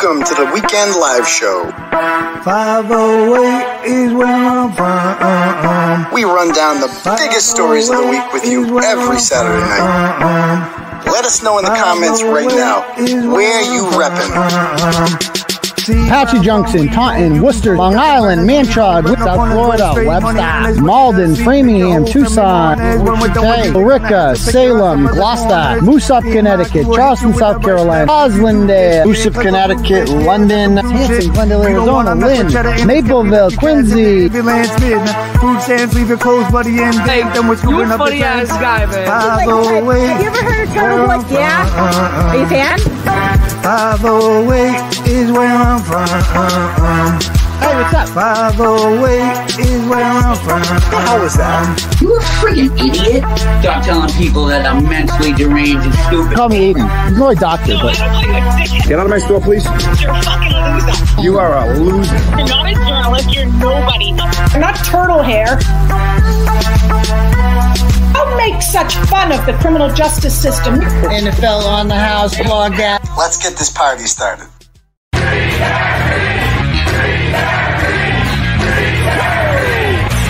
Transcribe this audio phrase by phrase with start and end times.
[0.00, 1.72] Welcome to the Weekend Live Show.
[2.44, 6.14] 508 is where I'm from.
[6.14, 11.02] We run down the biggest stories of the week with you oh every Saturday night.
[11.04, 15.37] Let us know in the comments right now oh where you reppin'.
[15.88, 24.36] Patchy Junction, Taunton, Worcester, Long Island, Manchard, South Florida, Webster, Malden, Framingham, Tucson, Wichita, Billerica,
[24.36, 32.46] Salem, Gloucester, Moosup, Connecticut, Charleston, South Carolina, Roslindale, Moosup, Connecticut, London, Hanson, Glendale, Arizona, Lynn,
[32.86, 34.28] Mapleville, Quincy.
[34.28, 38.22] Food stands, leave it closed, buddy, and Hey, then we're you a up the funny
[38.22, 39.06] ass guy, man.
[39.08, 41.34] Like, like, have you ever heard of Turtle Boy?
[41.34, 42.28] Yeah.
[42.28, 42.78] Are you a fan?
[43.62, 46.06] 508 is where I'm from.
[47.58, 48.08] Hey, what's up?
[48.10, 50.62] 508 is where I'm from.
[50.62, 51.98] How was that?
[52.00, 53.24] You a freaking idiot.
[53.60, 56.36] Stop telling people that I'm mentally deranged and stupid.
[56.36, 56.88] Call me Aidan.
[57.08, 57.96] He's not a doctor, but
[58.86, 59.64] Get out of my store, please.
[60.00, 61.22] You're a fucking loser.
[61.22, 62.16] You are a loser.
[62.36, 63.32] You're not a journalist.
[63.32, 64.12] You're nobody.
[64.52, 65.58] You're not turtle hair.
[68.12, 70.74] Don't make such fun of the criminal justice system.
[70.76, 73.02] NFL on the house, blog that.
[73.16, 74.48] Let's get this party started.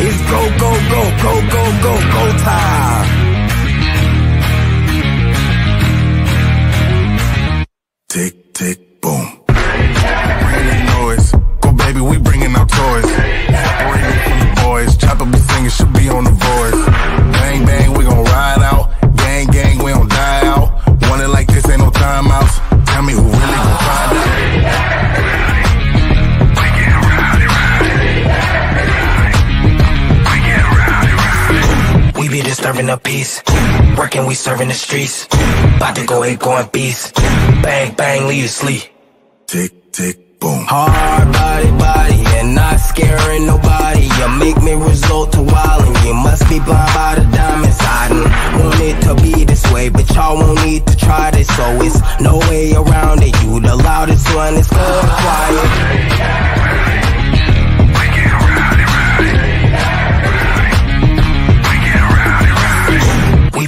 [0.00, 3.06] It's go, go, go, go, go, go, go time.
[8.08, 9.40] Tick, tick, boom.
[9.46, 11.32] Bringing noise.
[11.60, 13.04] Go, baby, we bringing our toys.
[13.04, 14.96] Separating from the boys.
[14.96, 16.97] Chopper be singing, should be on the voice.
[32.78, 33.42] Disturbing the peace.
[33.98, 35.26] Working, we serving the streets.
[35.76, 37.12] About to go eight, going beast.
[37.60, 38.84] Bang, bang, leave you sleep.
[39.48, 40.64] Tick, tick, boom.
[40.64, 44.06] Hard body, body, and not scaring nobody.
[44.06, 46.06] You make me resort to wildin'.
[46.06, 47.78] You must be blind by the diamonds.
[47.80, 48.30] I didn't
[48.62, 51.48] want it to be this way, but y'all won't need to try this.
[51.56, 53.34] So it's no way around it.
[53.42, 57.07] You the loudest one, it's going quiet.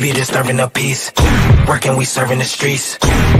[0.00, 1.12] Be disturbing the peace.
[1.68, 2.96] Working, we serving the streets.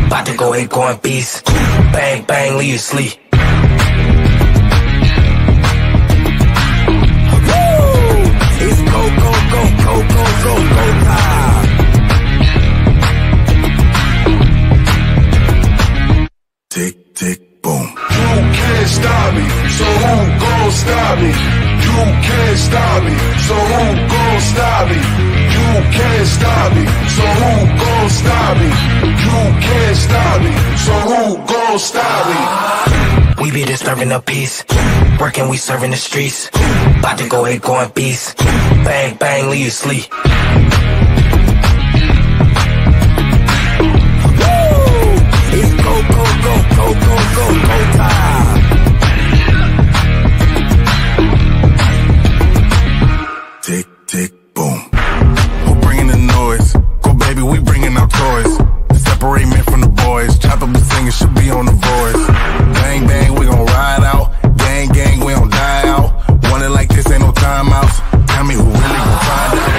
[0.07, 1.45] About to go eight, going beast.
[1.47, 3.15] Bang, bang, leave you sleep.
[8.63, 11.67] It's go, go, go, go, go, go, go time.
[16.69, 17.87] Tick, tick, boom.
[17.87, 19.45] You can't stop me,
[19.77, 21.70] so who gon' stop me?
[22.01, 23.15] You can't stop me,
[23.47, 24.97] so who gon' stop me?
[25.53, 28.71] You can't stop me, so who gon' stop me?
[29.05, 30.53] You can't stop me,
[30.85, 33.45] so who gon' stop me?
[33.45, 34.65] We be disturbing the peace.
[35.21, 36.49] Working, we serving the streets.
[37.01, 38.39] About to go ahead going beast.
[38.39, 40.05] Bang, bang, leave you sleep.
[45.53, 48.40] It's go, go, go, go, go, go, go time.
[54.61, 54.79] Boom.
[55.65, 56.69] Who bringing the noise?
[57.03, 58.53] Go, baby, we bringing our toys.
[59.09, 60.39] Separate men from the boys.
[60.39, 62.23] Chopper be singing, should be on the voice.
[62.79, 64.27] Bang, bang, we gon' ride out.
[64.63, 66.09] Gang, gang, we don't die out.
[66.51, 67.97] Want it like this, ain't no timeouts.
[68.31, 69.71] Tell me who really gon' find out.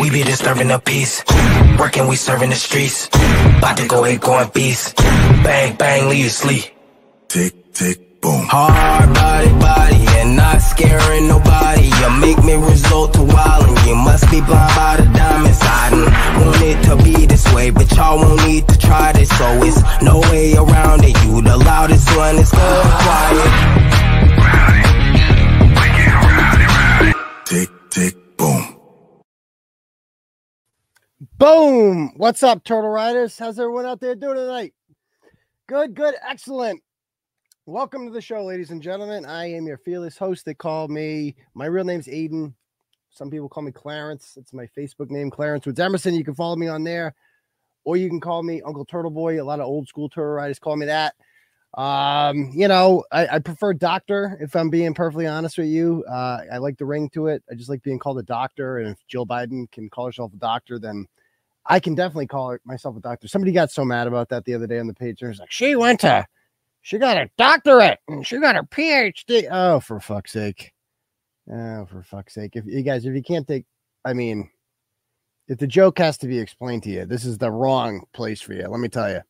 [0.00, 1.24] We be disturbing the peace.
[1.78, 3.08] Working, we serving the streets.
[3.58, 4.96] About to go eight, going beast.
[5.44, 6.64] Bang, bang, leave you sleep.
[7.30, 8.44] Tick, tick, boom.
[8.50, 11.86] Hard body, body, and not scaring nobody.
[11.86, 13.86] You make me resort to wildin'.
[13.86, 15.60] You must be blind by the diamonds.
[15.62, 16.10] I didn't
[16.42, 19.28] want it to be this way, but y'all won't need to try this.
[19.38, 21.14] So it's no way around it.
[21.22, 23.50] You the loudest one, it's going quiet.
[27.44, 28.76] Tick, tick, boom.
[31.38, 32.10] Boom!
[32.16, 33.38] What's up, Turtle Riders?
[33.38, 34.74] How's everyone out there doing tonight?
[35.68, 36.82] Good, good, excellent.
[37.70, 39.24] Welcome to the show, ladies and gentlemen.
[39.24, 40.44] I am your fearless host.
[40.44, 42.52] They call me, my real name's Aidan.
[43.10, 44.36] Some people call me Clarence.
[44.36, 46.16] It's my Facebook name, Clarence Woods Emerson.
[46.16, 47.14] You can follow me on there,
[47.84, 49.40] or you can call me Uncle Turtle Boy.
[49.40, 51.14] A lot of old school Turtle Riders call me that.
[51.74, 56.04] Um, you know, I, I prefer doctor if I'm being perfectly honest with you.
[56.10, 57.44] Uh, I like the ring to it.
[57.48, 58.78] I just like being called a doctor.
[58.78, 61.06] And if Jill Biden can call herself a doctor, then
[61.66, 63.28] I can definitely call myself a doctor.
[63.28, 65.22] Somebody got so mad about that the other day on the page.
[65.22, 66.26] and There's like, she went to,
[66.82, 69.46] she got a doctorate and she got her PhD.
[69.50, 70.72] Oh, for fuck's sake.
[71.52, 72.56] Oh, for fuck's sake.
[72.56, 73.64] If you guys, if you can't take,
[74.04, 74.50] I mean,
[75.48, 78.54] if the joke has to be explained to you, this is the wrong place for
[78.54, 78.66] you.
[78.68, 79.20] Let me tell you.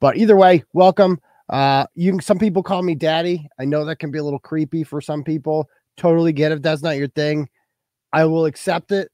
[0.00, 1.20] But either way, welcome.
[1.48, 3.48] Uh, you can, some people call me daddy.
[3.58, 5.68] I know that can be a little creepy for some people.
[5.96, 6.62] Totally get it.
[6.62, 7.48] That's not your thing,
[8.12, 9.10] I will accept it,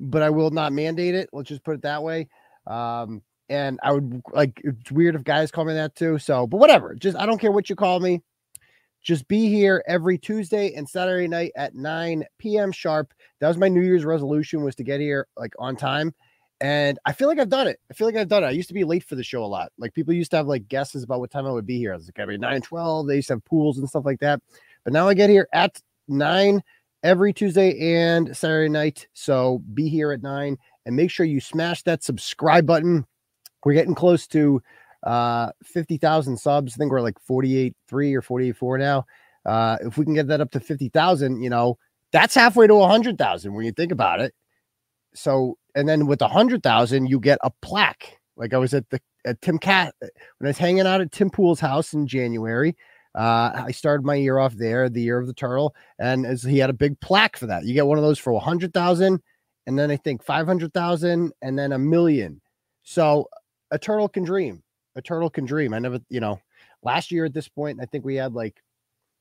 [0.00, 1.30] but I will not mandate it.
[1.32, 2.28] Let's just put it that way.
[2.66, 6.18] Um, and I would like it's weird if guys call me that too.
[6.18, 6.94] So, but whatever.
[6.94, 8.22] Just I don't care what you call me.
[9.02, 12.70] Just be here every Tuesday and Saturday night at 9 p.m.
[12.70, 13.12] sharp.
[13.40, 16.14] That was my New Year's resolution was to get here like on time.
[16.60, 17.80] And I feel like I've done it.
[17.90, 18.46] I feel like I've done it.
[18.46, 19.72] I used to be late for the show a lot.
[19.78, 21.92] Like people used to have like guesses about what time I would be here.
[21.92, 23.08] I was like, every 9 12.
[23.08, 24.40] They used to have pools and stuff like that.
[24.84, 26.62] But now I get here at 9
[27.02, 29.08] every Tuesday and Saturday night.
[29.12, 30.56] So be here at 9
[30.86, 33.04] and make sure you smash that subscribe button.
[33.64, 34.62] We're getting close to
[35.02, 36.74] uh 50,000 subs.
[36.74, 39.04] I think we're like 48 3 or 48 4 now.
[39.44, 41.78] Uh if we can get that up to 50,000, you know,
[42.12, 44.34] that's halfway to 100,000 when you think about it.
[45.14, 48.18] So, and then with a 100,000, you get a plaque.
[48.36, 51.60] Like I was at the at Timcast when I was hanging out at Tim Pool's
[51.60, 52.76] house in January.
[53.14, 56.58] Uh, I started my year off there, the year of the turtle, and as he
[56.58, 57.64] had a big plaque for that.
[57.64, 59.20] You get one of those for a hundred thousand,
[59.66, 62.40] and then I think five hundred thousand, and then a million.
[62.84, 63.28] So
[63.72, 64.62] a turtle can dream.
[64.94, 65.74] A turtle can dream.
[65.74, 66.40] I never, you know,
[66.82, 68.62] last year at this point, I think we had like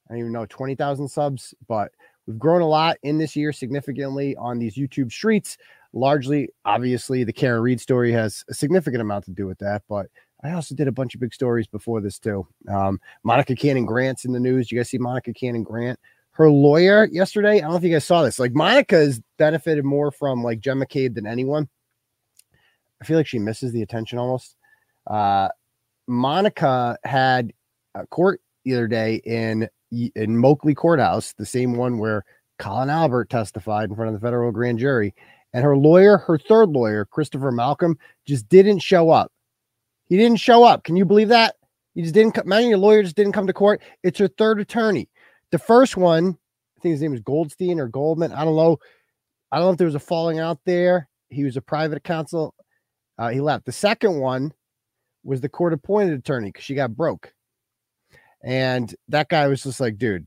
[0.07, 1.91] I don't even know twenty thousand subs, but
[2.27, 5.57] we've grown a lot in this year significantly on these YouTube streets.
[5.93, 10.07] Largely, obviously, the Karen Read story has a significant amount to do with that, but
[10.43, 12.47] I also did a bunch of big stories before this too.
[12.67, 14.71] Um, Monica Cannon Grant's in the news.
[14.71, 15.99] You guys see Monica Cannon Grant?
[16.31, 17.57] Her lawyer yesterday.
[17.57, 18.39] I don't know if you guys saw this.
[18.39, 21.69] Like Monica's benefited more from like Jen McCabe than anyone.
[23.01, 24.55] I feel like she misses the attention almost.
[25.07, 25.49] Uh,
[26.07, 27.51] Monica had
[27.95, 32.23] a court the other day in in Moakley Courthouse, the same one where
[32.59, 35.13] Colin Albert testified in front of the federal grand jury.
[35.53, 39.31] And her lawyer, her third lawyer, Christopher Malcolm, just didn't show up.
[40.07, 40.83] He didn't show up.
[40.85, 41.55] Can you believe that?
[41.93, 42.45] He just didn't come.
[42.45, 43.81] Imagine your lawyer just didn't come to court.
[44.03, 45.09] It's her third attorney.
[45.51, 46.37] The first one,
[46.77, 48.31] I think his name is Goldstein or Goldman.
[48.31, 48.77] I don't know.
[49.51, 51.09] I don't know if there was a falling out there.
[51.29, 52.53] He was a private counsel.
[53.21, 53.65] Uh, he left.
[53.65, 54.51] The second one
[55.23, 57.35] was the court appointed attorney because she got broke.
[58.43, 60.25] And that guy was just like, dude,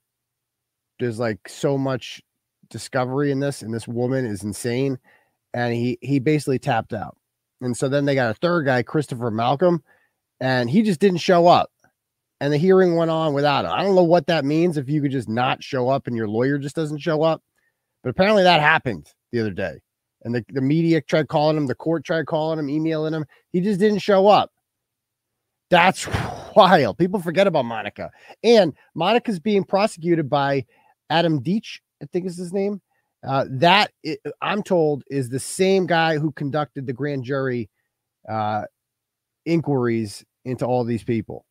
[1.00, 2.23] there's like so much
[2.70, 5.00] discovery in this, and this woman is insane.
[5.52, 7.17] And he he basically tapped out.
[7.61, 9.82] And so then they got a third guy, Christopher Malcolm,
[10.38, 11.73] and he just didn't show up.
[12.41, 13.73] And the hearing went on without him.
[13.73, 16.29] I don't know what that means if you could just not show up and your
[16.29, 17.43] lawyer just doesn't show up.
[18.05, 19.81] But apparently that happened the other day.
[20.25, 23.26] And the, the media tried calling him, the court tried calling him, emailing him.
[23.53, 24.50] He just didn't show up.
[25.71, 26.06] That's
[26.56, 26.99] wild.
[26.99, 28.11] People forget about Monica.
[28.43, 30.65] And Monica's being prosecuted by
[31.11, 32.81] Adam Deitch, I think is his name.
[33.26, 33.91] Uh, that
[34.43, 37.70] I'm told is the same guy who conducted the grand jury
[38.29, 38.65] uh,
[39.46, 41.46] inquiries into all these people.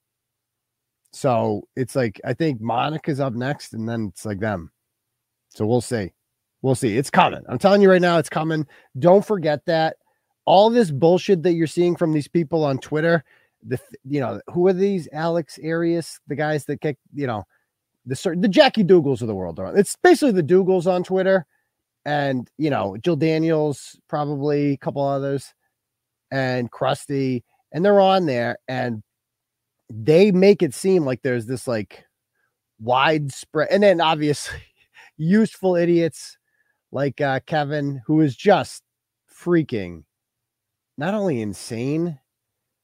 [1.14, 4.72] So it's like I think Monica's up next, and then it's like them.
[5.50, 6.12] So we'll see.
[6.64, 6.98] We'll see.
[6.98, 7.44] It's coming.
[7.50, 8.66] I'm telling you right now, it's coming.
[8.98, 9.98] Don't forget that.
[10.46, 13.24] All this bullshit that you're seeing from these people on Twitter,
[13.66, 17.44] the you know, who are these Alex Arias, the guys that kick, you know,
[18.06, 19.60] the the Jackie Dougals of the world.
[19.60, 21.46] Are it's basically the Dougals on Twitter,
[22.06, 25.54] and you know Jill Daniels, probably a couple others,
[26.32, 27.44] and Krusty,
[27.74, 29.04] and they're on there, and
[29.90, 32.06] they make it seem like there's this like
[32.80, 34.60] widespread, and then obviously
[35.18, 36.38] useful idiots
[36.94, 38.84] like uh, Kevin, who is just
[39.30, 40.04] freaking
[40.98, 42.20] not only insane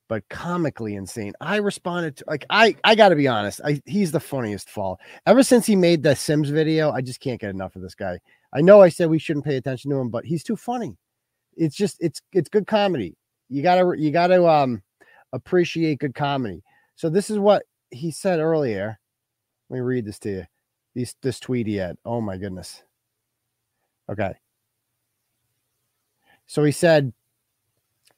[0.09, 1.33] but comically insane.
[1.39, 3.61] I responded to like I I got to be honest.
[3.63, 4.99] I he's the funniest fall.
[5.27, 8.19] Ever since he made the Sims video, I just can't get enough of this guy.
[8.51, 10.97] I know I said we shouldn't pay attention to him, but he's too funny.
[11.55, 13.15] It's just it's it's good comedy.
[13.49, 14.81] You got to you got to um
[15.31, 16.63] appreciate good comedy.
[16.95, 18.99] So this is what he said earlier.
[19.69, 20.45] Let me read this to you.
[20.95, 21.97] This this tweet he had.
[22.03, 22.81] Oh my goodness.
[24.09, 24.33] Okay.
[26.47, 27.13] So he said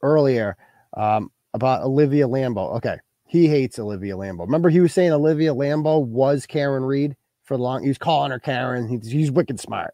[0.02, 0.58] earlier,
[0.96, 2.76] um, about Olivia Lambo.
[2.78, 2.98] Okay.
[3.28, 4.42] He hates Olivia Lambo.
[4.42, 7.84] Remember, he was saying Olivia Lambo was Karen Read for long.
[7.84, 8.88] He was calling her Karen.
[8.88, 9.94] He's, he's wicked smart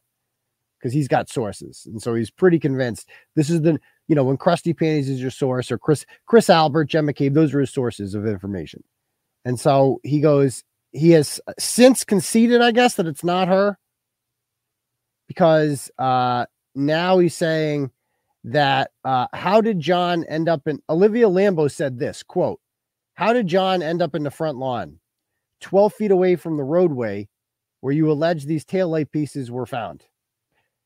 [0.79, 1.83] because he's got sources.
[1.85, 5.31] And so he's pretty convinced this is the, you know, when Krusty Panties is your
[5.31, 8.83] source or Chris, Chris Albert, Gemma McCabe, those are his sources of information.
[9.45, 13.77] And so he goes, he has since conceded, I guess, that it's not her
[15.27, 17.91] because uh now he's saying
[18.43, 22.59] that uh, how did John end up in Olivia Lambo said this quote,
[23.15, 24.99] How did John end up in the front lawn?
[25.61, 27.27] 12 feet away from the roadway
[27.81, 30.05] where you allege these taillight pieces were found.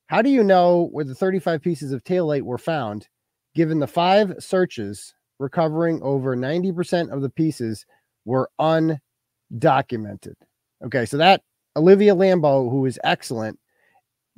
[0.07, 3.07] How do you know where the 35 pieces of taillight were found,
[3.53, 7.85] given the five searches recovering over 90% of the pieces
[8.25, 10.35] were undocumented?
[10.83, 11.43] Okay, so that
[11.75, 13.59] Olivia Lambo, who is excellent,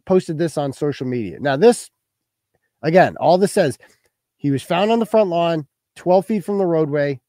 [0.05, 1.39] posted this on social media.
[1.39, 1.89] Now, this,
[2.81, 3.77] again, all this says
[4.37, 7.19] he was found on the front lawn, 12 feet from the roadway.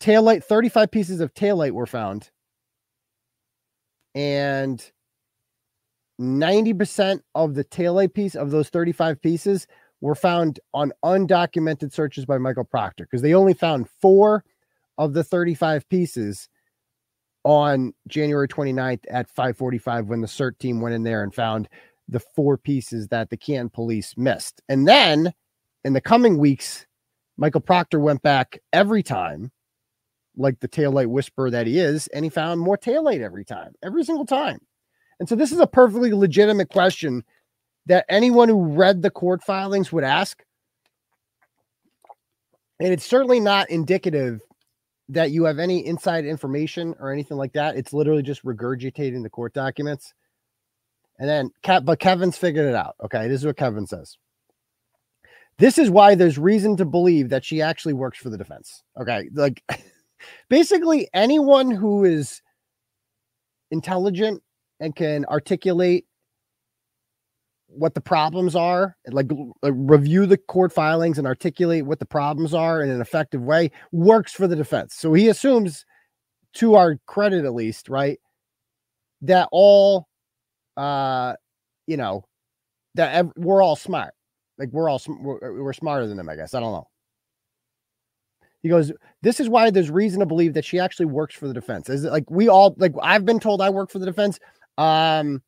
[0.00, 2.30] Taillight, 35 pieces of taillight were found.
[4.14, 4.84] And
[6.20, 9.66] 90% of the taillight piece of those 35 pieces
[10.00, 14.44] were found on undocumented searches by Michael Proctor because they only found four
[14.98, 16.48] of the 35 pieces
[17.46, 21.68] on January 29th at 545 when the CERT team went in there and found
[22.08, 24.60] the four pieces that the Canton police missed.
[24.68, 25.32] And then
[25.84, 26.86] in the coming weeks,
[27.36, 29.52] Michael Proctor went back every time,
[30.36, 34.02] like the taillight whisperer that he is, and he found more taillight every time, every
[34.02, 34.58] single time.
[35.20, 37.22] And so this is a perfectly legitimate question
[37.86, 40.42] that anyone who read the court filings would ask.
[42.80, 44.40] And it's certainly not indicative
[45.08, 47.76] that you have any inside information or anything like that.
[47.76, 50.14] It's literally just regurgitating the court documents.
[51.18, 51.50] And then,
[51.84, 52.96] but Kevin's figured it out.
[53.02, 53.28] Okay.
[53.28, 54.18] This is what Kevin says.
[55.58, 58.82] This is why there's reason to believe that she actually works for the defense.
[59.00, 59.30] Okay.
[59.32, 59.62] Like,
[60.48, 62.42] basically, anyone who is
[63.70, 64.42] intelligent
[64.80, 66.06] and can articulate
[67.68, 69.26] what the problems are, like,
[69.62, 73.70] like, review the court filings and articulate what the problems are in an effective way,
[73.92, 74.94] works for the defense.
[74.94, 75.84] So he assumes,
[76.54, 78.18] to our credit at least, right,
[79.22, 80.06] that all,
[80.76, 81.34] uh,
[81.86, 82.24] you know,
[82.94, 84.14] that ev- we're all smart.
[84.58, 86.54] Like we're all sm- we're, we're smarter than them, I guess.
[86.54, 86.88] I don't know.
[88.62, 88.90] He goes,
[89.22, 91.88] This is why there's reason to believe that she actually works for the defense.
[91.88, 94.38] Is it like we all like I've been told I work for the defense.
[94.78, 95.42] Um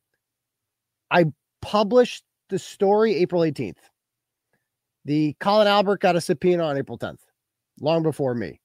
[1.11, 1.25] I
[1.61, 3.77] published the story April 18th.
[5.05, 7.19] The Colin Albert got a subpoena on April 10th,
[7.79, 8.59] long before me.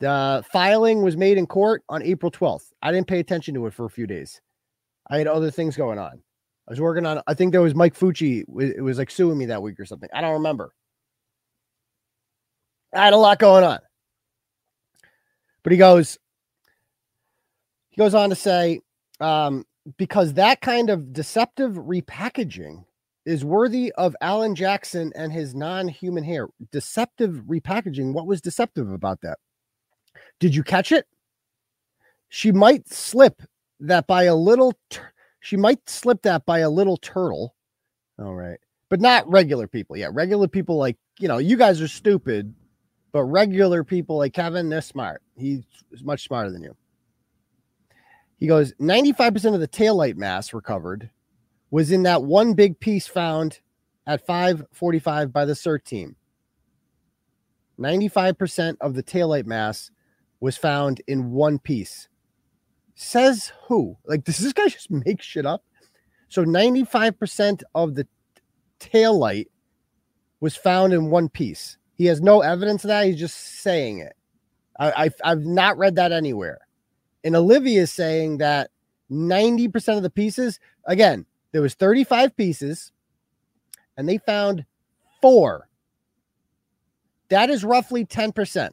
[0.00, 2.72] The filing was made in court on April 12th.
[2.82, 4.40] I didn't pay attention to it for a few days.
[5.08, 6.22] I had other things going on.
[6.68, 9.46] I was working on, I think there was Mike Fucci, it was like suing me
[9.46, 10.08] that week or something.
[10.12, 10.72] I don't remember.
[12.94, 13.78] I had a lot going on.
[15.62, 16.18] But he goes,
[17.90, 18.80] he goes on to say,
[19.20, 19.64] um,
[19.96, 22.84] because that kind of deceptive repackaging
[23.24, 26.48] is worthy of Alan Jackson and his non human hair.
[26.70, 28.12] Deceptive repackaging.
[28.12, 29.38] What was deceptive about that?
[30.40, 31.06] Did you catch it?
[32.28, 33.42] She might slip
[33.80, 37.54] that by a little, tur- she might slip that by a little turtle.
[38.18, 38.58] All right.
[38.88, 39.96] But not regular people.
[39.96, 40.08] Yeah.
[40.12, 42.54] Regular people, like, you know, you guys are stupid,
[43.12, 45.22] but regular people like Kevin, they're smart.
[45.36, 45.62] He's
[46.02, 46.76] much smarter than you.
[48.42, 51.10] He goes, 95% of the taillight mass recovered
[51.70, 53.60] was in that one big piece found
[54.04, 56.16] at 545 by the CERT team.
[57.78, 59.92] 95% of the taillight mass
[60.40, 62.08] was found in one piece.
[62.96, 63.96] Says who?
[64.06, 65.62] Like, does this guy just make shit up?
[66.28, 68.08] So 95% of the
[68.80, 69.46] taillight
[70.40, 71.78] was found in one piece.
[71.94, 73.06] He has no evidence of that.
[73.06, 74.16] He's just saying it.
[74.80, 76.58] I, I've, I've not read that anywhere.
[77.24, 78.70] And Olivia is saying that
[79.10, 82.92] 90% of the pieces, again, there was 35 pieces
[83.96, 84.64] and they found
[85.20, 85.68] four.
[87.28, 88.70] That is roughly 10%.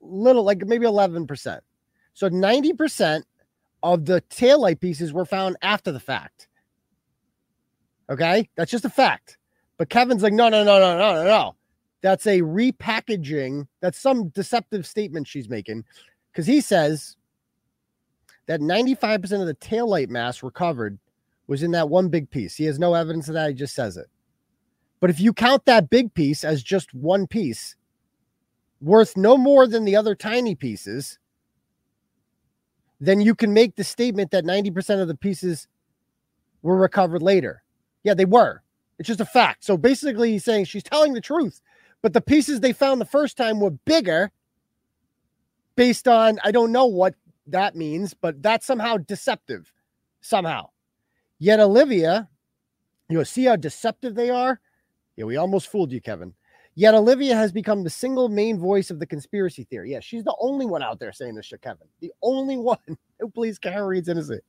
[0.00, 1.60] Little like maybe 11%.
[2.14, 3.22] So 90%
[3.82, 6.48] of the taillight pieces were found after the fact.
[8.08, 8.48] Okay?
[8.56, 9.38] That's just a fact.
[9.78, 11.56] But Kevin's like, no, no, no, no, no, no, no.
[12.02, 13.66] That's a repackaging.
[13.80, 15.84] That's some deceptive statement she's making.
[16.32, 17.16] Because he says
[18.50, 20.98] that 95% of the taillight mass recovered
[21.46, 22.56] was in that one big piece.
[22.56, 23.50] He has no evidence of that.
[23.50, 24.08] He just says it.
[24.98, 27.76] But if you count that big piece as just one piece,
[28.80, 31.20] worth no more than the other tiny pieces,
[32.98, 35.68] then you can make the statement that 90% of the pieces
[36.62, 37.62] were recovered later.
[38.02, 38.64] Yeah, they were.
[38.98, 39.62] It's just a fact.
[39.62, 41.60] So basically, he's saying she's telling the truth,
[42.02, 44.32] but the pieces they found the first time were bigger
[45.76, 47.14] based on, I don't know what
[47.46, 49.72] that means, but that's somehow deceptive,
[50.20, 50.70] somehow.
[51.38, 52.28] Yet Olivia,
[53.08, 54.60] you know, see how deceptive they are?
[55.16, 56.34] Yeah, we almost fooled you, Kevin.
[56.74, 59.92] Yet Olivia has become the single main voice of the conspiracy theory.
[59.92, 61.88] Yeah, she's the only one out there saying this shit, Kevin.
[62.00, 62.78] The only one.
[63.22, 64.42] Oh, please, Karen Read's innocent.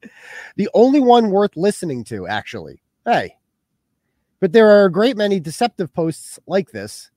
[0.55, 2.81] The only one worth listening to, actually.
[3.05, 3.35] Hey.
[4.39, 7.11] But there are a great many deceptive posts like this,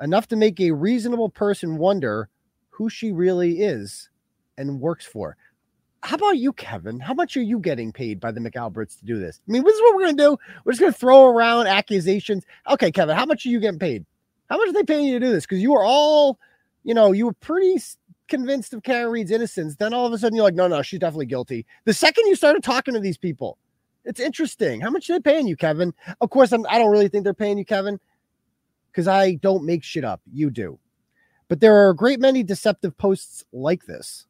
[0.00, 2.28] enough to make a reasonable person wonder
[2.68, 4.09] who she really is
[4.60, 5.36] and works for.
[6.02, 6.98] how about you, Kevin?
[7.00, 9.40] How much are you getting paid by the McAlberts to do this?
[9.46, 10.38] I mean, this is what we're gonna do.
[10.64, 12.44] We're just gonna throw around accusations.
[12.70, 14.06] Okay, Kevin, how much are you getting paid?
[14.48, 15.44] How much are they paying you to do this?
[15.44, 16.38] Because you were all,
[16.84, 17.80] you know, you were pretty
[18.28, 19.76] convinced of Karen Read's innocence.
[19.76, 21.66] Then all of a sudden you're like, no, no, she's definitely guilty.
[21.84, 23.58] The second you started talking to these people,
[24.04, 24.80] it's interesting.
[24.80, 25.92] How much are they paying you, Kevin?
[26.20, 28.00] Of course, I'm, I don't really think they're paying you, Kevin,
[28.90, 30.22] because I don't make shit up.
[30.32, 30.78] You do.
[31.48, 34.26] But there are a great many deceptive posts like this.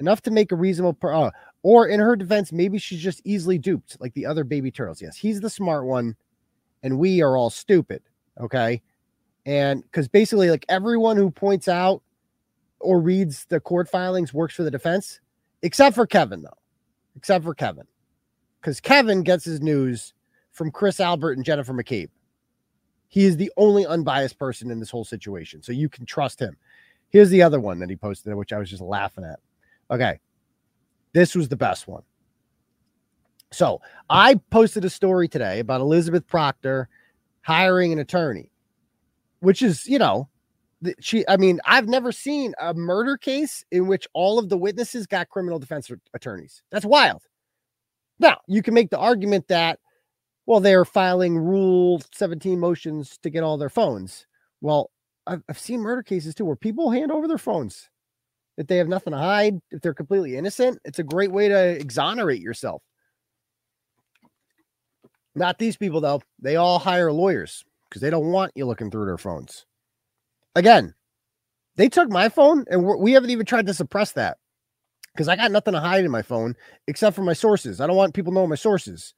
[0.00, 1.30] Enough to make a reasonable per, uh,
[1.62, 5.00] or in her defense, maybe she's just easily duped, like the other baby turtles.
[5.00, 6.16] Yes, he's the smart one,
[6.82, 8.02] and we are all stupid.
[8.40, 8.82] Okay.
[9.46, 12.02] And because basically, like everyone who points out
[12.80, 15.20] or reads the court filings works for the defense,
[15.62, 16.58] except for Kevin, though.
[17.16, 17.86] Except for Kevin.
[18.60, 20.12] Because Kevin gets his news
[20.52, 22.10] from Chris Albert and Jennifer McCabe.
[23.08, 25.62] He is the only unbiased person in this whole situation.
[25.62, 26.56] So you can trust him.
[27.08, 29.38] Here's the other one that he posted, which I was just laughing at.
[29.90, 30.18] Okay.
[31.12, 32.02] This was the best one.
[33.52, 36.88] So I posted a story today about Elizabeth Proctor
[37.42, 38.50] hiring an attorney,
[39.40, 40.28] which is, you know,
[41.00, 45.06] she, I mean, I've never seen a murder case in which all of the witnesses
[45.06, 46.62] got criminal defense attorneys.
[46.70, 47.22] That's wild.
[48.18, 49.78] Now, you can make the argument that,
[50.44, 54.26] well, they're filing Rule 17 motions to get all their phones.
[54.60, 54.90] Well,
[55.26, 57.88] I've, I've seen murder cases too where people hand over their phones
[58.56, 60.78] if they have nothing to hide, if they're completely innocent.
[60.84, 62.82] It's a great way to exonerate yourself.
[65.34, 66.22] Not these people, though.
[66.40, 69.66] They all hire lawyers because they don't want you looking through their phones.
[70.54, 70.94] Again,
[71.76, 74.38] they took my phone and we haven't even tried to suppress that
[75.12, 76.54] because I got nothing to hide in my phone
[76.86, 77.80] except for my sources.
[77.80, 79.12] I don't want people knowing my sources.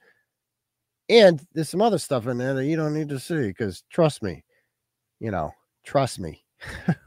[1.07, 4.21] And there's some other stuff in there that you don't need to see because trust
[4.21, 4.43] me,
[5.19, 5.51] you know,
[5.85, 6.43] trust me.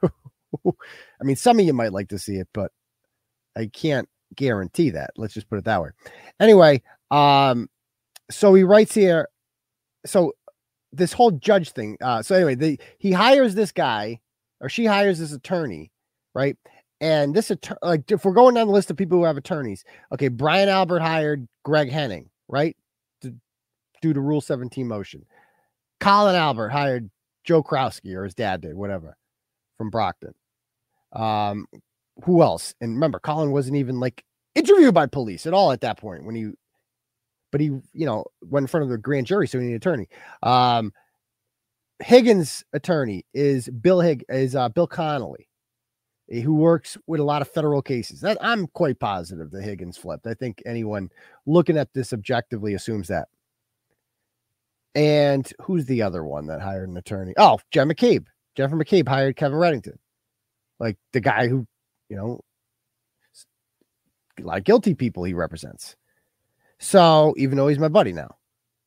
[0.67, 2.73] I mean, some of you might like to see it, but
[3.57, 5.11] I can't guarantee that.
[5.17, 5.91] Let's just put it that way.
[6.41, 7.69] Anyway, um,
[8.31, 9.29] so he writes here.
[10.07, 10.33] So
[10.93, 11.97] this whole judge thing.
[12.01, 14.21] Uh, so anyway, the he hires this guy,
[14.61, 15.91] or she hires this attorney,
[16.35, 16.57] right?
[17.01, 19.85] And this attorney, like if we're going down the list of people who have attorneys,
[20.12, 22.77] okay, Brian Albert hired Greg Henning, right?
[23.23, 23.35] To
[24.01, 25.25] due to Rule 17 motion.
[26.01, 27.11] Colin Albert hired
[27.45, 29.17] Joe Krowski, or his dad did, whatever,
[29.79, 30.35] from Brockton.
[31.12, 31.66] Um,
[32.25, 32.75] who else?
[32.81, 36.35] And remember, Colin wasn't even like interviewed by police at all at that point when
[36.35, 36.53] he,
[37.51, 39.77] but he, you know, went in front of the grand jury, so he needed an
[39.77, 40.09] attorney.
[40.42, 40.92] Um,
[42.03, 45.48] Higgins' attorney is Bill Hig is uh, Bill Connolly,
[46.31, 48.20] eh, who works with a lot of federal cases.
[48.20, 50.27] That I'm quite positive that Higgins flipped.
[50.27, 51.11] I think anyone
[51.46, 53.29] looking at this objectively assumes that.
[54.94, 57.33] And who's the other one that hired an attorney?
[57.38, 58.27] Oh, Jen McCabe.
[58.55, 59.96] Jennifer McCabe hired Kevin Reddington,
[60.83, 61.66] like the guy who,
[62.09, 62.40] you know,
[64.38, 65.97] a lot of guilty people he represents.
[66.81, 68.37] So even though he's my buddy now,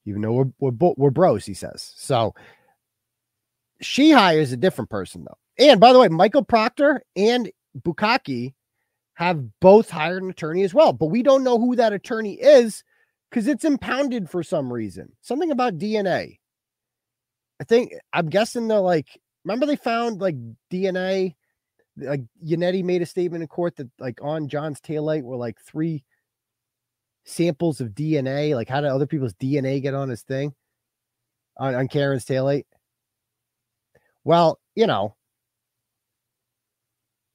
[0.05, 1.93] even though we're we're, we're bros, he says.
[1.95, 2.35] So
[3.81, 5.37] she hires a different person though.
[5.57, 8.53] And by the way, Michael Proctor and Bukhenik
[9.13, 12.83] have both hired an attorney as well, but we don't know who that attorney is
[13.29, 15.13] because it's impounded for some reason.
[15.21, 16.39] Something about DNA.
[17.61, 19.07] I think I'm guessing they're like,
[19.45, 20.35] remember they found like
[20.69, 21.35] DNA.
[21.97, 26.03] Like Yannetti made a statement in court that like on John's taillight were like three
[27.23, 28.53] samples of DNA.
[28.55, 30.53] Like how did other people's DNA get on his thing?
[31.57, 32.65] On, on Karen's taillight?
[34.23, 35.15] Well, you know,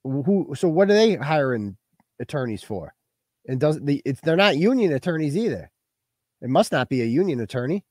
[0.04, 1.76] who so what are they hiring
[2.18, 2.94] attorneys for?
[3.46, 5.70] And doesn't the it's they're not union attorneys either.
[6.42, 7.84] It must not be a union attorney.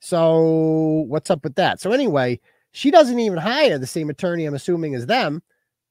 [0.00, 1.80] So what's up with that?
[1.80, 2.40] So anyway,
[2.72, 5.42] she doesn't even hire the same attorney, I'm assuming, as them,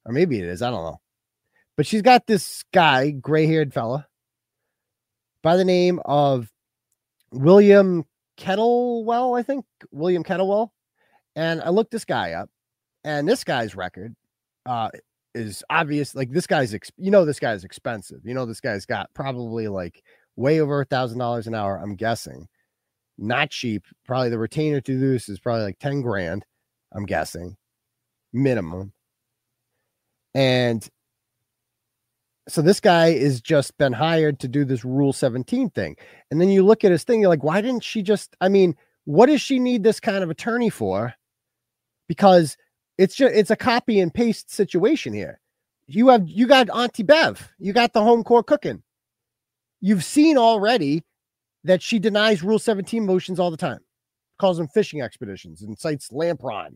[0.05, 0.61] or maybe it is.
[0.61, 1.01] I don't know.
[1.77, 4.07] But she's got this guy, gray-haired fella,
[5.41, 6.49] by the name of
[7.31, 8.05] William
[8.37, 9.65] Kettlewell, I think.
[9.91, 10.69] William Kettlewell.
[11.35, 12.49] And I looked this guy up,
[13.03, 14.15] and this guy's record
[14.65, 14.89] uh
[15.33, 16.15] is obvious.
[16.15, 18.21] Like this guy's, you know, this guy's expensive.
[18.23, 20.01] You know, this guy's got probably like
[20.37, 21.77] way over a thousand dollars an hour.
[21.77, 22.47] I'm guessing,
[23.17, 23.83] not cheap.
[24.05, 26.45] Probably the retainer to this is probably like ten grand.
[26.93, 27.57] I'm guessing,
[28.31, 28.93] minimum.
[30.35, 30.87] And
[32.47, 35.95] so this guy is just been hired to do this Rule 17 thing.
[36.29, 38.35] And then you look at his thing, you're like, why didn't she just?
[38.41, 41.13] I mean, what does she need this kind of attorney for?
[42.07, 42.57] Because
[42.97, 45.39] it's just it's a copy and paste situation here.
[45.87, 48.83] You have you got Auntie Bev, you got the home court cooking.
[49.81, 51.03] You've seen already
[51.63, 53.79] that she denies Rule 17 motions all the time,
[54.39, 56.75] calls them fishing expeditions and cites Lampron.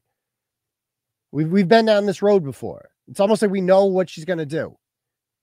[1.31, 2.89] We've we've been down this road before.
[3.09, 4.77] It's almost like we know what she's gonna do.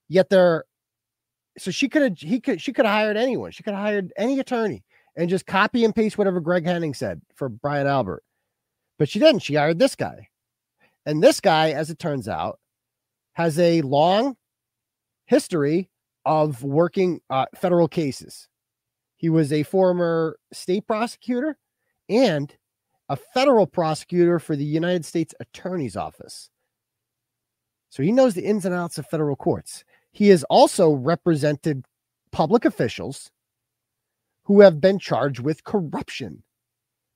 [0.09, 0.65] Yet they're
[1.59, 3.51] so she could have he could she could have hired anyone.
[3.51, 4.85] She could have hired any attorney
[5.17, 8.23] and just copy and paste whatever Greg Henning said for Brian Albert.
[8.99, 9.43] But she didn't.
[9.43, 10.29] She hired this guy.
[11.05, 12.59] And this guy, as it turns out,
[13.35, 14.37] has a long
[15.27, 15.91] history
[16.25, 18.49] of working uh, federal cases.
[19.17, 21.57] He was a former state prosecutor
[22.09, 22.55] and
[23.09, 26.51] a federal prosecutor for the United States Attorney's Office.
[27.97, 29.83] So he knows the ins and outs of federal courts.
[30.13, 31.87] He has also represented
[32.31, 33.31] public officials
[34.45, 36.43] who have been charged with corruption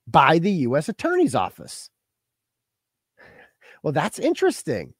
[0.06, 0.88] by the U.S.
[0.88, 1.90] Attorney's Office.
[3.82, 4.94] Well, that's interesting.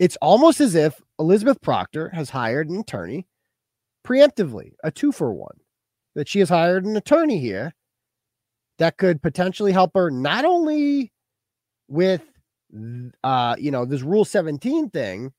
[0.00, 3.28] It's almost as if Elizabeth Proctor has hired an attorney
[4.04, 5.60] preemptively, a two for one,
[6.16, 7.72] that she has hired an attorney here
[8.78, 11.12] that could potentially help her not only
[11.86, 12.33] with
[13.22, 15.32] uh you know this rule 17 thing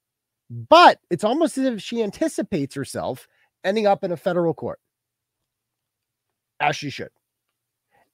[0.49, 3.27] but it's almost as if she anticipates herself
[3.63, 4.79] ending up in a federal court
[6.59, 7.09] as she should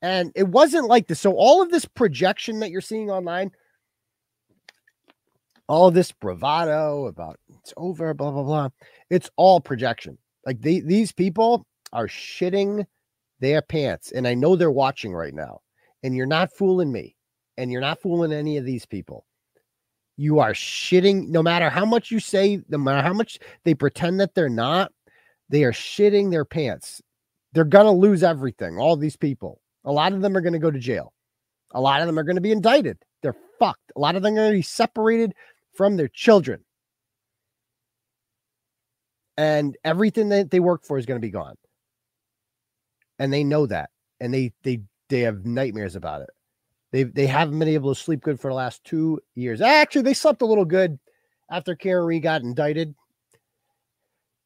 [0.02, 3.52] and it wasn't like this so all of this projection that you're seeing online
[5.68, 8.70] all of this bravado about it's over blah blah blah
[9.10, 12.86] it's all projection like they, these people are shitting
[13.40, 14.12] their pants.
[14.12, 15.60] And I know they're watching right now.
[16.04, 17.16] And you're not fooling me.
[17.62, 19.26] And you're not fooling any of these people.
[20.18, 24.20] You are shitting, no matter how much you say, no matter how much they pretend
[24.20, 24.92] that they're not,
[25.50, 27.02] they are shitting their pants.
[27.54, 28.80] They're going to lose everything.
[28.80, 29.62] All these people.
[29.86, 31.14] A lot of them are going to go to jail.
[31.72, 32.98] A lot of them are going to be indicted.
[33.22, 33.92] They're fucked.
[33.96, 35.34] A lot of them are going to be separated
[35.74, 36.64] from their children.
[39.38, 41.56] And everything that they work for is going to be gone
[43.22, 46.30] and they know that, and they they they have nightmares about it.
[46.92, 49.62] They they haven't been able to sleep good for the last two years.
[49.62, 51.00] Actually, they slept a little good
[51.50, 52.96] after Read got indicted.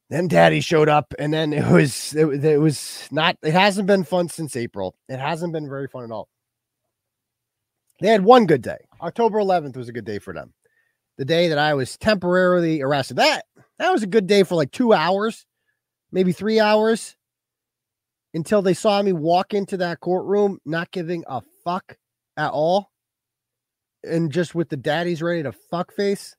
[0.10, 3.38] Then Daddy showed up, and then it was it, it was not.
[3.44, 4.96] It hasn't been fun since April.
[5.10, 6.30] It hasn't been very fun at all.
[8.00, 8.78] They had one good day.
[9.02, 10.54] October 11th was a good day for them.
[11.18, 13.18] The day that I was temporarily arrested.
[13.18, 13.46] That
[13.80, 15.46] that was a good day for like two hours,
[16.12, 17.16] maybe three hours
[18.36, 21.98] until they saw me walk into that courtroom not giving a fuck
[22.38, 22.92] at all
[24.04, 26.36] and just with the daddies ready to fuck face.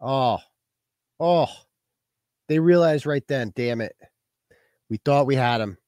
[0.00, 0.38] Oh,
[1.18, 1.48] oh,
[2.48, 3.94] they realized right then, damn it.
[4.88, 5.78] We thought we had him.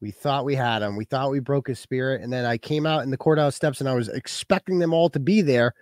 [0.00, 0.96] We thought we had him.
[0.96, 2.22] We thought we broke his spirit.
[2.22, 5.10] And then I came out in the courthouse steps and I was expecting them all
[5.10, 5.74] to be there,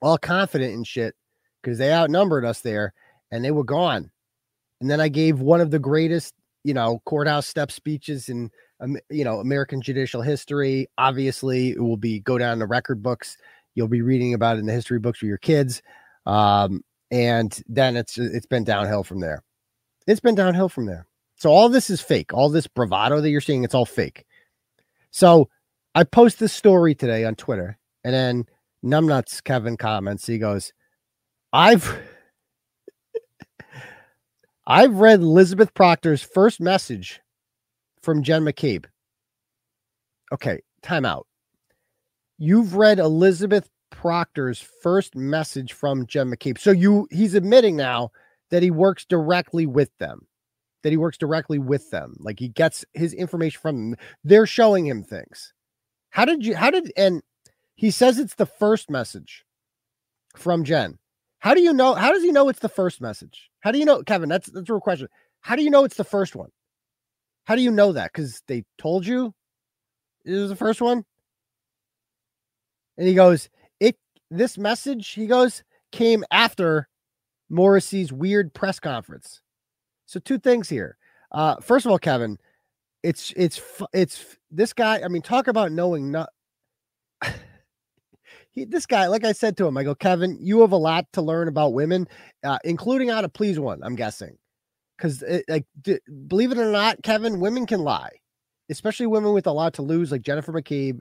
[0.00, 1.14] all confident and shit,
[1.62, 2.92] because they outnumbered us there
[3.30, 4.10] and they were gone.
[4.80, 8.50] And then I gave one of the greatest you know, courthouse step speeches in,
[9.10, 10.88] you know, American judicial history.
[10.98, 13.36] Obviously, it will be go down the record books.
[13.74, 15.82] You'll be reading about it in the history books for your kids.
[16.26, 19.42] Um, and then it's it's been downhill from there.
[20.06, 21.06] It's been downhill from there.
[21.36, 22.32] So all this is fake.
[22.32, 24.24] All this bravado that you're seeing, it's all fake.
[25.10, 25.48] So
[25.94, 28.46] I post this story today on Twitter, and then
[28.84, 30.26] Numbnuts Kevin comments.
[30.26, 30.72] He goes,
[31.52, 31.98] "I've."
[34.64, 37.20] I've read Elizabeth Proctor's first message
[38.02, 38.86] from Jen McCabe.
[40.32, 41.26] Okay, time out.
[42.38, 46.58] You've read Elizabeth Proctor's first message from Jen McCabe.
[46.58, 48.10] So you he's admitting now
[48.50, 50.26] that he works directly with them.
[50.82, 52.16] That he works directly with them.
[52.18, 54.00] Like he gets his information from them.
[54.24, 55.52] They're showing him things.
[56.10, 57.22] How did you how did and
[57.76, 59.44] he says it's the first message
[60.36, 60.98] from Jen.
[61.38, 61.94] How do you know?
[61.94, 63.50] How does he know it's the first message?
[63.60, 64.28] How do you know, Kevin?
[64.28, 65.08] That's that's a real question.
[65.40, 66.50] How do you know it's the first one?
[67.44, 68.12] How do you know that?
[68.12, 69.34] Because they told you
[70.24, 71.04] it was the first one.
[72.96, 73.48] And he goes,
[73.80, 73.96] "It
[74.30, 76.88] this message." He goes came after
[77.50, 79.40] Morrissey's weird press conference.
[80.06, 80.96] So two things here.
[81.30, 82.38] Uh, first of all, Kevin,
[83.02, 83.60] it's it's
[83.92, 85.02] it's this guy.
[85.02, 86.30] I mean, talk about knowing not.
[88.50, 91.06] he, this guy, like I said to him, I go, Kevin, you have a lot
[91.14, 92.08] to learn about women,
[92.44, 93.80] uh, including how to please one.
[93.82, 94.36] I'm guessing,
[95.02, 98.10] because like, d- believe it or not, Kevin, women can lie,
[98.70, 101.00] especially women with a lot to lose, like Jennifer McCabe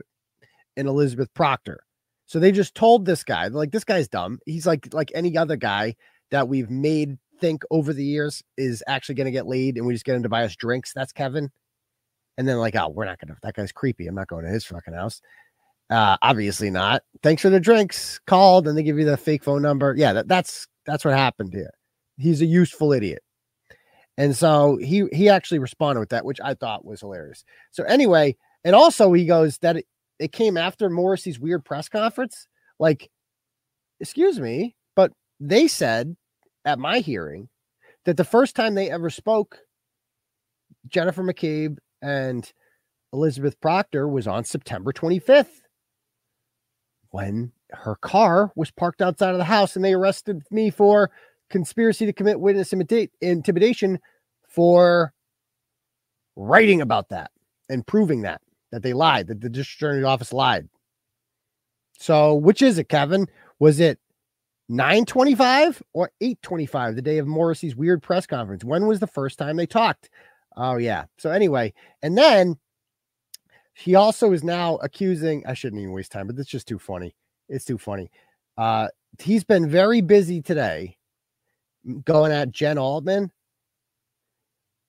[0.75, 1.81] and Elizabeth Proctor.
[2.25, 4.39] So they just told this guy, like, this guy's dumb.
[4.45, 5.95] He's like like any other guy
[6.31, 9.93] that we've made think over the years is actually going to get laid, and we
[9.93, 10.93] just get him to buy us drinks.
[10.93, 11.49] That's Kevin.
[12.37, 13.37] And then like, oh, we're not gonna.
[13.43, 14.07] That guy's creepy.
[14.07, 15.21] I'm not going to his fucking house.
[15.89, 17.03] Uh, obviously not.
[17.21, 18.19] Thanks for the drinks.
[18.25, 19.93] Called and they give you the fake phone number.
[19.97, 21.71] Yeah, that, that's that's what happened here.
[22.17, 23.21] He's a useful idiot.
[24.17, 27.43] And so he he actually responded with that, which I thought was hilarious.
[27.71, 29.85] So anyway, and also he goes that it,
[30.19, 32.47] it came after Morrissey's weird press conference.
[32.79, 33.09] Like,
[33.99, 36.15] excuse me, but they said
[36.65, 37.49] at my hearing
[38.05, 39.59] that the first time they ever spoke,
[40.87, 42.51] Jennifer McCabe and
[43.13, 45.61] Elizabeth Proctor was on September 25th
[47.09, 51.11] when her car was parked outside of the house and they arrested me for
[51.51, 52.73] conspiracy to commit witness
[53.21, 53.99] intimidation
[54.47, 55.13] for
[56.35, 57.31] writing about that
[57.69, 60.67] and proving that that they lied that the district attorney's office lied.
[61.99, 63.27] So which is it kevin?
[63.59, 63.99] Was it
[64.69, 68.63] 925 or 825 the day of morrissey's weird press conference?
[68.63, 70.09] When was the first time they talked?
[70.57, 71.05] Oh yeah.
[71.17, 72.57] So anyway and then
[73.73, 77.13] he also is now accusing i shouldn't even waste time but it's just too funny.
[77.49, 78.09] It's too funny.
[78.57, 78.87] Uh
[79.19, 80.97] he's been very busy today
[82.05, 83.31] going at jen altman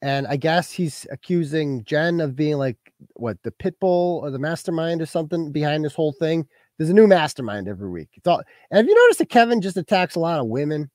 [0.02, 2.76] and I guess he's accusing Jen of being like
[3.14, 6.46] what the pit bull or the mastermind or something behind this whole thing.
[6.76, 8.09] There's a new mastermind every week.
[8.14, 8.42] It's all.
[8.70, 10.90] And have you noticed that Kevin just attacks a lot of women?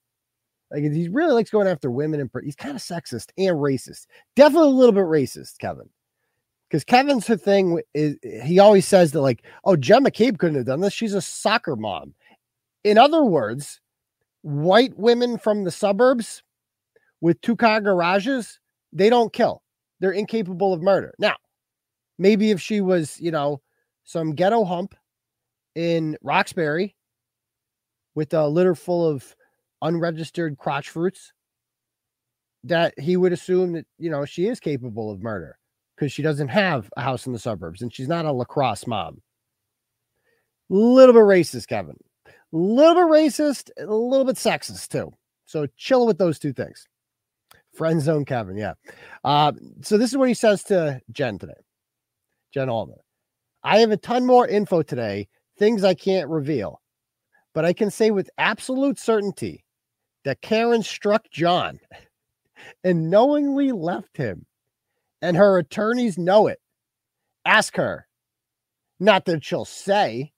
[0.70, 4.08] Like he really likes going after women, and he's kind of sexist and racist.
[4.36, 5.90] Definitely a little bit racist, Kevin.
[6.70, 10.82] Because Kevin's thing is he always says that like, oh, Jen McCabe couldn't have done
[10.82, 10.92] this.
[10.92, 12.14] She's a soccer mom.
[12.84, 13.80] In other words,
[14.48, 16.42] white women from the suburbs
[17.20, 18.62] with two car garages
[18.94, 19.62] they don't kill.
[20.00, 21.14] They're incapable of murder.
[21.20, 21.36] Now,
[22.18, 23.62] maybe if she was, you know,
[24.06, 24.96] some ghetto hump
[25.76, 26.96] in Roxbury
[28.16, 29.36] with a litter full of
[29.82, 31.34] unregistered crotch fruits,
[32.64, 35.58] that he would assume that, you know, she is capable of murder
[35.96, 39.22] because she doesn't have a house in the suburbs and she's not a lacrosse mom.
[40.70, 41.98] Little bit racist, Kevin.
[42.54, 45.14] A little bit racist, a little bit sexist too.
[45.46, 46.88] So chill with those two things.
[47.74, 48.74] Friend zone Kevin, yeah.
[49.24, 51.54] Uh, so this is what he says to Jen today.
[52.54, 52.98] Jen Altman.
[53.64, 55.28] I have a ton more info today,
[55.60, 56.82] things I can't reveal,
[57.54, 59.64] but I can say with absolute certainty
[60.24, 61.80] that Karen struck John
[62.84, 64.46] and knowingly left him,
[65.22, 66.60] and her attorneys know it.
[67.46, 68.08] Ask her.
[69.00, 70.34] Not that she'll say.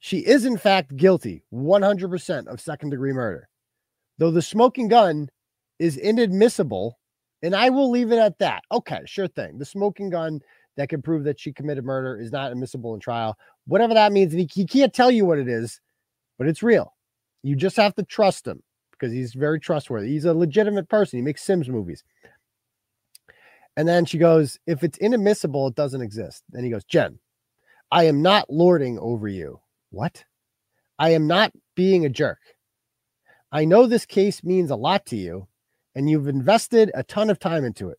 [0.00, 3.48] She is, in fact, guilty 100% of second degree murder.
[4.18, 5.28] Though the smoking gun
[5.78, 6.98] is inadmissible,
[7.42, 8.62] and I will leave it at that.
[8.72, 9.58] Okay, sure thing.
[9.58, 10.40] The smoking gun
[10.76, 13.36] that can prove that she committed murder is not admissible in trial.
[13.66, 15.80] Whatever that means, and he, he can't tell you what it is,
[16.36, 16.94] but it's real.
[17.42, 20.08] You just have to trust him because he's very trustworthy.
[20.08, 21.18] He's a legitimate person.
[21.18, 22.04] He makes Sims movies.
[23.76, 26.42] And then she goes, If it's inadmissible, it doesn't exist.
[26.52, 27.18] And he goes, Jen,
[27.92, 29.60] I am not lording over you.
[29.90, 30.24] What?
[30.98, 32.38] I am not being a jerk.
[33.50, 35.48] I know this case means a lot to you,
[35.94, 37.98] and you've invested a ton of time into it.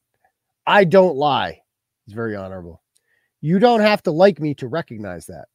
[0.67, 1.61] I don't lie.
[2.05, 2.83] It's very honorable.
[3.41, 5.45] You don't have to like me to recognize that.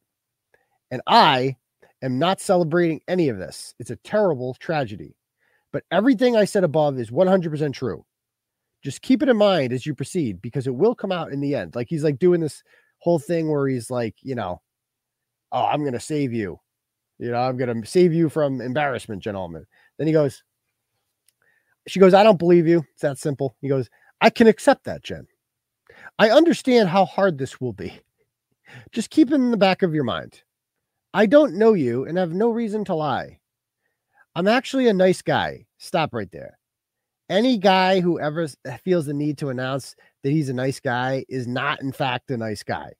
[0.91, 1.55] And I
[2.01, 3.73] am not celebrating any of this.
[3.79, 5.15] It's a terrible tragedy.
[5.71, 8.05] But everything I said above is 100% true.
[8.83, 11.55] Just keep it in mind as you proceed because it will come out in the
[11.55, 11.75] end.
[11.75, 12.63] Like he's like doing this
[12.99, 14.61] whole thing where he's like, you know,
[15.55, 16.59] oh, I'm going to save you.
[17.17, 19.65] You know, I'm going to save you from embarrassment, gentlemen.
[19.97, 20.43] Then he goes,
[21.87, 22.85] she goes, I don't believe you.
[22.91, 23.55] It's that simple.
[23.61, 23.89] He goes,
[24.19, 25.25] I can accept that, Jen.
[26.19, 27.99] I understand how hard this will be.
[28.91, 30.41] Just keep it in the back of your mind.
[31.13, 33.39] I don't know you and have no reason to lie.
[34.35, 35.65] I'm actually a nice guy.
[35.77, 36.57] Stop right there.
[37.29, 38.47] Any guy who ever
[38.83, 42.37] feels the need to announce that he's a nice guy is not, in fact, a
[42.37, 42.93] nice guy.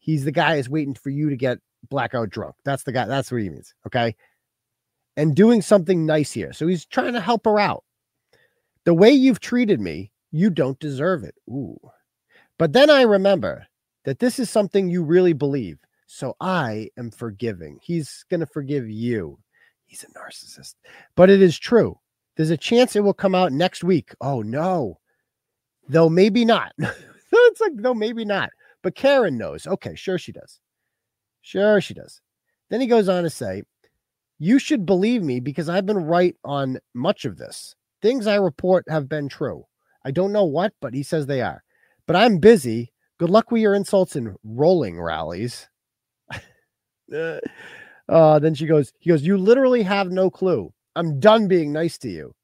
[0.00, 2.54] He's the guy is waiting for you to get blackout drunk.
[2.64, 3.06] That's the guy.
[3.06, 3.74] That's what he means.
[3.86, 4.14] Okay.
[5.16, 6.52] And doing something nice here.
[6.52, 7.84] So he's trying to help her out.
[8.84, 11.34] The way you've treated me, you don't deserve it.
[11.48, 11.78] Ooh.
[12.58, 13.66] But then I remember
[14.04, 15.78] that this is something you really believe.
[16.06, 17.78] So I am forgiving.
[17.82, 19.38] He's going to forgive you.
[19.86, 20.74] He's a narcissist.
[21.16, 21.98] But it is true.
[22.36, 24.12] There's a chance it will come out next week.
[24.20, 24.98] Oh, no.
[25.88, 26.72] Though maybe not.
[26.78, 28.50] it's like, though maybe not.
[28.82, 29.66] But Karen knows.
[29.66, 30.60] Okay, sure she does.
[31.44, 32.22] Sure she does.
[32.70, 33.64] Then he goes on to say,
[34.38, 37.76] You should believe me because I've been right on much of this.
[38.00, 39.64] Things I report have been true.
[40.06, 41.62] I don't know what, but he says they are.
[42.06, 42.92] But I'm busy.
[43.18, 45.68] Good luck with your insults and rolling rallies.
[47.14, 50.72] uh, then she goes, he goes, You literally have no clue.
[50.96, 52.34] I'm done being nice to you.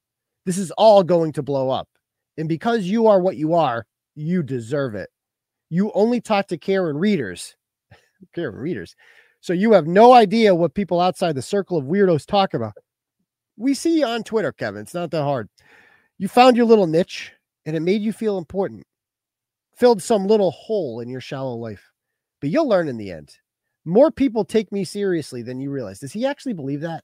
[0.45, 1.89] This is all going to blow up.
[2.37, 5.09] And because you are what you are, you deserve it.
[5.71, 7.55] You only talk to Karen readers.
[8.33, 8.95] Karen readers.
[9.39, 12.73] So you have no idea what people outside the circle of weirdos talk about
[13.57, 14.81] we see you on Twitter, Kevin.
[14.81, 15.47] It's not that hard.
[16.17, 17.31] You found your little niche
[17.65, 18.83] and it made you feel important,
[19.75, 21.91] filled some little hole in your shallow life.
[22.39, 23.35] But you'll learn in the end.
[23.85, 25.99] More people take me seriously than you realize.
[25.99, 27.03] Does he actually believe that?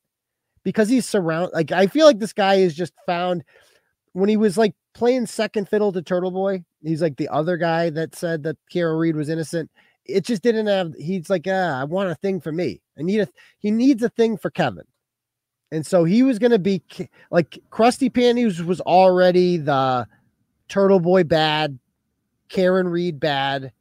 [0.68, 3.42] because he's surround like I feel like this guy is just found
[4.12, 6.66] when he was like playing second fiddle to Turtle Boy.
[6.84, 9.72] He's like the other guy that said that Kara Reed was innocent.
[10.08, 10.94] It just didn't have.
[10.96, 12.82] He's like, ah, I want a thing for me.
[12.98, 13.28] I need a.
[13.60, 14.86] He needs a thing for Kevin,
[15.72, 20.08] and so he was gonna be K- like Krusty Panties was already the
[20.70, 21.78] Turtle Boy bad,
[22.50, 23.72] Karen Read bad,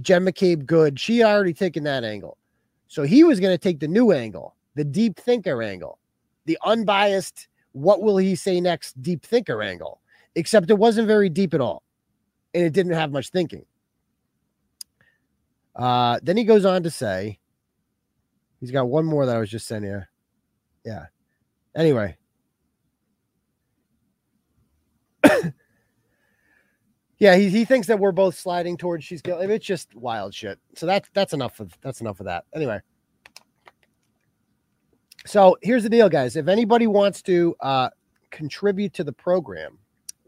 [0.00, 0.98] Jen McCabe good.
[0.98, 2.38] She already taken that angle,
[2.88, 5.98] so he was gonna take the new angle, the deep thinker angle,
[6.46, 7.48] the unbiased.
[7.72, 9.00] What will he say next?
[9.00, 10.00] Deep thinker angle.
[10.34, 11.82] Except it wasn't very deep at all,
[12.54, 13.64] and it didn't have much thinking.
[15.80, 17.38] Uh, then he goes on to say,
[18.60, 20.02] he's got one more that I was just sending you.
[20.84, 21.06] Yeah.
[21.74, 22.18] Anyway.
[27.18, 29.46] yeah, he, he thinks that we're both sliding towards she's guilty.
[29.46, 30.58] It's just wild shit.
[30.74, 32.44] So that's that's enough of that's enough of that.
[32.54, 32.80] Anyway.
[35.24, 36.36] So here's the deal, guys.
[36.36, 37.88] If anybody wants to uh
[38.30, 39.78] contribute to the program,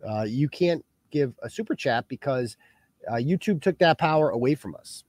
[0.07, 2.57] uh, you can't give a super chat because
[3.11, 5.05] uh, YouTube took that power away from us.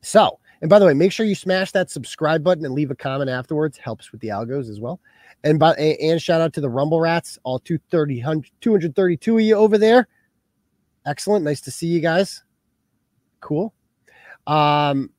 [0.00, 2.94] So, and by the way, make sure you smash that subscribe button and leave a
[2.94, 3.78] comment afterwards.
[3.78, 5.00] Helps with the algos as well.
[5.44, 9.78] And by and, shout out to the Rumble Rats, all 230, 232 of you over
[9.78, 10.08] there.
[11.06, 11.44] Excellent.
[11.44, 12.42] Nice to see you guys.
[13.40, 13.72] Cool.
[14.46, 15.10] Um,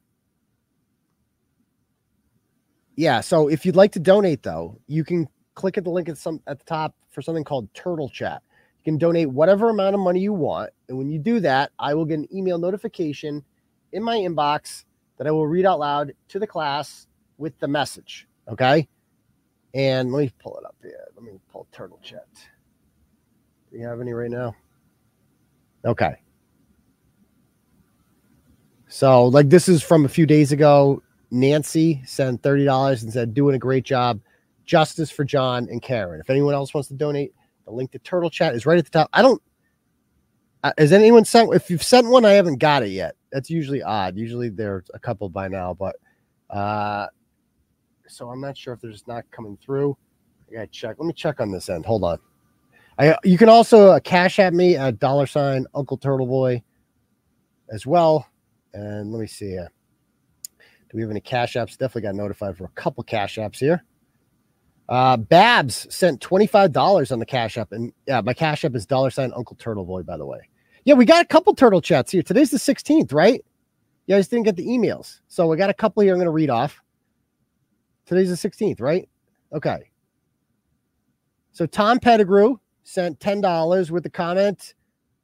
[2.96, 3.22] yeah.
[3.22, 6.42] So if you'd like to donate, though, you can click at the link at some
[6.48, 8.42] at the top for something called Turtle Chat.
[8.80, 11.94] You can donate whatever amount of money you want, and when you do that, I
[11.94, 13.44] will get an email notification
[13.92, 14.86] in my inbox
[15.18, 18.28] that I will read out loud to the class with the message.
[18.48, 18.88] Okay.
[19.74, 21.06] And let me pull it up here.
[21.16, 22.28] Let me pull Turtle Chat.
[23.72, 24.56] Do you have any right now?
[25.86, 26.16] Okay.
[28.88, 31.04] So, like, this is from a few days ago.
[31.30, 34.20] Nancy sent $30 and said, doing a great job.
[34.66, 36.20] Justice for John and Karen.
[36.20, 37.34] If anyone else wants to donate,
[37.66, 39.10] the link to Turtle Chat is right at the top.
[39.14, 39.42] I don't,
[40.64, 43.16] uh, has anyone sent, if you've sent one, I haven't got it yet.
[43.32, 44.18] That's usually odd.
[44.18, 45.96] Usually there's a couple by now, but,
[46.50, 47.08] uh,
[48.08, 49.96] so I'm not sure if they're just not coming through.
[50.50, 50.96] I gotta check.
[50.98, 51.86] Let me check on this end.
[51.86, 52.20] Hold on.
[52.98, 56.64] I, you can also uh, cash at me at dollar sign Uncle Turtle Boy
[57.70, 58.28] as well.
[58.74, 59.56] And let me see.
[59.56, 61.78] Do we have any cash apps?
[61.78, 63.84] Definitely got notified for a couple cash apps here.
[64.90, 67.72] Uh, Babs sent $25 on the cash app.
[67.72, 70.40] And yeah, my cash app is dollar sign Uncle Turtle Boy, by the way.
[70.86, 72.24] Yeah, we got a couple turtle chats here.
[72.24, 73.44] Today's the 16th, right?
[74.08, 75.20] You guys didn't get the emails.
[75.28, 76.82] So we got a couple here I'm going to read off.
[78.06, 79.08] Today's the 16th, right?
[79.54, 79.90] Okay.
[81.52, 84.74] So Tom Pettigrew sent $10 with the comment,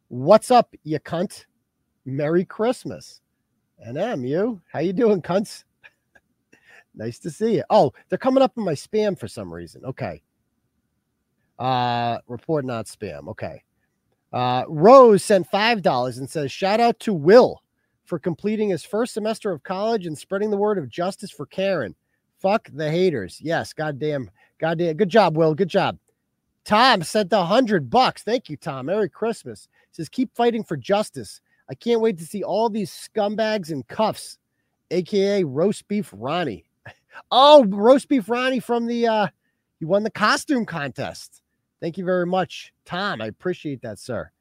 [0.10, 1.46] What's up, you cunt?
[2.06, 3.22] Merry Christmas.
[3.80, 5.64] And am you, how you doing, cunts?
[6.96, 7.64] nice to see you.
[7.72, 9.84] Oh, they're coming up in my spam for some reason.
[9.84, 10.22] Okay.
[11.58, 13.28] Uh, report not spam.
[13.30, 13.64] Okay.
[14.36, 17.64] Uh, Rose sent five dollars and says, "Shout out to Will
[18.04, 21.96] for completing his first semester of college and spreading the word of justice for Karen.
[22.40, 23.40] Fuck the haters.
[23.42, 24.98] Yes, goddamn, goddamn.
[24.98, 25.56] Good job, Will.
[25.56, 25.98] Good job."
[26.66, 28.24] Tom sent a hundred bucks.
[28.24, 28.88] Thank you, Tom.
[28.88, 29.70] Merry Christmas.
[29.94, 31.40] Says, "Keep fighting for justice.
[31.70, 34.38] I can't wait to see all these scumbags in cuffs,
[34.92, 36.66] aka roast beef Ronnie."
[37.32, 39.28] Oh, roast beef Ronnie from the uh,
[39.80, 41.42] he won the costume contest.
[41.82, 43.22] Thank you very much, Tom.
[43.22, 44.32] I appreciate that, sir.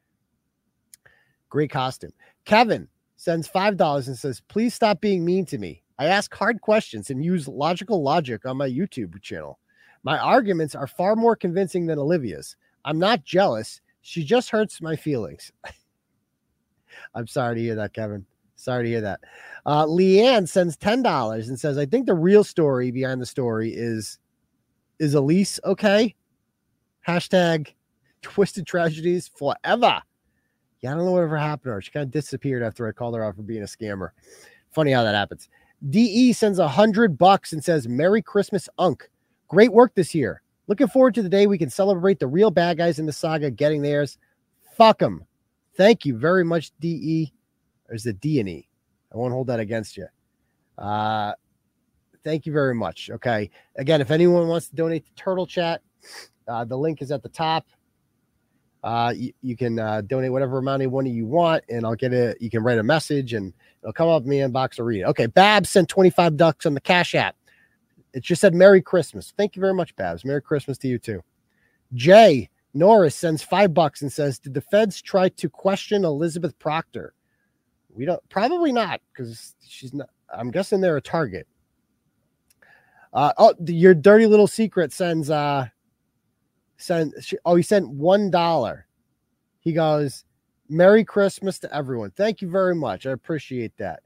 [1.49, 2.13] Great costume.
[2.45, 5.83] Kevin sends $5 and says, Please stop being mean to me.
[5.99, 9.59] I ask hard questions and use logical logic on my YouTube channel.
[10.03, 12.57] My arguments are far more convincing than Olivia's.
[12.85, 13.81] I'm not jealous.
[14.03, 15.53] She just hurts my feelings.
[17.15, 18.27] I'm sorry to hear that, Kevin.
[18.57, 19.21] Sorry to hear that.
[19.67, 24.19] Uh, Leanne sends $10 and says, I think the real story behind the story is
[25.01, 26.15] is Elise okay?
[27.07, 27.73] Hashtag
[28.23, 30.03] twisted tragedies forever.
[30.81, 31.83] Yeah, I don't know whatever happened to her.
[31.83, 34.11] She kind of disappeared after I called her out for being a scammer.
[34.73, 35.49] Funny how that happens.
[35.91, 39.09] DE sends a hundred bucks and says, Merry Christmas, Unk.
[39.49, 40.43] Great work this year.
[40.67, 43.51] Looking forward to the day we can celebrate the real bad guys in the saga
[43.51, 44.19] getting theirs.
[44.77, 45.25] Fuck them.
[45.77, 47.33] Thank you very much, DE.
[47.89, 48.69] There's the D and E.
[49.13, 50.07] I won't hold that against you.
[50.79, 51.33] Uh,
[52.25, 53.11] thank you very much.
[53.13, 53.51] Okay.
[53.77, 55.83] Again, if anyone wants to donate to Turtle Chat,
[56.49, 57.67] uh, the link is at the top.
[58.83, 62.13] Uh, you, you can uh, donate whatever amount of money you want, and I'll get
[62.13, 62.37] it.
[62.41, 65.05] You can write a message, and it'll come up in the inbox or read it.
[65.05, 67.35] Okay, Babs sent twenty five ducks on the Cash App.
[68.13, 69.33] It just said Merry Christmas.
[69.39, 70.25] Thank you very much, Babs.
[70.25, 71.23] Merry Christmas to you too.
[71.95, 77.15] Jay Norris sends five bucks and says, "Did the feds try to question Elizabeth Proctor?"
[77.89, 78.21] We don't.
[78.29, 80.11] Probably not, because she's not.
[80.29, 81.47] I'm guessing they're a target.
[83.15, 85.69] Uh, oh, your dirty little secret sends uh
[86.77, 88.87] send sh- oh he sent one dollar.
[89.61, 90.25] He goes,
[90.69, 92.11] Merry Christmas to everyone.
[92.11, 93.07] Thank you very much.
[93.07, 94.01] I appreciate that.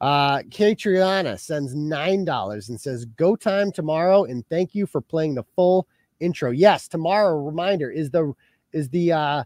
[0.00, 5.34] Uh Katriana sends nine dollars and says, Go time tomorrow and thank you for playing
[5.34, 5.86] the full
[6.20, 6.50] intro.
[6.50, 8.32] Yes, tomorrow reminder is the
[8.72, 9.44] is the uh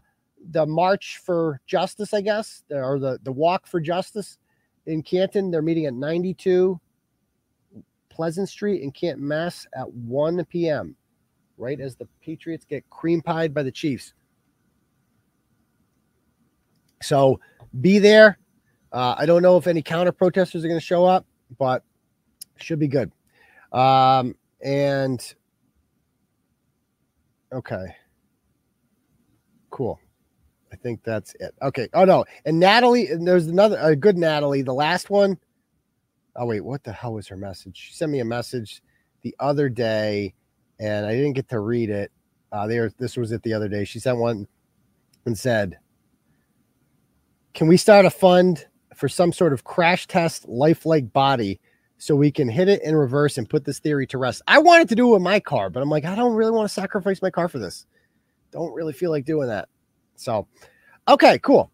[0.51, 4.37] the march for justice, I guess, or the the walk for justice
[4.85, 5.51] in Canton.
[5.51, 6.79] They're meeting at 92
[8.09, 10.95] Pleasant Street in Canton, Mass at 1 p.m.
[11.57, 14.13] Right as the Patriots get cream pied by the Chiefs.
[17.01, 17.39] So
[17.79, 18.39] be there.
[18.91, 21.25] Uh, I don't know if any counter protesters are going to show up,
[21.57, 21.83] but
[22.57, 23.11] should be good.
[23.71, 25.33] Um, and
[27.51, 27.95] okay,
[29.69, 29.99] cool.
[30.71, 31.53] I think that's it.
[31.61, 31.87] Okay.
[31.93, 34.61] Oh no, and Natalie, and there's another a good Natalie.
[34.61, 35.37] The last one.
[36.35, 37.77] Oh wait, what the hell was her message?
[37.77, 38.81] She sent me a message
[39.21, 40.33] the other day,
[40.83, 42.11] and I didn't get to read it.
[42.51, 43.85] Uh, there, this was it the other day.
[43.85, 44.47] She sent one
[45.25, 45.79] and said,
[47.53, 51.61] "Can we start a fund for some sort of crash test lifelike body
[51.97, 54.89] so we can hit it in reverse and put this theory to rest?" I wanted
[54.89, 57.21] to do it with my car, but I'm like, I don't really want to sacrifice
[57.21, 57.85] my car for this.
[58.51, 59.69] Don't really feel like doing that.
[60.17, 60.47] So,
[61.07, 61.71] okay, cool.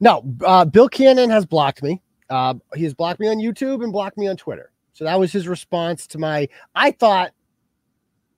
[0.00, 2.02] No, uh, Bill Cannon has blocked me.
[2.28, 4.72] Uh, he has blocked me on YouTube and blocked me on Twitter.
[4.92, 7.32] So that was his response to my, I thought,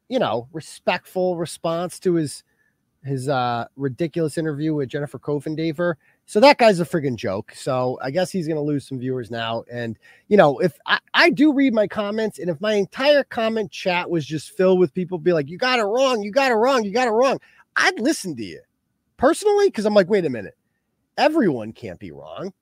[0.09, 2.45] you know, respectful response to his
[3.05, 5.95] his uh ridiculous interview with Jennifer Coffindaffer.
[6.27, 7.53] So that guy's a friggin' joke.
[7.55, 9.65] So I guess he's gonna lose some viewers now.
[9.71, 9.99] And
[10.29, 14.11] you know, if I, I do read my comments, and if my entire comment chat
[14.11, 16.85] was just filled with people be like, you got it wrong, you got it wrong,
[16.85, 17.39] you got it wrong,
[17.77, 18.61] I'd listen to you
[19.17, 20.57] personally because I'm like, wait a minute,
[21.17, 22.53] everyone can't be wrong.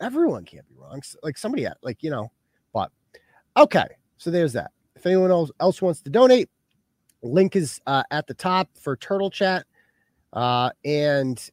[0.00, 1.00] Everyone can't be wrong.
[1.22, 2.30] Like somebody, like you know,
[2.72, 2.90] but
[3.56, 3.86] okay.
[4.16, 4.70] So there's that.
[4.96, 6.48] If anyone else else wants to donate,
[7.22, 9.64] link is uh, at the top for Turtle Chat,
[10.32, 11.50] uh, and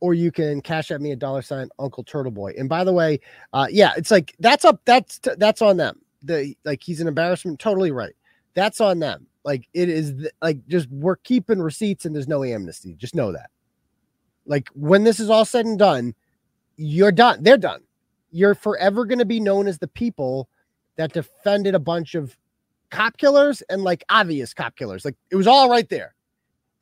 [0.00, 2.54] or you can cash at me a dollar sign Uncle Turtle Boy.
[2.58, 3.20] And by the way,
[3.52, 4.80] uh, yeah, it's like that's up.
[4.84, 6.00] That's that's on them.
[6.22, 7.58] The like he's an embarrassment.
[7.58, 8.14] Totally right.
[8.54, 9.26] That's on them.
[9.44, 12.94] Like it is th- like just we're keeping receipts and there's no amnesty.
[12.94, 13.50] Just know that.
[14.46, 16.14] Like when this is all said and done,
[16.76, 17.42] you're done.
[17.42, 17.82] They're done.
[18.30, 20.48] You're forever going to be known as the people
[20.96, 22.36] that defended a bunch of
[22.94, 25.04] cop killers and like obvious cop killers.
[25.04, 26.14] Like it was all right there.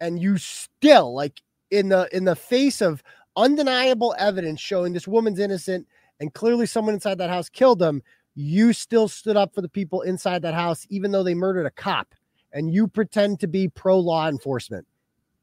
[0.01, 1.41] And you still like
[1.71, 3.03] in the in the face of
[3.37, 5.87] undeniable evidence showing this woman's innocent
[6.21, 8.03] and clearly someone inside that house killed them,
[8.35, 11.71] you still stood up for the people inside that house even though they murdered a
[11.71, 12.15] cop
[12.53, 14.87] and you pretend to be pro law enforcement.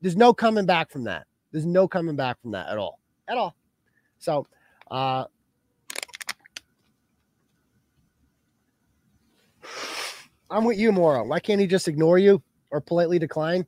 [0.02, 1.26] There's no coming back from that.
[1.52, 3.00] There's no coming back from that at all.
[3.28, 3.56] At all.
[4.20, 4.46] So,
[4.92, 5.26] uh
[10.50, 11.24] I'm with you, Moro.
[11.24, 12.42] Why can't he just ignore you
[12.72, 13.66] or politely decline?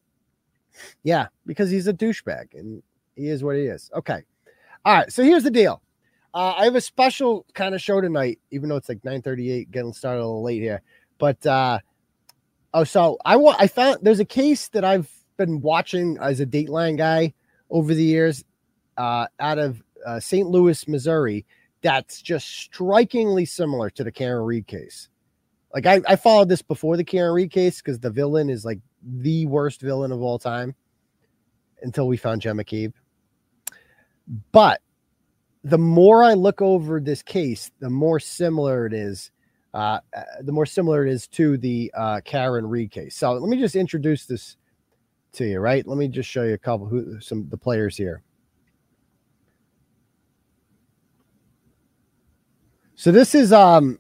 [1.03, 2.81] Yeah, because he's a douchebag and
[3.15, 3.89] he is what he is.
[3.95, 4.21] Okay.
[4.85, 5.11] All right.
[5.11, 5.81] So here's the deal.
[6.33, 9.93] Uh, I have a special kind of show tonight, even though it's like 9:38, getting
[9.93, 10.81] started a little late here.
[11.17, 11.79] But uh
[12.73, 16.45] oh, so I want I found there's a case that I've been watching as a
[16.45, 17.33] Dateline guy
[17.69, 18.43] over the years,
[18.97, 20.47] uh, out of uh, St.
[20.47, 21.45] Louis, Missouri,
[21.81, 25.09] that's just strikingly similar to the Karen Read case.
[25.73, 28.79] Like I, I followed this before the Karen Read case because the villain is like
[29.01, 30.75] the worst villain of all time
[31.81, 32.93] until we found Gemma McCabe.
[34.51, 34.81] But
[35.63, 39.31] the more I look over this case, the more similar it is.
[39.73, 43.15] Uh, uh, the more similar it is to the uh, Karen Read case.
[43.15, 44.57] So let me just introduce this
[45.33, 45.87] to you, right?
[45.87, 48.21] Let me just show you a couple who some the players here.
[52.95, 53.97] So this is um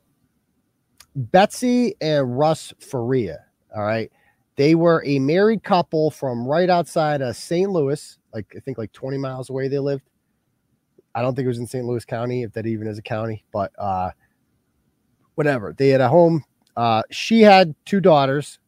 [1.15, 3.45] Betsy and Russ Faria.
[3.75, 4.11] All right.
[4.55, 7.69] They were a married couple from right outside of St.
[7.69, 10.03] Louis, like I think like 20 miles away they lived.
[11.15, 11.85] I don't think it was in St.
[11.85, 14.11] Louis County, if that even is a county, but uh
[15.35, 15.73] whatever.
[15.77, 16.43] They had a home.
[16.75, 18.59] Uh she had two daughters.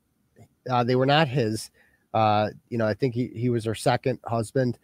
[0.70, 1.70] Uh they were not his.
[2.14, 4.78] Uh, you know, I think he, he was her second husband,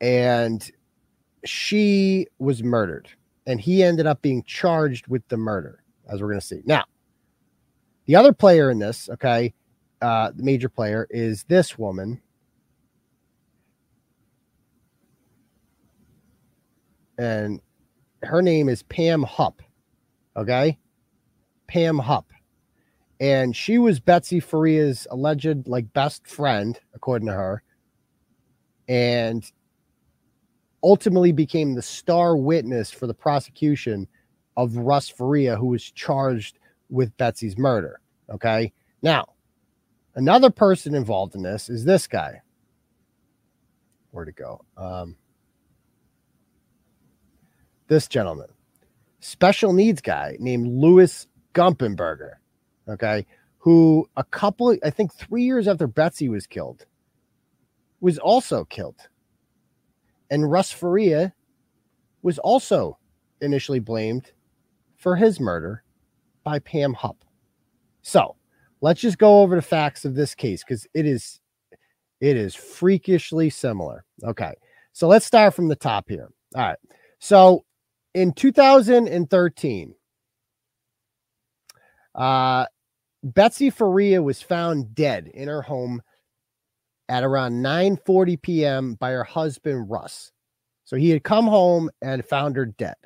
[0.00, 0.70] and
[1.44, 3.08] she was murdered,
[3.46, 5.79] and he ended up being charged with the murder,
[6.10, 6.62] as we're gonna see.
[6.64, 6.84] Now,
[8.06, 9.54] the other player in this, okay,
[10.02, 12.20] uh, the major player is this woman.
[17.18, 17.60] And
[18.22, 19.62] her name is Pam Hupp.
[20.36, 20.78] Okay.
[21.68, 22.26] Pam Hupp
[23.20, 27.62] and she was Betsy Faria's alleged like best friend, according to her,
[28.88, 29.44] and
[30.82, 34.08] ultimately became the star witness for the prosecution
[34.56, 38.00] of Russ Faria, who was charged with Betsy's murder.
[38.28, 38.72] Okay.
[39.02, 39.34] Now,
[40.14, 42.42] another person involved in this is this guy.
[44.10, 44.64] Where'd it go?
[44.76, 45.16] Um,
[47.86, 48.48] this gentleman,
[49.20, 52.34] special needs guy named Louis Gumpenberger.
[52.88, 53.26] Okay.
[53.58, 56.86] Who a couple, I think three years after Betsy was killed,
[58.00, 59.08] was also killed.
[60.30, 61.34] And Russ Faria
[62.22, 62.98] was also
[63.40, 64.32] initially blamed
[65.00, 65.82] for his murder
[66.44, 67.24] by Pam Hupp.
[68.02, 68.36] So
[68.80, 71.40] let's just go over the facts of this case because it is
[72.20, 74.04] it is freakishly similar.
[74.22, 74.54] Okay.
[74.92, 76.28] So let's start from the top here.
[76.54, 76.78] All right.
[77.18, 77.64] So
[78.14, 79.94] in 2013,
[82.14, 82.66] uh,
[83.22, 86.02] Betsy Faria was found dead in her home
[87.08, 88.94] at around 9:40 p.m.
[88.94, 90.32] by her husband Russ.
[90.84, 92.96] So he had come home and found her dead.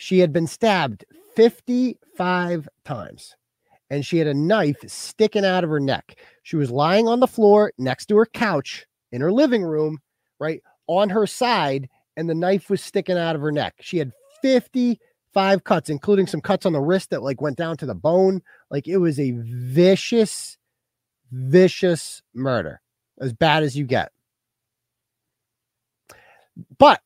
[0.00, 1.04] She had been stabbed
[1.36, 3.36] 55 times
[3.90, 6.18] and she had a knife sticking out of her neck.
[6.42, 9.98] She was lying on the floor next to her couch in her living room,
[10.38, 11.86] right on her side,
[12.16, 13.74] and the knife was sticking out of her neck.
[13.80, 17.86] She had 55 cuts, including some cuts on the wrist that like went down to
[17.86, 18.40] the bone.
[18.70, 20.56] Like it was a vicious
[21.30, 22.80] vicious murder,
[23.20, 24.12] as bad as you get.
[26.78, 27.02] But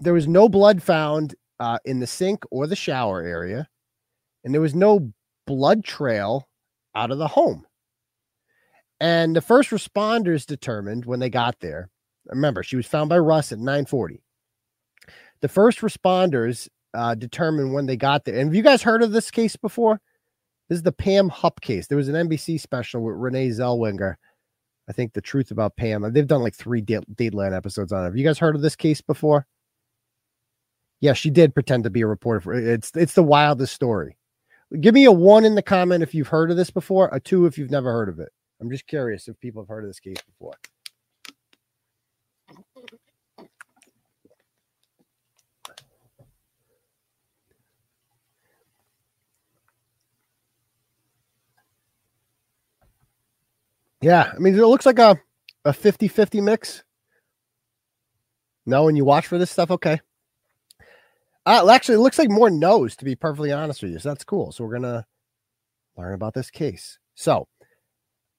[0.00, 3.68] there was no blood found uh, in the sink or the shower area,
[4.42, 5.12] and there was no
[5.46, 6.48] blood trail
[6.96, 7.64] out of the home.
[8.98, 11.88] And the first responders determined when they got there.
[12.26, 14.22] Remember, she was found by Russ at 940.
[15.40, 18.38] The first responders uh, determined when they got there.
[18.38, 20.00] And have you guys heard of this case before?
[20.68, 21.86] This is the Pam Hupp case.
[21.86, 24.16] There was an NBC special with Renee Zellweger.
[24.88, 26.12] I think the truth about Pam.
[26.12, 28.06] They've done like three Dateline episodes on it.
[28.06, 29.46] Have you guys heard of this case before?
[31.02, 32.40] Yeah, she did pretend to be a reporter.
[32.40, 34.16] For, it's it's the wildest story.
[34.80, 37.10] Give me a one in the comment if you've heard of this before.
[37.12, 38.30] A two if you've never heard of it.
[38.60, 40.54] I'm just curious if people have heard of this case before.
[54.00, 55.20] Yeah, I mean, it looks like a
[55.64, 56.84] a 50 50 mix.
[58.66, 60.00] No, when you watch for this stuff, okay.
[61.44, 63.98] Uh, actually, it looks like more no's, to be perfectly honest with you.
[63.98, 64.52] So that's cool.
[64.52, 65.06] So we're gonna
[65.96, 66.98] learn about this case.
[67.14, 67.48] So,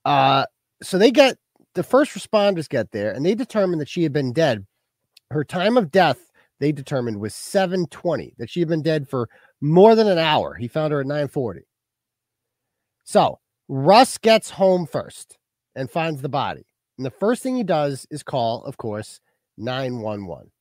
[0.06, 0.46] uh,
[0.82, 1.38] so they get
[1.76, 4.66] the first responders get there and they determined that she had been dead.
[5.32, 6.20] Her time of death,
[6.60, 9.30] they determined, was 720, that she had been dead for
[9.62, 10.54] more than an hour.
[10.56, 11.62] He found her at 940.
[13.04, 15.38] So Russ gets home first
[15.76, 16.66] and finds the body.
[16.98, 19.20] And the first thing he does is call, of course,
[19.58, 20.52] 911.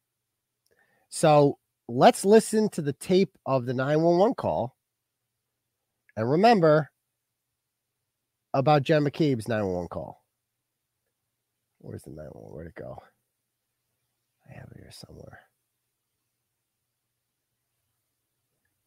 [1.11, 1.59] So
[1.89, 4.77] let's listen to the tape of the 911 call.
[6.17, 6.91] And remember
[8.55, 10.23] about Jen McCabe's 911 call.
[11.79, 12.55] Where's the 911?
[12.55, 12.99] Where'd it go?
[14.49, 15.41] I have it here somewhere.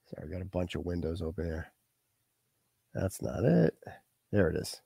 [0.08, 1.72] Sorry, I got a bunch of windows open here.
[2.94, 3.74] That's not it.
[4.32, 4.82] There it is.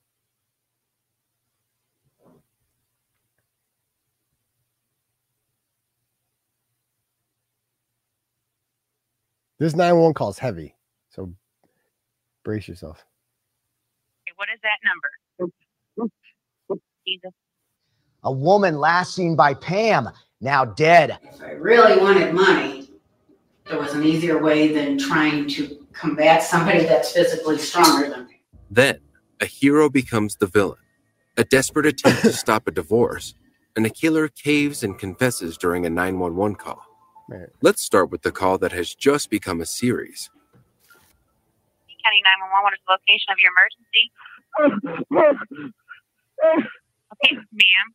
[9.60, 10.74] This 911 call is heavy.
[11.10, 11.34] So
[12.44, 13.04] brace yourself.
[14.36, 15.52] What is that number?
[17.06, 17.30] Jesus.
[18.24, 20.08] A woman last seen by Pam,
[20.40, 21.18] now dead.
[21.22, 22.90] If I really wanted money,
[23.66, 28.40] there was an easier way than trying to combat somebody that's physically stronger than me.
[28.70, 29.00] Then,
[29.40, 30.78] a hero becomes the villain.
[31.36, 33.34] A desperate attempt to stop a divorce,
[33.76, 36.89] and a killer caves and confesses during a 911 call.
[37.30, 37.48] Right.
[37.62, 40.30] Let's start with the call that has just become a series.
[42.02, 44.10] County 911, what is the location of your emergency?
[47.22, 47.86] Okay, ma'am.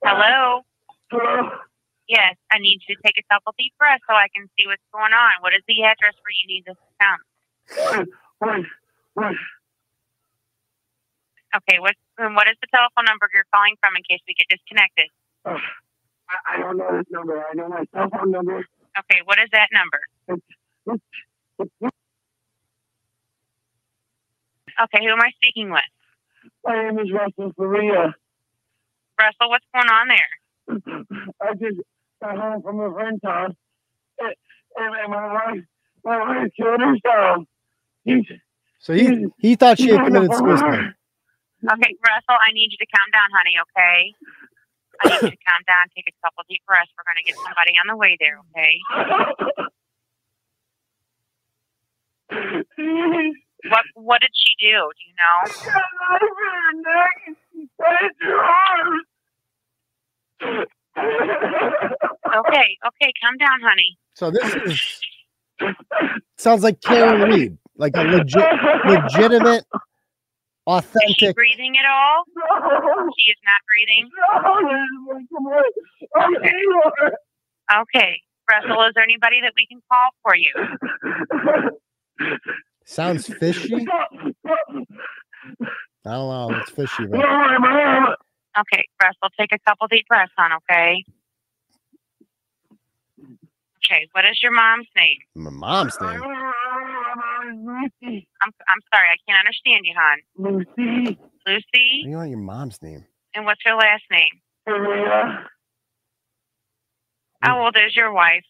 [0.00, 0.64] Hello?
[1.12, 1.50] Hello?
[2.08, 4.80] Yes, I need you to take a couple deep breaths so I can see what's
[4.88, 5.32] going on.
[5.44, 7.20] What is the address where you need this to come?
[8.40, 8.64] Wait,
[9.16, 9.36] wait.
[11.52, 14.48] Okay, what, and what is the telephone number you're calling from in case we get
[14.48, 15.12] disconnected?
[15.44, 15.60] Uh,
[16.30, 17.38] I, I don't know this number.
[17.50, 18.64] I know my cell phone number.
[18.98, 20.00] Okay, what is that number?
[24.82, 25.82] Okay, who am I speaking with?
[26.64, 28.14] My name is Russell Faria.
[29.18, 30.30] Russell, what's going on there?
[31.42, 31.80] I just
[32.22, 33.52] got home from a friend's house,
[34.20, 34.34] and,
[34.76, 35.64] and my wife,
[36.04, 37.44] my wife killed herself.
[38.04, 38.24] He's,
[38.78, 40.94] So he he thought she had on the committed suicide.
[41.64, 44.14] Okay, Russell, I need you to calm down, honey, okay?
[45.00, 46.90] I need you to calm down, take a couple deep breaths.
[46.96, 48.80] We're going to get somebody on the way there, okay?
[52.76, 53.32] He
[53.94, 54.90] what did she do?
[54.94, 55.36] Do you know?
[62.38, 63.98] Okay, okay, calm down, honey.
[64.14, 65.00] So this is
[66.36, 68.44] sounds like Karen Read, like a legit,
[68.86, 69.64] legitimate,
[70.68, 71.34] authentic.
[71.34, 72.24] breathing at all?
[73.18, 74.10] She is not breathing.
[76.36, 76.62] Okay.
[77.80, 78.20] Okay.
[78.50, 80.52] Russell, is there anybody that we can call for you?
[82.84, 83.74] Sounds fishy.
[86.06, 86.50] I don't know.
[86.60, 87.20] It's fishy, but
[88.60, 91.04] Okay, Russell, take a couple deep breaths, on, okay?
[93.84, 95.18] Okay, what is your mom's name?
[95.34, 96.20] my mom's name.
[97.48, 100.18] I'm I'm sorry, I can't understand you, hon.
[100.36, 101.18] Lucy.
[101.18, 102.02] What Lucy?
[102.04, 103.04] do you want your mom's name?
[103.34, 104.40] And what's her last name?
[104.66, 105.48] Maria.
[107.40, 108.44] How old is your wife?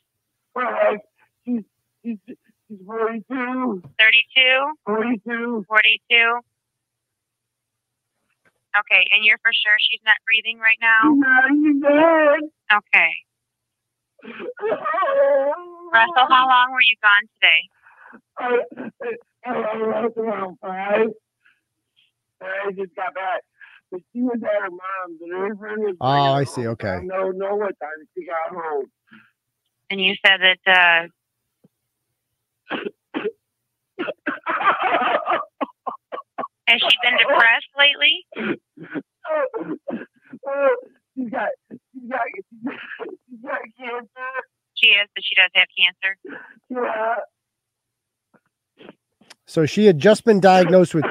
[1.44, 1.62] She's,
[2.04, 3.82] she's, she's 42.
[3.98, 4.72] 32?
[4.86, 5.64] 42.
[5.68, 6.40] 42?
[8.78, 11.02] Okay, and you're for sure she's not breathing right now?
[12.78, 13.12] Okay.
[15.92, 17.68] Russell, how long were you gone today?
[18.38, 18.58] I
[19.44, 21.08] I, left around five.
[22.40, 23.42] I just got back.
[23.90, 26.66] But she was at her mom's and her friend was Oh, I see.
[26.66, 27.00] Okay.
[27.02, 28.86] No, don't what time she got home.
[29.90, 31.08] And you said that uh
[36.66, 38.26] has she been depressed lately?
[40.46, 40.76] Oh,
[41.14, 42.22] she's got, she's got,
[43.28, 44.32] she's got cancer.
[44.74, 46.16] She is, but she does have cancer.
[46.70, 47.16] Yeah.
[49.48, 51.04] So she had just been diagnosed with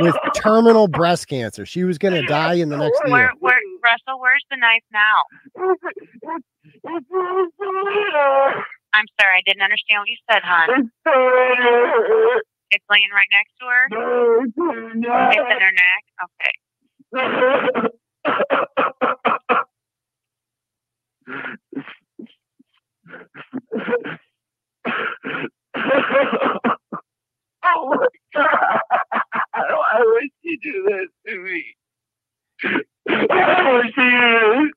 [0.00, 1.64] with terminal breast cancer.
[1.64, 3.32] She was going to die in the next Where, year.
[3.40, 5.22] where, Russell, where's the knife now?
[8.94, 10.90] I'm sorry, I didn't understand what you said, hon.
[12.72, 13.88] It's laying right next to her?
[14.44, 16.04] It's in her neck?
[16.24, 16.52] Okay.
[27.64, 28.80] oh my god!
[29.54, 31.64] Why would you do this to me?
[33.28, 34.72] Why would you?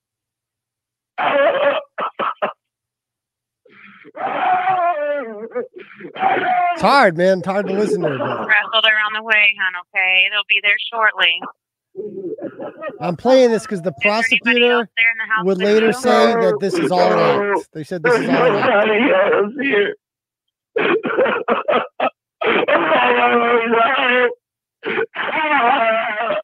[6.73, 7.39] It's hard, man.
[7.39, 8.09] It's hard to listen to.
[8.09, 10.25] But Russell, they're on the way, hon, okay?
[10.31, 11.41] They'll be there shortly.
[12.99, 15.93] I'm playing this because the prosecutor They're in the house would later you?
[15.93, 17.69] say that this is all an act.
[17.73, 19.93] They said this is all an
[20.77, 22.11] act.
[22.45, 24.29] Here.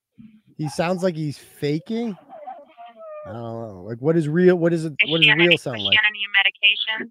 [0.57, 2.15] He sounds like he's faking.
[3.25, 3.83] I don't know.
[3.87, 4.55] Like, what is real?
[4.57, 4.93] What is it?
[5.01, 5.97] Is What does on any, real is sound like?
[5.97, 7.09] on any medication?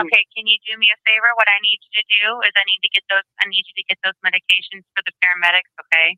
[0.00, 1.30] Okay, can you do me a favor?
[1.36, 3.76] What I need you to do is I need to get those I need you
[3.82, 6.08] to get those medications for the paramedics, okay?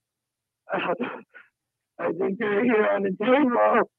[1.99, 3.91] I think they're here on the table.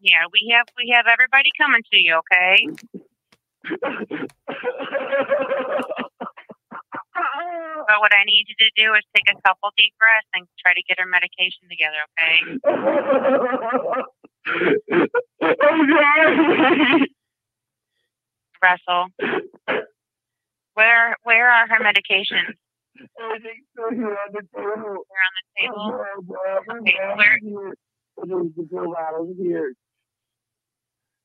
[0.00, 2.66] Yeah, we have we have everybody coming to you, okay?
[7.86, 10.74] But what I need you to do is take a couple deep breaths and try
[10.74, 12.40] to get her medication together, okay?
[18.62, 19.08] Russell.
[20.74, 22.54] Where where are her medications?
[22.96, 25.04] Think they're here on the table.
[25.08, 25.84] They're on the table.
[26.80, 27.38] Okay, where?
[28.16, 29.74] The pill bottles here.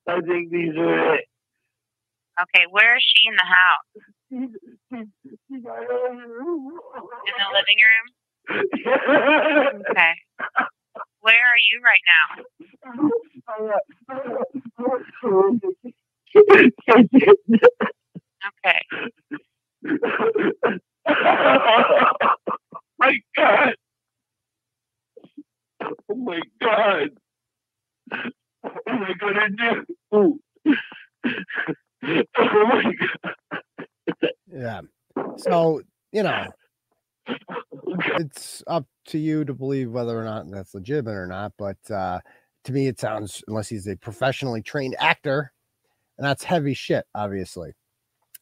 [0.08, 1.26] I think these are it.
[2.42, 3.86] Okay, where is she in the house?
[4.92, 5.04] In
[7.38, 8.08] the living room?
[9.90, 10.14] Okay.
[11.22, 12.26] Where are you right now?
[18.48, 18.82] Okay.
[21.08, 22.36] oh
[23.00, 23.76] my God.
[26.10, 27.10] Oh my God.
[28.66, 29.86] What am I gonna do?
[30.12, 30.40] Oh
[32.38, 34.24] my God.
[34.52, 34.82] Yeah.
[35.38, 36.48] So you know,
[38.18, 41.54] it's up to you to believe whether or not that's legitimate or not.
[41.58, 42.20] But uh,
[42.64, 45.52] to me, it sounds unless he's a professionally trained actor,
[46.18, 47.74] and that's heavy shit, obviously.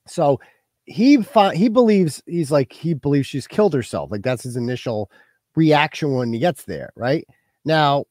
[0.07, 0.39] So
[0.85, 4.11] he fi- he believes he's like he believes she's killed herself.
[4.11, 5.09] Like that's his initial
[5.55, 6.91] reaction when he gets there.
[6.95, 7.25] Right
[7.65, 8.05] now,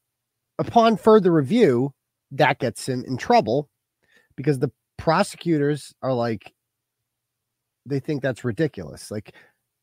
[0.59, 1.93] upon further review,
[2.33, 3.69] that gets him in trouble
[4.37, 6.53] because the prosecutors are like
[7.87, 9.11] they think that's ridiculous.
[9.11, 9.35] Like,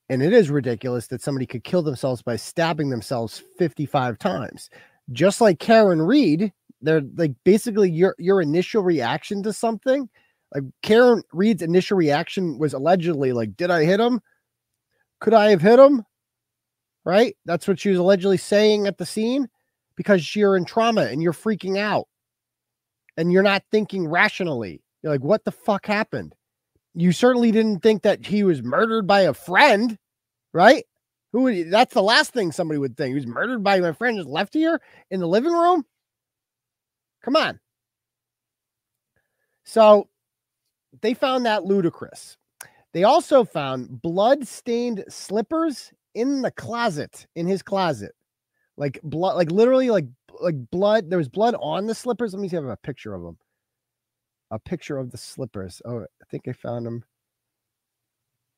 [0.07, 4.69] and it is ridiculous that somebody could kill themselves by stabbing themselves 55 times.
[5.11, 10.09] Just like Karen Read they're like basically your your initial reaction to something.
[10.53, 14.21] Like Karen Read's initial reaction was allegedly like, "Did I hit him?
[15.19, 16.03] Could I have hit him?"
[17.05, 17.35] Right?
[17.45, 19.47] That's what she was allegedly saying at the scene
[19.95, 22.07] because you're in trauma and you're freaking out
[23.19, 24.81] and you're not thinking rationally.
[25.03, 26.33] You're like, "What the fuck happened?"
[26.95, 29.97] You certainly didn't think that he was murdered by a friend,
[30.53, 30.85] right?
[31.33, 33.09] Who would that's the last thing somebody would think.
[33.09, 35.85] He was murdered by my friend just left here in the living room.
[37.21, 37.59] Come on.
[39.65, 40.07] So
[41.01, 42.37] they found that ludicrous.
[42.93, 48.15] They also found blood stained slippers in the closet, in his closet.
[48.77, 50.05] Like blood, like literally like
[50.39, 51.09] like blood.
[51.09, 52.33] There was blood on the slippers.
[52.33, 53.37] Let me see if I have a picture of them.
[54.51, 55.81] A picture of the slippers.
[55.85, 57.03] Oh, I think I found them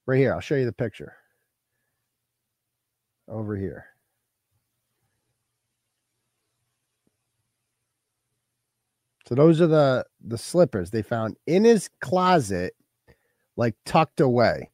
[0.05, 0.33] right here.
[0.33, 1.13] I'll show you the picture
[3.27, 3.85] over here.
[9.27, 12.73] So those are the the slippers they found in his closet,
[13.55, 14.69] like tucked away.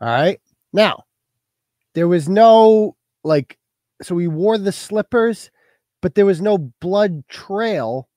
[0.00, 0.40] All right.
[0.72, 1.04] Now,
[1.94, 3.58] there was no like,
[4.02, 5.50] so he wore the slippers,
[6.02, 8.08] but there was no blood trail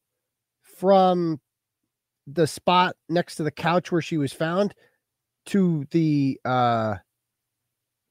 [0.63, 1.39] from
[2.27, 4.73] the spot next to the couch where she was found
[5.45, 6.95] to the uh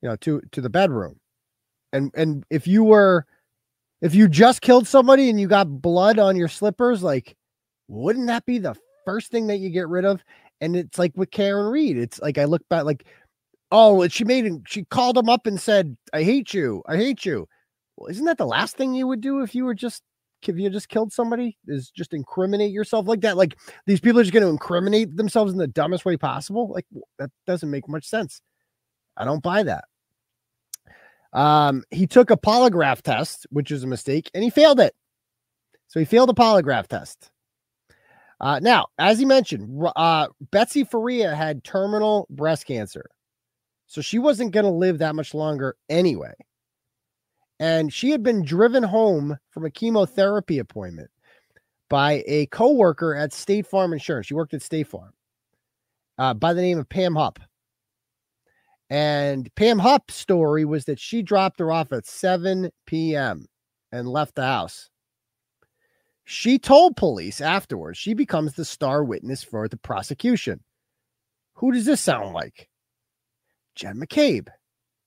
[0.03, 1.19] you know to to the bedroom.
[1.93, 3.27] And and if you were
[4.01, 7.37] if you just killed somebody and you got blood on your slippers like
[7.89, 10.23] wouldn't that be the first thing that you get rid of?
[10.61, 13.07] And it's like with karen read it's like i look back like
[13.71, 17.25] oh she made him she called him up and said i hate you i hate
[17.25, 17.47] you
[18.09, 20.03] isn't that the last thing you would do if you were just
[20.47, 24.23] if you just killed somebody is just incriminate yourself like that like these people are
[24.23, 26.87] just going to incriminate themselves in the dumbest way possible like
[27.19, 28.41] that doesn't make much sense
[29.19, 29.85] I don't buy that.
[31.33, 34.95] Um, he took a polygraph test, which is a mistake, and he failed it.
[35.89, 37.31] So he failed a polygraph test.
[38.41, 43.11] Uh, now, as he mentioned, uh, Betsy Faria had terminal breast cancer.
[43.89, 46.35] So she wasn't going to live that much longer anyway.
[47.61, 51.11] And she had been driven home from a chemotherapy appointment
[51.89, 54.27] by a coworker at State Farm Insurance.
[54.27, 55.13] She worked at State Farm
[56.19, 57.41] uh, by the name of Pam Hupp.
[58.91, 63.47] And Pam Hupp's story was that she dropped her off at 7 p.m.
[63.93, 64.89] and left the house.
[66.25, 70.61] She told police afterwards she becomes the star witness for the prosecution.
[71.55, 72.69] Who does this sound like?
[73.75, 74.49] Jen McCabe,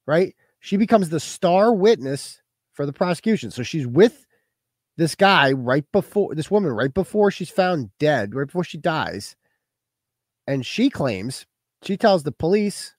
[0.05, 0.35] right?
[0.59, 2.40] She becomes the star witness
[2.81, 3.51] for the prosecution.
[3.51, 4.25] So she's with
[4.97, 9.35] this guy right before this woman, right before she's found dead, right before she dies.
[10.47, 11.45] And she claims,
[11.83, 12.95] she tells the police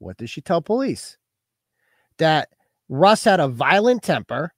[0.00, 1.16] what does she tell police?
[2.18, 2.50] That
[2.90, 4.52] Russ had a violent temper,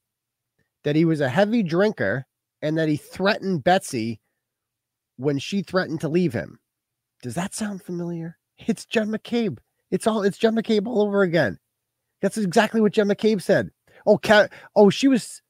[0.83, 2.27] that he was a heavy drinker,
[2.61, 4.21] and that he threatened Betsy
[5.19, 6.59] when she threatened to leave him.
[7.23, 8.39] Does that sound familiar?
[8.59, 9.59] It's Jen McCabe.
[9.93, 11.61] It's all it's Jen McCabe all over again.
[12.23, 13.71] That's exactly what Jen McCabe said.
[14.07, 15.43] Oh, Kat, oh, she was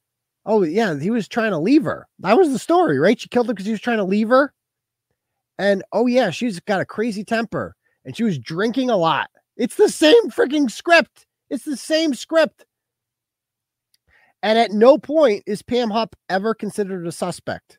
[0.46, 2.06] oh yeah, he was trying to leave her.
[2.20, 3.18] That was the story, right?
[3.18, 4.52] She killed him because he was trying to leave her.
[5.58, 7.74] And oh yeah, she's got a crazy temper
[8.04, 9.30] and she was drinking a lot.
[9.56, 11.26] It's the same freaking script.
[11.50, 12.66] It's the same script.
[14.42, 17.78] And at no point is Pam Hupp ever considered a suspect.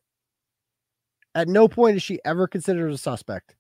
[1.36, 3.56] At no point is she ever considered a suspect.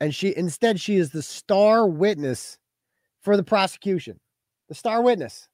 [0.00, 2.58] And she instead she is the star witness
[3.22, 4.18] for the prosecution.
[4.68, 5.48] The star witness.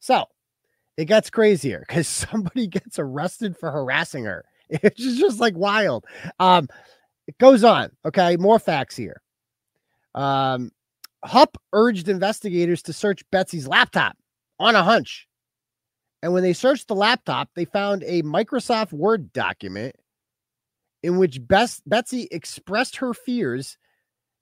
[0.00, 0.26] So
[0.96, 4.44] it gets crazier because somebody gets arrested for harassing her.
[4.68, 6.04] It's just like wild.
[6.38, 6.68] Um,
[7.26, 7.90] it goes on.
[8.04, 9.20] Okay, more facts here.
[10.14, 10.70] Um,
[11.24, 14.16] Hupp urged investigators to search Betsy's laptop
[14.58, 15.26] on a hunch.
[16.22, 19.96] And when they searched the laptop, they found a Microsoft Word document
[21.02, 23.78] in which Betsy expressed her fears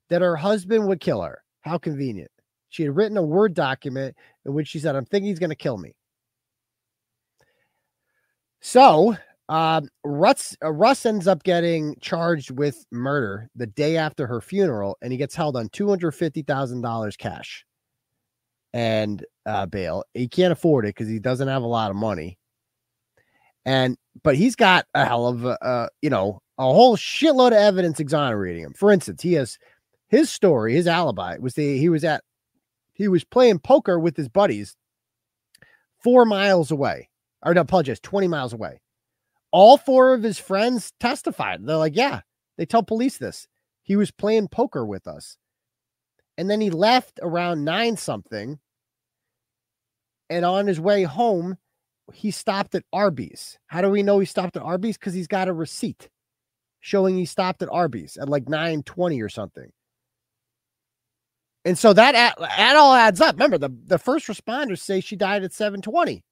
[0.09, 1.41] that her husband would kill her.
[1.61, 2.31] How convenient.
[2.69, 4.15] She had written a Word document
[4.45, 5.95] in which she said, I'm thinking he's going to kill me.
[8.61, 9.15] So
[9.49, 14.97] um, Russ, uh, Russ ends up getting charged with murder the day after her funeral,
[15.01, 17.65] and he gets held on two hundred fifty thousand dollars cash
[18.73, 20.03] and uh, bail.
[20.13, 22.37] He can't afford it because he doesn't have a lot of money,
[23.65, 27.53] and but he's got a hell of a uh, you know a whole shitload of
[27.53, 28.73] evidence exonerating him.
[28.73, 29.57] For instance, he has
[30.09, 32.23] his story, his alibi was the he was at
[32.99, 34.75] he was playing poker with his buddies
[36.03, 37.09] four miles away,
[37.41, 38.79] or no, apologize, twenty miles away
[39.51, 41.65] all four of his friends testified.
[41.65, 42.21] They're like, yeah,
[42.57, 43.47] they tell police this.
[43.83, 45.37] He was playing poker with us.
[46.37, 48.59] And then he left around nine something.
[50.29, 51.57] And on his way home,
[52.13, 53.57] he stopped at Arby's.
[53.67, 54.97] How do we know he stopped at Arby's?
[54.97, 56.09] Because he's got a receipt
[56.81, 59.71] showing he stopped at Arby's at like 9:20 or something.
[61.65, 63.35] And so that that all adds up.
[63.35, 66.23] Remember, the, the first responders say she died at 720.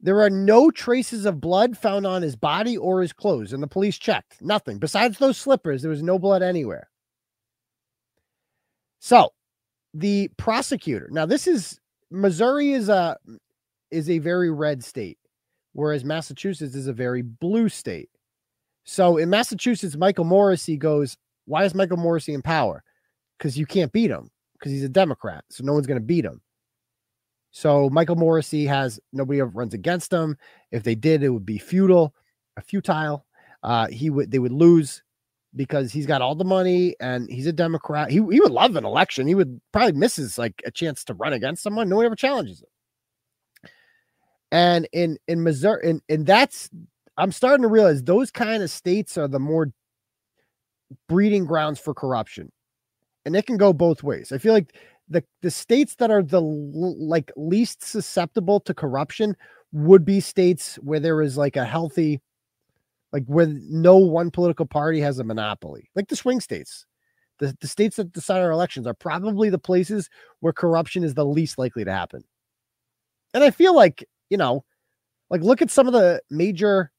[0.00, 3.68] There are no traces of blood found on his body or his clothes, and the
[3.68, 4.42] police checked.
[4.42, 4.78] Nothing.
[4.78, 6.90] Besides those slippers, there was no blood anywhere.
[8.98, 9.30] So
[9.94, 11.80] the prosecutor, now this is
[12.10, 13.16] Missouri is a
[13.90, 15.18] is a very red state,
[15.72, 18.10] whereas Massachusetts is a very blue state.
[18.84, 22.82] So in Massachusetts, Michael Morrissey goes, Why is Michael Morrissey in power?
[23.38, 25.44] Because you can't beat him, because he's a Democrat.
[25.50, 26.40] So no one's going to beat him.
[27.50, 30.36] So Michael Morrissey has nobody ever runs against him.
[30.72, 32.14] If they did, it would be futile,
[32.56, 33.24] a futile.
[33.62, 35.02] Uh, he would they would lose
[35.54, 38.10] because he's got all the money and he's a Democrat.
[38.10, 39.26] He, he would love an election.
[39.26, 41.88] He would probably misses like a chance to run against someone.
[41.88, 43.70] No one ever challenges him.
[44.52, 46.70] And in in Missouri, and, and that's
[47.16, 49.72] I'm starting to realize those kind of states are the more
[51.08, 52.52] breeding grounds for corruption.
[53.26, 54.32] And it can go both ways.
[54.32, 54.74] I feel like
[55.08, 59.36] the the states that are the like least susceptible to corruption
[59.72, 62.20] would be states where there is like a healthy
[63.12, 66.86] like where no one political party has a monopoly like the swing states
[67.38, 70.08] the, the states that decide our elections are probably the places
[70.40, 72.22] where corruption is the least likely to happen
[73.34, 74.64] and i feel like you know
[75.30, 76.90] like look at some of the major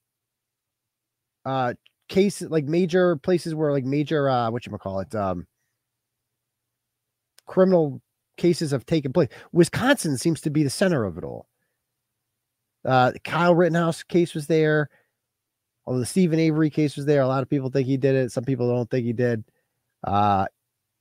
[1.45, 1.73] uh
[2.09, 5.45] cases like major places where like major uh what you call it um
[7.47, 8.01] criminal
[8.37, 9.29] cases have taken place.
[9.51, 11.47] Wisconsin seems to be the center of it all.
[12.85, 14.89] Uh, Kyle Rittenhouse case was there.
[15.85, 18.31] Although the Steven Avery case was there, a lot of people think he did it.
[18.31, 19.43] Some people don't think he did.
[20.03, 20.45] Uh,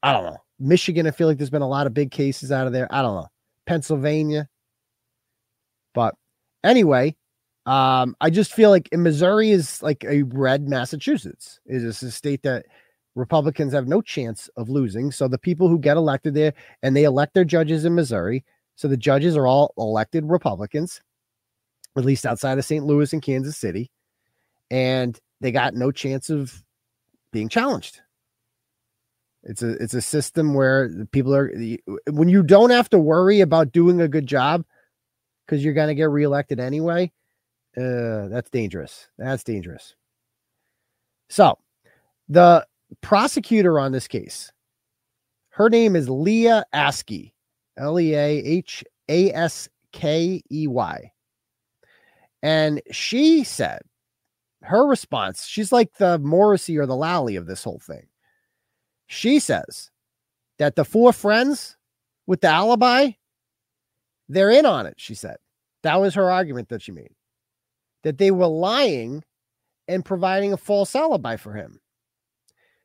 [0.03, 0.39] I don't know.
[0.59, 2.87] Michigan, I feel like there's been a lot of big cases out of there.
[2.91, 3.29] I don't know.
[3.67, 4.49] Pennsylvania.
[5.93, 6.15] But
[6.63, 7.17] anyway,
[7.67, 11.59] um, I just feel like Missouri is like a red Massachusetts.
[11.67, 12.67] Is this a state that
[13.17, 15.11] Republicans have no chance of losing.
[15.11, 16.53] So the people who get elected there
[16.83, 18.45] and they elect their judges in Missouri.
[18.77, 21.01] So the judges are all elected Republicans,
[21.97, 22.85] at least outside of St.
[22.85, 23.91] Louis and Kansas City.
[24.71, 26.63] And they got no chance of
[27.33, 28.03] being challenged.
[29.45, 31.53] It's a it's a system where people are
[32.11, 34.65] when you don't have to worry about doing a good job
[35.47, 37.13] because you're going to get reelected anyway.
[37.77, 39.09] Uh, that's dangerous.
[39.19, 39.95] That's dangerous.
[41.29, 41.59] So
[42.29, 42.67] the
[43.01, 44.53] prosecutor on this case,
[45.51, 47.33] her name is Leah Askey,
[47.77, 51.13] L E A H A S K E Y.
[52.43, 53.83] And she said,
[54.63, 58.07] her response, she's like the Morrissey or the Lally of this whole thing.
[59.07, 59.91] She says
[60.59, 61.77] that the four friends
[62.27, 63.11] with the alibi,
[64.29, 65.37] they're in on it, she said.
[65.83, 67.15] That was her argument that she made.
[68.03, 69.23] That they were lying
[69.87, 71.81] and providing a false alibi for him.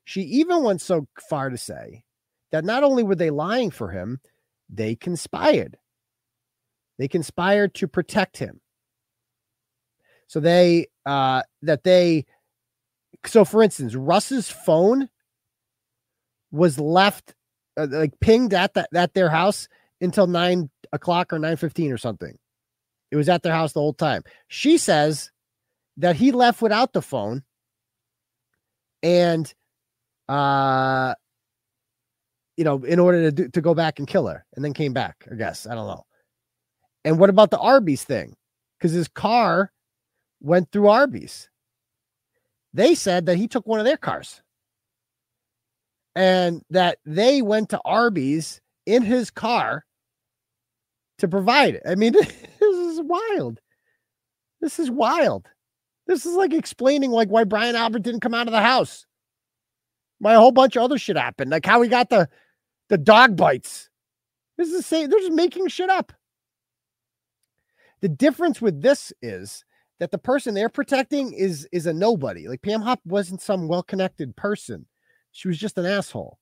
[0.03, 2.03] She even went so far to say
[2.51, 4.19] that not only were they lying for him,
[4.69, 5.77] they conspired.
[6.97, 8.61] They conspired to protect him.
[10.27, 12.25] So they uh that they
[13.25, 15.09] so for instance, Russ's phone
[16.51, 17.33] was left
[17.77, 19.67] uh, like pinged at that at their house
[19.99, 22.37] until nine o'clock or nine fifteen or something.
[23.11, 24.23] It was at their house the whole time.
[24.47, 25.31] She says
[25.97, 27.43] that he left without the phone
[29.03, 29.53] and
[30.29, 31.13] uh,
[32.57, 34.93] you know, in order to do, to go back and kill her, and then came
[34.93, 35.27] back.
[35.31, 36.05] I guess I don't know.
[37.03, 38.35] And what about the Arby's thing?
[38.77, 39.71] Because his car
[40.41, 41.49] went through Arby's.
[42.73, 44.41] They said that he took one of their cars,
[46.15, 49.85] and that they went to Arby's in his car
[51.19, 51.83] to provide it.
[51.87, 53.59] I mean, this is wild.
[54.59, 55.47] This is wild.
[56.07, 59.05] This is like explaining like why Brian Albert didn't come out of the house.
[60.21, 62.29] My whole bunch of other shit happened, like how we got the
[62.89, 63.89] the dog bites.
[64.57, 65.09] This is the same.
[65.09, 66.13] They're just making shit up.
[68.01, 69.65] The difference with this is
[69.99, 72.47] that the person they're protecting is is a nobody.
[72.47, 74.85] Like Pam Hupp wasn't some well-connected person.
[75.31, 76.37] She was just an asshole.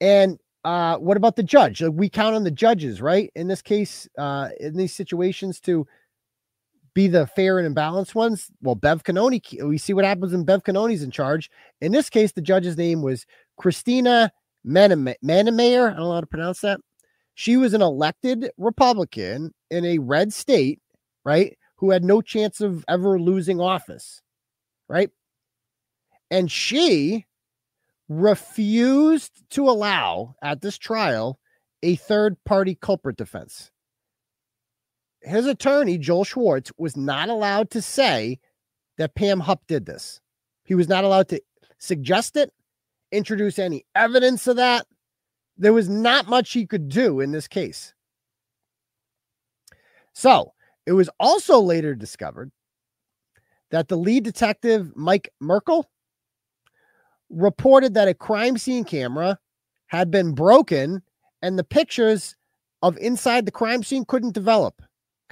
[0.00, 1.82] And uh, what about the judge?
[1.82, 3.30] Like we count on the judges, right?
[3.36, 5.86] In this case, uh, in these situations, to
[6.94, 8.50] be the fair and imbalanced ones.
[8.60, 11.50] Well, Bev Cannone, we see what happens when Bev Cannone's in charge.
[11.80, 13.26] In this case, the judge's name was
[13.56, 14.30] Christina
[14.66, 15.92] Mennemeyer.
[15.92, 16.80] I don't know how to pronounce that.
[17.34, 20.80] She was an elected Republican in a red state,
[21.24, 21.56] right?
[21.76, 24.20] Who had no chance of ever losing office,
[24.88, 25.10] right?
[26.30, 27.26] And she
[28.08, 31.38] refused to allow at this trial
[31.82, 33.71] a third party culprit defense.
[35.22, 38.38] His attorney, Joel Schwartz, was not allowed to say
[38.98, 40.20] that Pam Hupp did this.
[40.64, 41.40] He was not allowed to
[41.78, 42.52] suggest it,
[43.10, 44.86] introduce any evidence of that.
[45.56, 47.94] There was not much he could do in this case.
[50.12, 50.52] So
[50.86, 52.50] it was also later discovered
[53.70, 55.88] that the lead detective, Mike Merkel,
[57.30, 59.38] reported that a crime scene camera
[59.86, 61.02] had been broken
[61.40, 62.36] and the pictures
[62.82, 64.82] of inside the crime scene couldn't develop.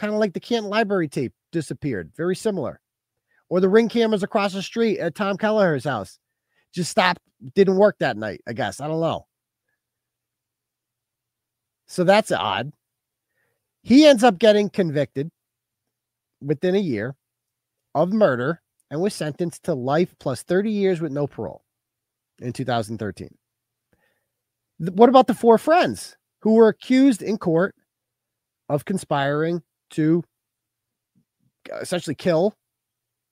[0.00, 2.10] Kind of like the Canton Library tape disappeared.
[2.16, 2.80] Very similar.
[3.50, 6.18] Or the ring cameras across the street at Tom Kelleher's house
[6.72, 7.20] just stopped,
[7.54, 8.80] didn't work that night, I guess.
[8.80, 9.26] I don't know.
[11.86, 12.72] So that's odd.
[13.82, 15.30] He ends up getting convicted
[16.40, 17.14] within a year
[17.94, 21.62] of murder and was sentenced to life plus 30 years with no parole
[22.40, 23.28] in 2013.
[24.78, 27.74] What about the four friends who were accused in court
[28.70, 30.22] of conspiring to
[31.80, 32.54] essentially kill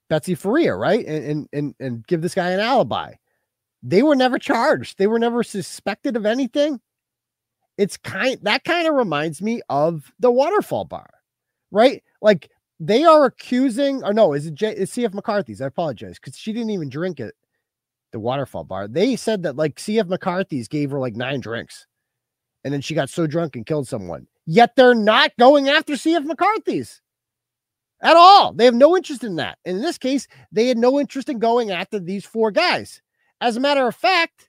[0.09, 1.05] Betsy Faria, right?
[1.07, 3.15] And, and and give this guy an alibi.
[3.83, 4.99] They were never charged.
[4.99, 6.81] They were never suspected of anything.
[7.77, 11.09] It's kind that kind of reminds me of the waterfall bar,
[11.71, 12.03] right?
[12.21, 12.51] Like
[12.81, 15.61] they are accusing, or no, is it J, is CF McCarthy's?
[15.61, 17.35] I apologize because she didn't even drink it.
[18.13, 18.89] The waterfall bar.
[18.89, 21.87] They said that like CF McCarthy's gave her like nine drinks,
[22.65, 24.27] and then she got so drunk and killed someone.
[24.51, 27.03] Yet they're not going after CF McCarthy's
[28.01, 28.55] at all.
[28.55, 29.59] They have no interest in that.
[29.67, 33.03] And in this case, they had no interest in going after these four guys.
[33.43, 34.49] As a matter of fact,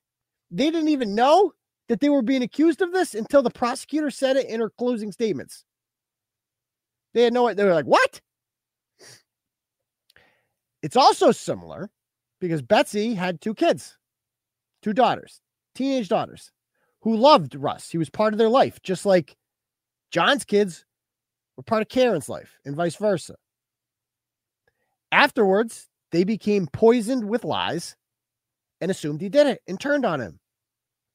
[0.51, 1.51] they didn't even know
[1.89, 5.11] that they were being accused of this until the prosecutor said it in her closing
[5.11, 5.65] statements.
[7.13, 8.21] They had no they were like, "What?"
[10.81, 11.89] It's also similar
[12.39, 13.97] because Betsy had two kids,
[14.81, 15.41] two daughters,
[15.75, 16.53] teenage daughters,
[17.01, 17.89] who loved Russ.
[17.89, 19.35] He was part of their life, just like
[20.11, 20.85] John's kids
[21.55, 23.35] were part of Karen's life and vice versa.
[25.11, 27.95] Afterwards, they became poisoned with lies
[28.81, 30.39] and assumed he did it and turned on him.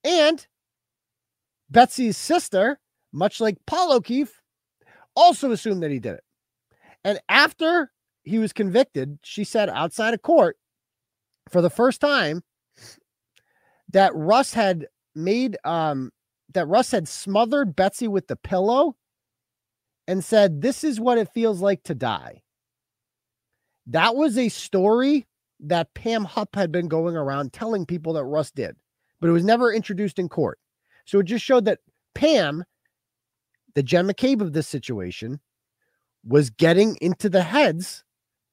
[0.05, 0.47] And
[1.71, 2.79] Betsy's sister,
[3.13, 4.41] much like Paul O'Keefe,
[5.17, 6.25] also assumed that he did it.
[7.05, 7.91] And after
[8.23, 10.57] he was convicted, she said outside of court
[11.49, 12.43] for the first time
[13.93, 16.11] that Russ had made um
[16.55, 18.97] that Russ had smothered Betsy with the pillow
[20.07, 22.43] and said, This is what it feels like to die.
[23.87, 25.27] That was a story
[25.61, 28.77] that Pam Hupp had been going around telling people that Russ did,
[29.21, 30.59] but it was never introduced in court.
[31.05, 31.81] So it just showed that
[32.15, 32.65] Pam,
[33.75, 35.41] the Jen McCabe of this situation,
[36.25, 38.05] was getting into the heads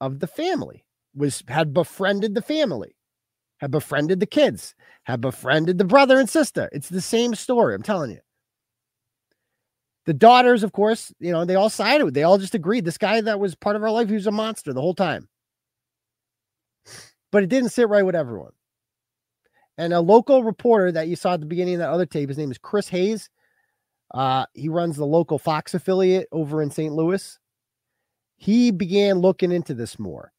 [0.02, 0.86] of the family,
[1.16, 2.96] was had befriended the family,
[3.62, 6.68] had befriended the kids, have befriended the brother and sister.
[6.72, 8.20] It's the same story, I'm telling you.
[10.08, 12.86] The daughters, of course, you know, they all sided with, they all just agreed.
[12.86, 15.30] This guy that was part of our life, he was a monster the whole time.
[17.32, 18.52] But it didn't sit right with everyone.
[19.78, 22.40] And a local reporter that you saw at the beginning of that other tape, his
[22.40, 23.30] name is Chris Hayes.
[24.12, 26.94] Uh, he runs the local Fox affiliate over in St.
[26.94, 27.40] Louis.
[28.38, 30.34] He began looking into this more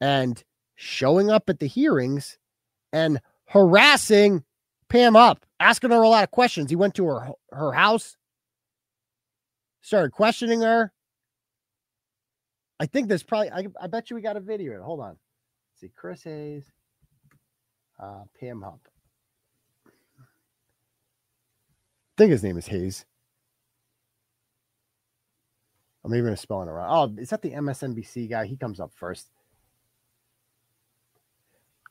[0.00, 0.42] and
[0.82, 2.38] showing up at the hearings
[2.92, 4.42] and harassing
[4.88, 6.70] Pam Hupp, asking her a lot of questions.
[6.70, 8.16] He went to her her house,
[9.80, 10.92] started questioning her.
[12.80, 14.82] I think there's probably I, I bet you we got a video.
[14.82, 15.10] Hold on.
[15.10, 16.64] Let's see, Chris Hayes
[18.00, 18.88] uh, Pam Hump.
[19.86, 19.90] I
[22.18, 23.04] think his name is Hayes.
[26.04, 27.14] I'm even spelling it wrong.
[27.16, 28.46] Oh, is that the MSNBC guy?
[28.46, 29.30] He comes up first.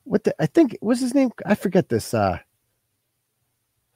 [0.03, 0.35] What the?
[0.39, 1.31] I think what's his name?
[1.45, 2.13] I forget this.
[2.13, 2.39] Uh,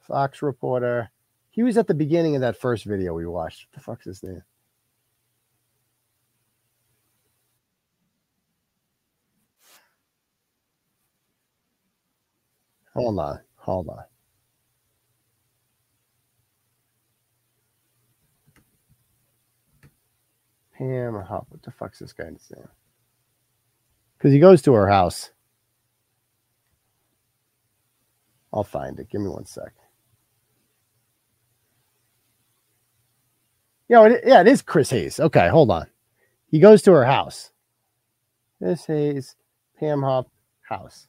[0.00, 1.10] Fox reporter.
[1.50, 3.66] He was at the beginning of that first video we watched.
[3.66, 4.42] What the fuck's his name?
[12.94, 13.40] Hold on.
[13.56, 14.04] Hold on.
[20.78, 21.46] Pam Hupp.
[21.48, 22.68] What the fuck's this guy's name?
[24.16, 25.30] Because he goes to her house.
[28.52, 29.10] I'll find it.
[29.10, 29.72] Give me one sec.
[33.88, 35.20] Yeah, it, yeah, it is Chris Hayes.
[35.20, 35.86] Okay, hold on.
[36.50, 37.50] He goes to her house.
[38.58, 39.36] Chris Hayes,
[39.78, 40.28] Pam Hupp,
[40.62, 41.08] house.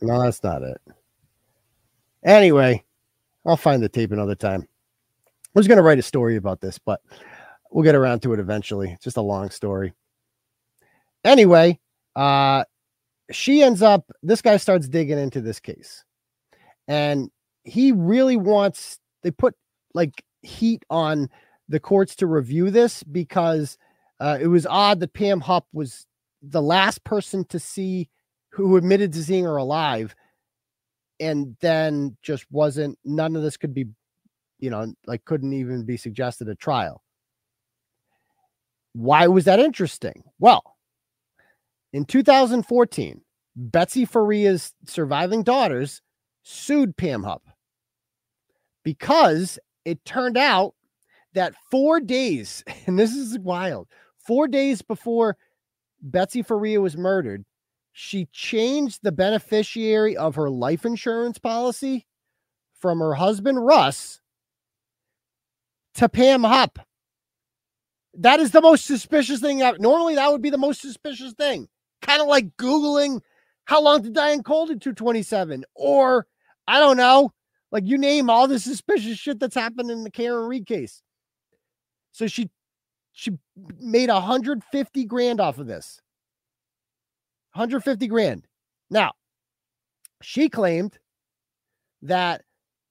[0.00, 0.80] No, that's not it.
[2.24, 2.84] Anyway,
[3.46, 4.66] I'll find the tape another time.
[5.26, 7.00] I was going to write a story about this, but
[7.74, 8.92] we'll get around to it eventually.
[8.92, 9.92] It's just a long story.
[11.24, 11.80] Anyway,
[12.16, 12.64] uh,
[13.30, 16.04] she ends up, this guy starts digging into this case.
[16.88, 17.30] and
[17.64, 19.54] he really wants they put
[19.94, 21.30] like heat on
[21.68, 23.78] the courts to review this because
[24.20, 26.06] uh, it was odd that Pam Hupp was
[26.42, 28.10] the last person to see
[28.50, 30.14] who admitted to seeing her alive
[31.20, 33.86] and then just wasn't none of this could be
[34.58, 37.03] you know like couldn't even be suggested at trial
[38.94, 40.76] why was that interesting well
[41.92, 43.20] in 2014
[43.56, 46.00] betsy faria's surviving daughters
[46.42, 47.42] sued pam hupp
[48.82, 50.74] because it turned out
[51.34, 53.88] that four days and this is wild
[54.18, 55.36] four days before
[56.00, 57.44] betsy faria was murdered
[57.96, 62.06] she changed the beneficiary of her life insurance policy
[62.84, 64.20] from her husband Russ
[65.94, 66.80] to Pam Hupp.
[68.18, 69.58] That is the most suspicious thing.
[69.78, 71.68] Normally, that would be the most suspicious thing.
[72.02, 73.20] Kind of like Googling
[73.64, 75.64] how long did Diane Cole do 227?
[75.74, 76.26] Or
[76.68, 77.32] I don't know,
[77.72, 81.02] like you name all the suspicious shit that's happened in the Karen Read case.
[82.12, 82.50] So she
[83.12, 83.32] she
[83.78, 86.00] made 150 grand off of this.
[87.52, 88.46] 150 grand.
[88.90, 89.12] Now,
[90.20, 90.98] she claimed
[92.02, 92.42] that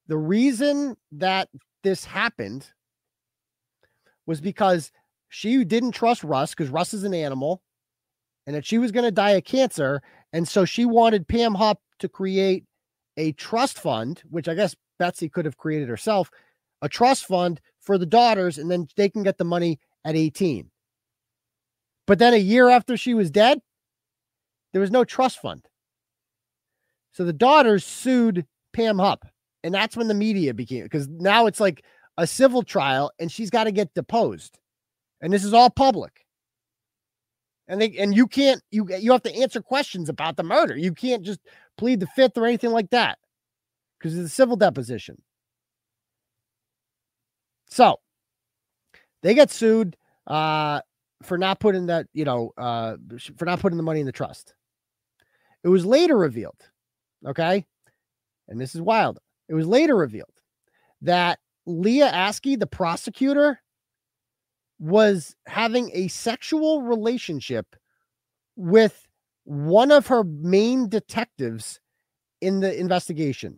[0.07, 1.49] the reason that
[1.83, 2.71] this happened
[4.25, 4.91] was because
[5.33, 7.63] she didn't trust Russ because Russ is an animal
[8.45, 9.99] and that she was going to die of cancer.
[10.31, 12.65] And so she wanted Pam Hupp to create
[13.17, 16.29] a trust fund, which I guess Betsy could have created herself,
[16.83, 20.69] a trust fund for the daughters, and then they can get the money at 18.
[22.05, 23.59] But then a year after she was dead,
[24.71, 25.65] there was no trust fund.
[27.13, 29.25] So the daughters sued Pam Hupp.
[29.63, 31.83] And that's when the media became because now it's like
[32.19, 34.59] a civil trial and she's got to get deposed.
[35.23, 36.25] And this is all public.
[37.67, 40.77] And they and you can't you you have to answer questions about the murder.
[40.77, 41.39] You can't just
[41.77, 43.17] plead the fifth or anything like that
[43.97, 45.19] because it's a civil deposition.
[47.69, 47.99] So
[49.23, 49.95] they get sued
[50.27, 50.81] uh,
[51.23, 52.97] for not putting that, you know, uh,
[53.37, 54.53] for not putting the money in the trust.
[55.63, 56.69] It was later revealed,
[57.25, 57.65] okay,
[58.49, 59.19] and this is wild.
[59.47, 60.33] It was later revealed
[61.01, 63.62] that Leah Askey, the prosecutor,
[64.83, 67.73] was having a sexual relationship
[68.57, 69.07] with
[69.45, 71.79] one of her main detectives
[72.41, 73.57] in the investigation.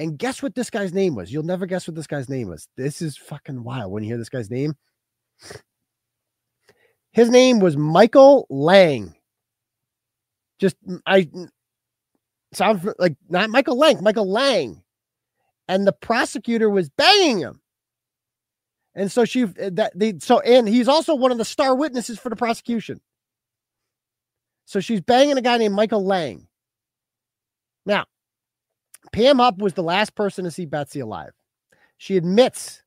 [0.00, 1.32] And guess what this guy's name was?
[1.32, 2.66] You'll never guess what this guy's name was.
[2.76, 4.74] This is fucking wild when you hear this guy's name.
[7.12, 9.14] His name was Michael Lang.
[10.58, 11.48] Just mm, I mm,
[12.52, 14.82] sound like not Michael Lang, Michael Lang.
[15.68, 17.60] And the prosecutor was banging him.
[18.94, 22.18] And so she uh, that they so and he's also one of the star witnesses
[22.18, 23.00] for the prosecution.
[24.66, 26.46] So she's banging a guy named Michael Lang.
[27.84, 28.06] Now,
[29.12, 31.32] Pam Hupp was the last person to see Betsy alive.
[31.98, 32.82] She admits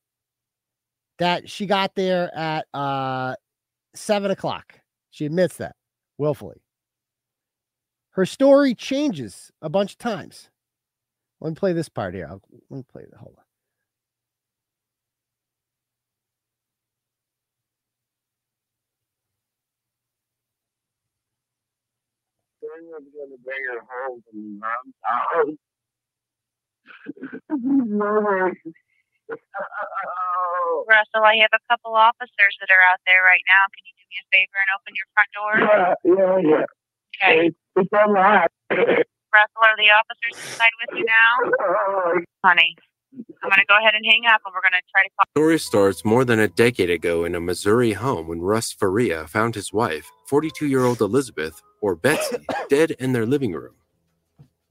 [1.18, 3.34] that she got there at uh
[3.94, 4.80] seven o'clock.
[5.10, 5.76] She admits that
[6.16, 6.62] willfully.
[8.10, 10.50] Her story changes a bunch of times.
[11.40, 12.26] Let me play this part here.
[12.28, 13.04] I'll, let me play.
[13.16, 13.44] Hold on.
[22.78, 25.56] I'm gonna bring her home from mom's house.
[30.88, 33.68] Russell, I have a couple officers that are out there right now.
[33.74, 35.52] Can you do me a favor and open your front door?
[35.60, 36.64] Yeah, yeah, yeah.
[37.18, 37.52] Okay.
[37.76, 38.54] It's unlocked.
[38.70, 41.34] Russell, are the officers inside with you now?
[42.44, 42.76] Honey,
[43.42, 45.26] I'm going to go ahead and hang up and we're going to try to call.
[45.36, 49.54] Story starts more than a decade ago in a Missouri home when Russ Faria found
[49.54, 52.38] his wife, 42 year old Elizabeth, or Betsy,
[52.68, 53.74] dead in their living room.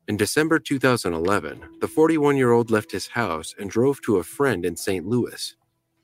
[0.08, 4.66] In December 2011, the 41 year old left his house and drove to a friend
[4.66, 5.06] in St.
[5.06, 5.56] Louis.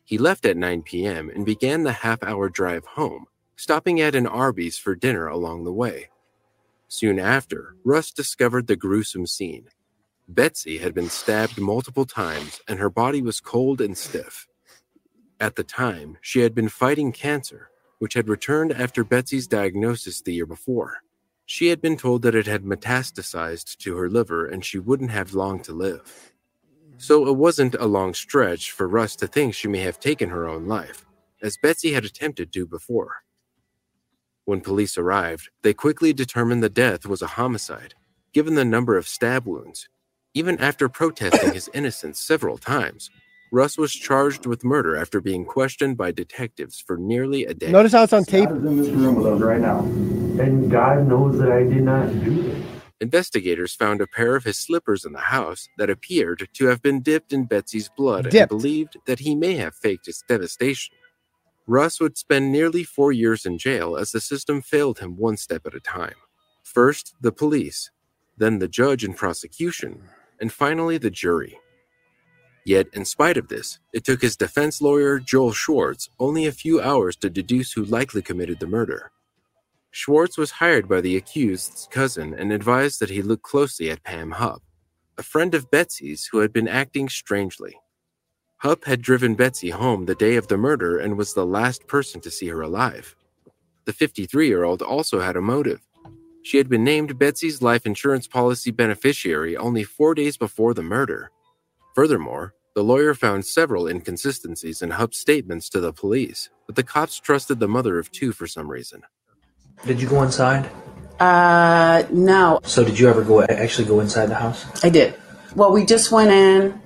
[0.03, 1.29] He left at 9 p.m.
[1.29, 5.71] and began the half hour drive home, stopping at an Arby's for dinner along the
[5.71, 6.09] way.
[6.89, 9.69] Soon after, Russ discovered the gruesome scene.
[10.27, 14.47] Betsy had been stabbed multiple times and her body was cold and stiff.
[15.39, 20.33] At the time, she had been fighting cancer, which had returned after Betsy's diagnosis the
[20.33, 21.03] year before.
[21.45, 25.33] She had been told that it had metastasized to her liver and she wouldn't have
[25.33, 26.33] long to live.
[26.97, 30.47] So it wasn't a long stretch for Russ to think she may have taken her
[30.47, 31.05] own life,
[31.41, 33.23] as Betsy had attempted to before.
[34.45, 37.93] When police arrived, they quickly determined the death was a homicide,
[38.33, 39.89] given the number of stab wounds.
[40.33, 43.09] Even after protesting his innocence several times,
[43.53, 47.69] Russ was charged with murder after being questioned by detectives for nearly a day.
[47.69, 48.49] Notice how it's on tape.
[48.49, 49.81] God is in this room with us right now.
[50.43, 52.65] And God knows that I did not do it.
[52.99, 57.01] Investigators found a pair of his slippers in the house that appeared to have been
[57.01, 60.95] dipped in Betsy's blood and believed that he may have faked its devastation.
[61.67, 65.67] Russ would spend nearly four years in jail as the system failed him one step
[65.67, 66.15] at a time.
[66.63, 67.91] First, the police,
[68.35, 70.01] then the judge and prosecution,
[70.41, 71.59] and finally the jury.
[72.65, 76.79] Yet, in spite of this, it took his defense lawyer, Joel Schwartz, only a few
[76.79, 79.11] hours to deduce who likely committed the murder.
[79.91, 84.31] Schwartz was hired by the accused's cousin and advised that he look closely at Pam
[84.31, 84.63] Hupp,
[85.17, 87.75] a friend of Betsy's who had been acting strangely.
[88.57, 92.21] Hupp had driven Betsy home the day of the murder and was the last person
[92.21, 93.15] to see her alive.
[93.85, 95.81] The 53 year old also had a motive.
[96.43, 101.29] She had been named Betsy's life insurance policy beneficiary only four days before the murder.
[101.93, 107.19] Furthermore, the lawyer found several inconsistencies in Hupp's statements to the police, but the cops
[107.19, 109.03] trusted the mother of two for some reason.
[109.85, 110.69] Did you go inside?
[111.19, 114.65] Uh, no, So did you ever go actually go inside the house?
[114.83, 115.13] I did.
[115.55, 116.81] Well, we just went in.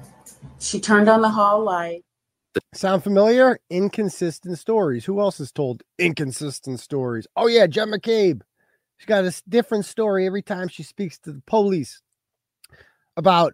[0.59, 2.03] She turned on the hall light.
[2.73, 3.59] Sound familiar?
[3.69, 5.05] Inconsistent stories.
[5.05, 7.27] Who else has told inconsistent stories?
[7.37, 8.41] Oh yeah, Jen McCabe.
[8.97, 12.01] She's got a different story every time she speaks to the police
[13.15, 13.53] about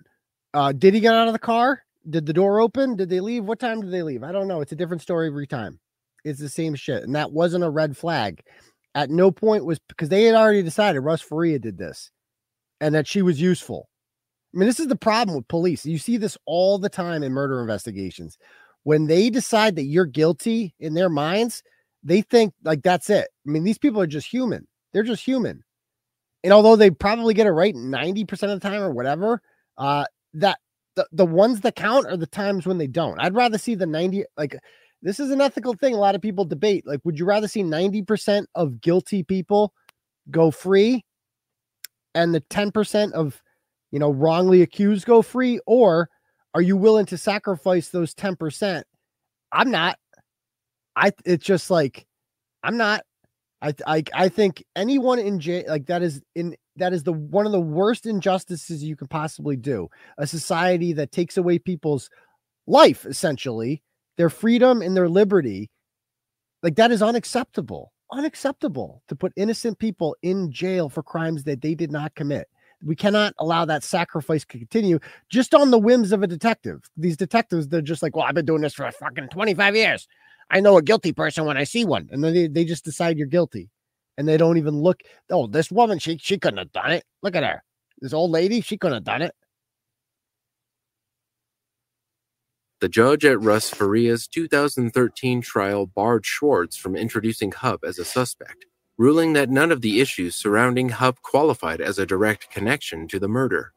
[0.54, 1.84] uh did he get out of the car?
[2.10, 2.96] Did the door open?
[2.96, 3.46] Did they leave?
[3.46, 4.24] What time did they leave?
[4.24, 4.62] I don't know.
[4.62, 5.80] It's a different story every time.
[6.26, 7.04] It's the same shit.
[7.04, 8.42] And that wasn't a red flag.
[8.96, 12.12] At no point was because they had already decided Russ Faria did this
[12.80, 13.90] and that she was useful.
[14.54, 15.86] I mean, this is the problem with police.
[15.86, 18.38] You see this all the time in murder investigations.
[18.84, 21.64] When they decide that you're guilty in their minds,
[22.04, 23.30] they think like that's it.
[23.48, 24.68] I mean, these people are just human.
[24.92, 25.64] They're just human.
[26.44, 29.42] And although they probably get it right 90% of the time or whatever,
[29.78, 30.60] uh, that
[30.96, 33.20] the, the ones that count are the times when they don't.
[33.20, 34.56] I'd rather see the 90 like
[35.02, 36.88] this is an ethical thing a lot of people debate.
[36.88, 39.74] Like, would you rather see 90% of guilty people
[40.32, 41.04] go free
[42.16, 43.42] and the 10% of
[43.94, 46.10] you know wrongly accused go free or
[46.54, 48.84] are you willing to sacrifice those 10%
[49.52, 49.98] i'm not
[50.96, 52.06] i it's just like
[52.64, 53.04] i'm not
[53.62, 57.46] i i, I think anyone in jail like that is in that is the one
[57.46, 59.88] of the worst injustices you can possibly do
[60.18, 62.10] a society that takes away people's
[62.68, 63.82] life essentially
[64.18, 65.70] their freedom and their liberty
[66.62, 71.76] like that is unacceptable unacceptable to put innocent people in jail for crimes that they
[71.76, 72.48] did not commit
[72.84, 76.90] we cannot allow that sacrifice to continue just on the whims of a detective.
[76.98, 80.08] These detectives, they're just like, well, I've been doing this for fucking 25 years.
[80.50, 82.10] I know a guilty person when I see one.
[82.12, 83.70] And then they, they just decide you're guilty.
[84.18, 85.02] And they don't even look.
[85.30, 87.04] Oh, this woman, she she couldn't have done it.
[87.22, 87.64] Look at her.
[88.00, 89.34] This old lady, she couldn't have done it.
[92.84, 98.66] The judge at Russ Faria's 2013 trial barred Schwartz from introducing Hupp as a suspect,
[98.98, 103.30] ruling that none of the issues surrounding Hupp qualified as a direct connection to the
[103.30, 103.72] murder.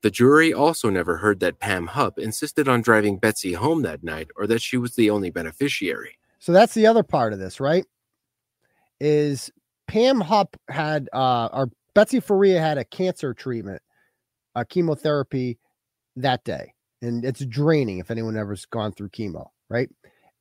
[0.00, 4.28] The jury also never heard that Pam Hupp insisted on driving Betsy home that night
[4.36, 6.16] or that she was the only beneficiary.
[6.38, 7.84] So that's the other part of this, right?
[9.00, 9.50] Is
[9.88, 13.80] Pam Hupp had uh or Betsy Faria had a cancer treatment,
[14.54, 15.58] a chemotherapy
[16.16, 16.72] that day.
[17.02, 19.88] And it's draining if anyone ever's gone through chemo, right?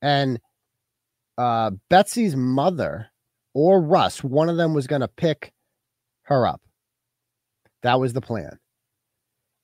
[0.01, 0.39] And
[1.37, 3.07] uh Betsy's mother
[3.53, 5.53] or Russ, one of them was gonna pick
[6.23, 6.61] her up.
[7.83, 8.57] That was the plan.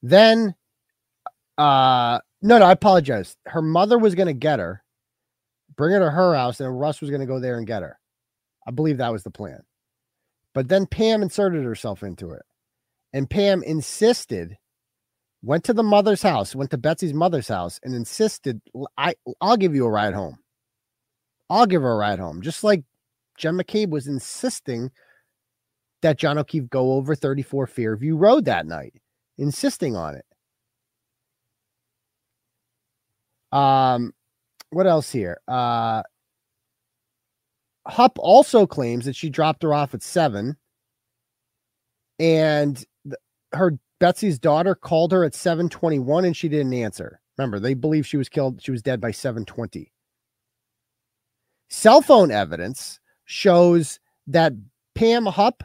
[0.03, 0.55] Then
[1.57, 3.35] uh no, no, I apologize.
[3.45, 4.83] Her mother was gonna get her
[5.75, 7.97] bring her to her house, and Russ was going to go there and get her.
[8.67, 9.61] I believe that was the plan.
[10.53, 12.43] But then Pam inserted herself into it.
[13.13, 14.57] And Pam insisted,
[15.41, 18.61] went to the mother's house, went to Betsy's mother's house, and insisted,
[18.97, 20.37] I, I'll give you a ride home.
[21.49, 22.41] I'll give her a ride home.
[22.41, 22.83] Just like
[23.37, 24.91] Jen McCabe was insisting
[26.01, 28.93] that John O'Keefe go over 34 Fairview Road that night,
[29.37, 30.25] insisting on it.
[33.51, 34.13] Um,
[34.69, 35.41] what else here?
[35.47, 36.03] Uh,
[37.91, 40.55] Hupp also claims that she dropped her off at seven,
[42.19, 42.83] and
[43.51, 47.19] her Betsy's daughter called her at seven twenty one, and she didn't answer.
[47.37, 48.61] Remember, they believe she was killed.
[48.61, 49.91] She was dead by seven twenty.
[51.69, 54.53] Cell phone evidence shows that
[54.95, 55.61] Pam Hupp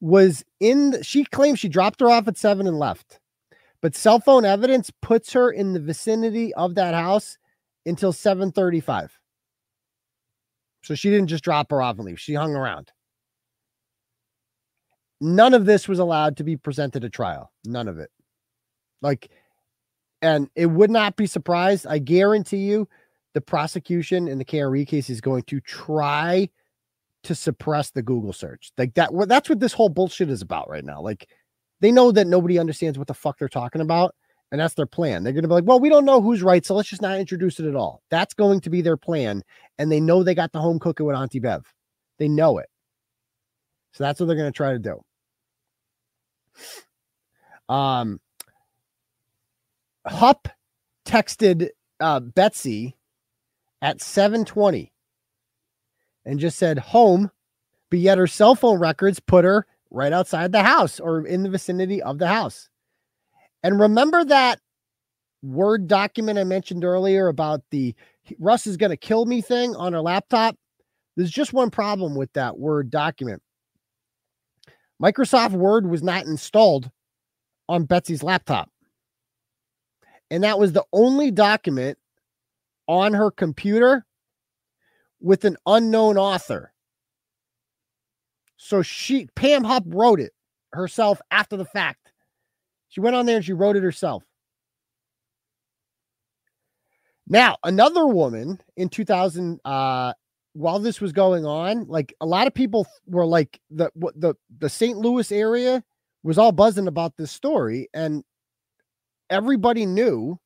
[0.00, 0.90] was in.
[0.90, 3.20] The, she claims she dropped her off at seven and left,
[3.80, 7.38] but cell phone evidence puts her in the vicinity of that house
[7.86, 9.10] until 7:35.
[10.88, 12.18] So she didn't just drop her off and leave.
[12.18, 12.90] She hung around.
[15.20, 17.52] None of this was allowed to be presented at trial.
[17.66, 18.08] None of it.
[19.02, 19.28] Like
[20.22, 21.86] and it would not be surprised.
[21.86, 22.88] I guarantee you
[23.34, 26.48] the prosecution in the KRE case is going to try
[27.24, 28.72] to suppress the Google search.
[28.78, 31.02] Like that that's what this whole bullshit is about right now.
[31.02, 31.28] Like
[31.80, 34.14] They know that nobody understands what the fuck they're talking about.
[34.50, 35.22] And that's their plan.
[35.22, 36.64] They're going to be like, well, we don't know who's right.
[36.64, 38.00] So let's just not introduce it at all.
[38.10, 39.42] That's going to be their plan.
[39.78, 41.72] And they know they got the home cooking with Auntie Bev.
[42.18, 42.68] They know it.
[43.92, 45.00] So that's what they're going to try to do.
[47.68, 48.20] Um,
[50.06, 50.48] Hupp
[51.04, 51.68] texted
[52.00, 52.96] uh, Betsy
[53.82, 54.92] at 720
[56.24, 57.30] and just said home,
[57.90, 61.50] but yet her cell phone records put her right outside the house or in the
[61.50, 62.68] vicinity of the house.
[63.62, 64.60] And remember that
[65.42, 67.94] Word document I mentioned earlier about the
[68.38, 70.56] Russ is going to kill me thing on her laptop?
[71.16, 73.42] There's just one problem with that Word document.
[75.02, 76.90] Microsoft Word was not installed
[77.68, 78.70] on Betsy's laptop.
[80.30, 81.98] And that was the only document
[82.86, 84.04] on her computer
[85.20, 86.72] with an unknown author.
[88.56, 90.32] So she, Pam Hupp, wrote it
[90.72, 92.12] herself after the fact.
[92.88, 94.24] She went on there and she wrote it herself.
[97.28, 100.14] Now, another woman in 2000, uh,
[100.54, 104.68] while this was going on, like a lot of people were like the the the
[104.68, 104.96] St.
[104.96, 105.84] Louis area
[106.22, 108.24] was all buzzing about this story, and
[109.30, 110.38] everybody knew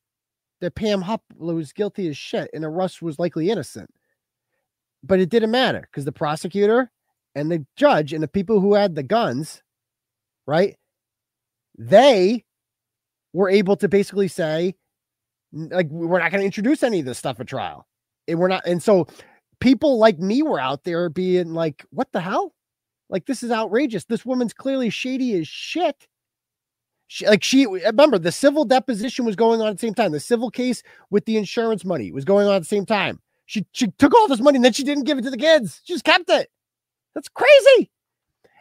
[0.59, 3.89] that Pam Hupp was guilty as shit, and Russ was likely innocent.
[5.03, 6.91] But it didn't matter because the prosecutor
[7.35, 9.61] and the judge and the people who had the guns,
[10.45, 10.77] right?
[11.77, 12.45] They
[13.33, 14.75] were able to basically say,
[15.53, 17.87] like, we're not going to introduce any of this stuff at trial.
[18.27, 18.65] And we're not.
[18.65, 19.07] And so
[19.59, 22.53] people like me were out there being like, what the hell?
[23.09, 24.05] Like, this is outrageous.
[24.05, 26.07] This woman's clearly shady as shit.
[27.07, 30.11] She, like she remember the civil deposition was going on at the same time.
[30.11, 30.81] The civil case
[31.11, 33.19] with the insurance money was going on at the same time.
[33.45, 35.81] She she took all this money and then she didn't give it to the kids.
[35.83, 36.49] She just kept it.
[37.13, 37.91] That's crazy.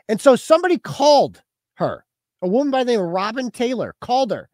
[0.07, 1.43] And so somebody called
[1.77, 2.05] her
[2.43, 4.51] a woman by the name of Robin Taylor called her.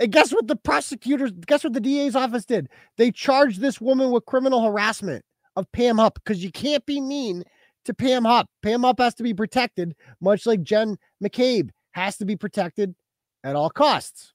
[0.00, 2.68] And guess what the prosecutors, guess what the DA's office did?
[2.96, 5.24] They charged this woman with criminal harassment
[5.56, 7.44] of Pam Hupp because you can't be mean
[7.84, 8.48] to Pam Hupp.
[8.62, 12.94] Pam Hupp has to be protected, much like Jen McCabe has to be protected
[13.44, 14.32] at all costs.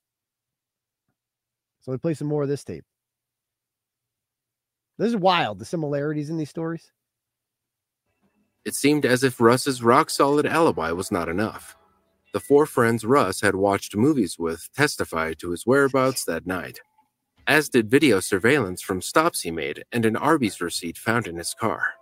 [1.80, 2.84] So we play some more of this tape.
[4.98, 6.92] This is wild, the similarities in these stories.
[8.64, 11.75] It seemed as if Russ's rock solid alibi was not enough.
[12.36, 16.80] The four friends Russ had watched movies with testified to his whereabouts that night,
[17.46, 21.54] as did video surveillance from stops he made and an Arby's receipt found in his
[21.58, 21.94] car.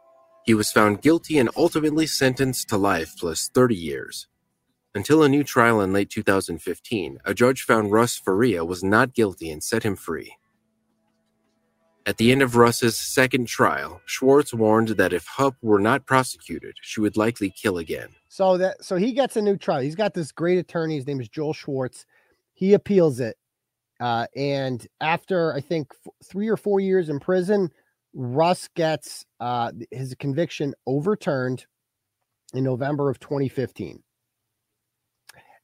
[0.44, 4.26] He was found guilty and ultimately sentenced to life plus 30 years.
[4.92, 9.52] Until a new trial in late 2015, a judge found Russ Faria was not guilty
[9.52, 10.34] and set him free.
[12.06, 16.76] At the end of Russ's second trial, Schwartz warned that if Hupp were not prosecuted,
[16.82, 18.08] she would likely kill again.
[18.28, 19.80] So that so he gets a new trial.
[19.80, 20.96] He's got this great attorney.
[20.96, 22.04] His name is Joel Schwartz.
[22.52, 23.36] He appeals it,
[24.00, 27.70] uh, and after I think f- three or four years in prison,
[28.12, 31.64] Russ gets uh, his conviction overturned
[32.52, 34.02] in November of 2015.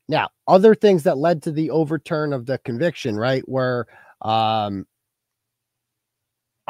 [0.08, 3.86] Now, other things that led to the overturn of the conviction, right, were
[4.22, 4.86] um,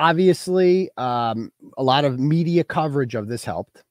[0.00, 3.84] obviously um, a lot of media coverage of this helped.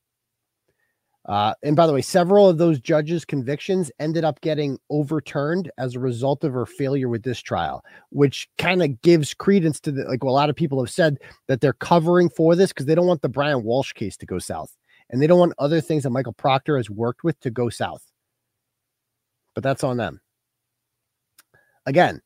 [1.26, 5.94] Uh, and by the way, several of those judges' convictions ended up getting overturned as
[5.94, 10.06] a result of her failure with this trial, which kind of gives credence to the
[10.06, 12.96] like well, a lot of people have said that they're covering for this because they
[12.96, 14.76] don't want the Brian Walsh case to go south.
[15.12, 18.04] And they don't want other things that Michael Proctor has worked with to go south.
[19.54, 20.22] But that's on them.
[21.86, 22.22] Again,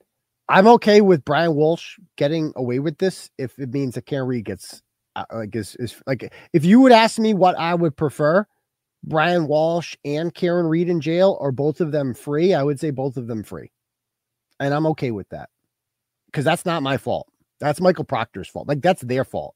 [0.49, 4.45] I'm okay with Brian Walsh getting away with this if it means that Karen Read
[4.45, 4.81] gets
[5.15, 8.45] uh, like is, is like if you would ask me what I would prefer,
[9.03, 12.91] Brian Walsh and Karen Read in jail or both of them free, I would say
[12.91, 13.71] both of them free.
[14.59, 15.49] And I'm okay with that.
[16.33, 17.27] Cuz that's not my fault.
[17.59, 18.67] That's Michael Proctor's fault.
[18.67, 19.55] Like that's their fault.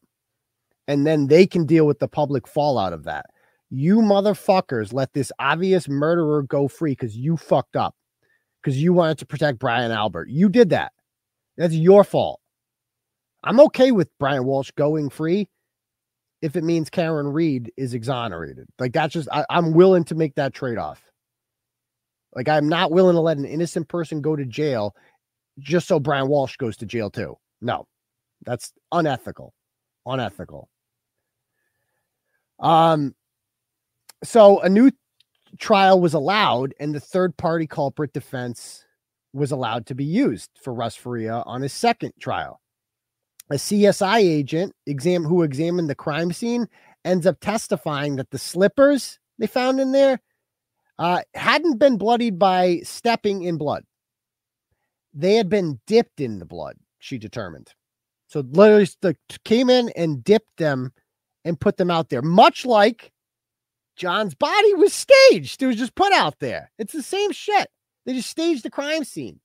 [0.87, 3.25] And then they can deal with the public fallout of that.
[3.69, 7.95] You motherfuckers let this obvious murderer go free cuz you fucked up
[8.67, 10.27] because you wanted to protect Brian Albert.
[10.27, 10.91] You did that.
[11.55, 12.41] That's your fault.
[13.41, 15.47] I'm okay with Brian Walsh going free
[16.41, 18.67] if it means Karen Read is exonerated.
[18.77, 21.01] Like that's just I, am willing to make that trade-off.
[22.35, 24.93] Like I'm not willing to let an innocent person go to jail
[25.59, 27.37] just so Brian Walsh goes to jail too.
[27.61, 27.87] No,
[28.45, 29.53] that's unethical.
[30.05, 30.67] Unethical.
[32.59, 33.15] Um
[34.25, 34.91] so a new
[35.57, 38.85] trial was allowed and the third party culprit defense
[39.33, 42.59] was allowed to be used for Russ Faria on his second trial.
[43.49, 46.67] A CSI agent exam who examined the crime scene
[47.05, 50.19] ends up testifying that the slippers they found in there
[50.99, 53.83] uh, hadn't been bloodied by stepping in blood.
[55.13, 57.73] They had been dipped in the blood, she determined.
[58.27, 58.87] So literally
[59.45, 60.91] came in and dipped them
[61.45, 63.11] and put them out there, much like
[63.97, 65.61] John's body was staged.
[65.61, 66.71] It was just put out there.
[66.77, 67.67] It's the same shit.
[68.05, 69.39] They just staged the crime scene.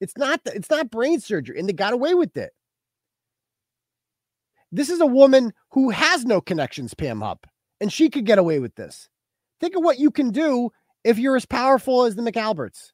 [0.00, 2.52] It's not it's not brain surgery, and they got away with it.
[4.70, 7.46] This is a woman who has no connections, Pam Hupp,
[7.80, 9.08] and she could get away with this.
[9.60, 10.70] Think of what you can do
[11.04, 12.92] if you're as powerful as the McAlberts.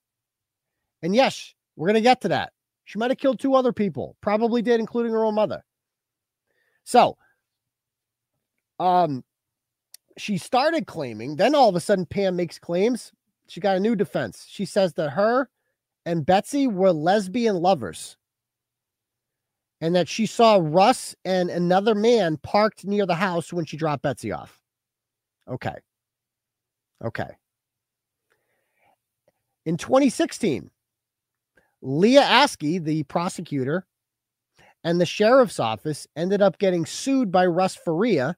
[1.02, 2.52] And yes, we're going to get to that.
[2.84, 5.64] She might have killed two other people, probably did, including her own mother.
[6.84, 7.16] So,
[8.78, 9.24] um,
[10.16, 13.12] she started claiming, then all of a sudden, Pam makes claims.
[13.48, 14.46] She got a new defense.
[14.48, 15.48] She says that her
[16.06, 18.16] and Betsy were lesbian lovers
[19.80, 24.02] and that she saw Russ and another man parked near the house when she dropped
[24.02, 24.58] Betsy off.
[25.48, 25.74] Okay.
[27.04, 27.28] Okay.
[29.66, 30.70] In 2016,
[31.82, 33.86] Leah Askey, the prosecutor,
[34.84, 38.36] and the sheriff's office ended up getting sued by Russ Faria,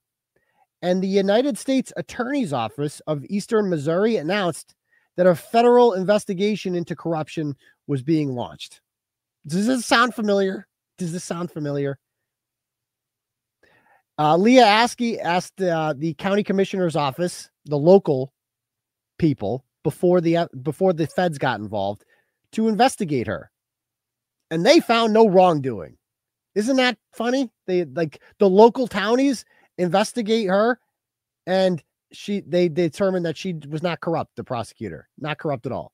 [0.83, 4.75] and the United States Attorney's Office of Eastern Missouri announced
[5.17, 8.81] that a federal investigation into corruption was being launched.
[9.47, 10.67] Does this sound familiar?
[10.99, 11.99] Does this sound familiar?
[14.19, 18.33] Uh, Leah Askey asked uh, the county commissioner's office, the local
[19.19, 22.05] people, before the uh, before the feds got involved,
[22.53, 23.51] to investigate her,
[24.51, 25.97] and they found no wrongdoing.
[26.55, 27.51] Isn't that funny?
[27.67, 29.45] They like the local townies
[29.79, 30.79] investigate her,
[31.47, 31.83] and
[32.13, 34.37] she they determined that she was not corrupt.
[34.37, 35.93] The prosecutor, not corrupt at all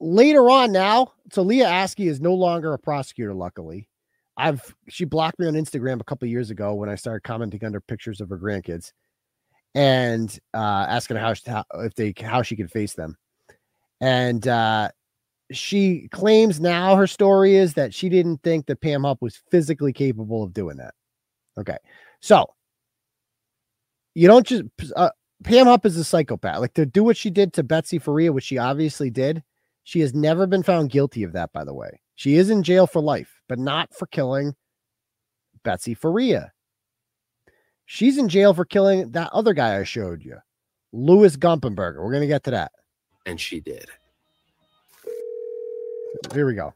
[0.00, 3.88] later on now, Leah Askey is no longer a prosecutor, luckily.
[4.36, 7.80] I've she blocked me on Instagram a couple years ago when I started commenting under
[7.80, 8.92] pictures of her grandkids
[9.74, 13.16] and uh asking how, she, how if they how she could face them.
[14.00, 14.90] And uh
[15.50, 19.92] she claims now her story is that she didn't think that Pam Hupp was physically
[19.92, 20.94] capable of doing that.
[21.58, 21.76] Okay.
[22.20, 22.54] So
[24.14, 24.64] you don't just
[24.96, 25.10] uh,
[25.44, 26.60] Pam Hupp is a psychopath.
[26.60, 29.42] Like to do what she did to Betsy Faria, which she obviously did,
[29.84, 32.00] she has never been found guilty of that, by the way.
[32.14, 34.54] She is in jail for life, but not for killing
[35.62, 36.52] Betsy Faria.
[37.86, 40.36] She's in jail for killing that other guy I showed you,
[40.92, 42.02] Louis Gumpenberger.
[42.02, 42.72] We're going to get to that.
[43.24, 43.86] And she did.
[46.34, 46.74] Here we go.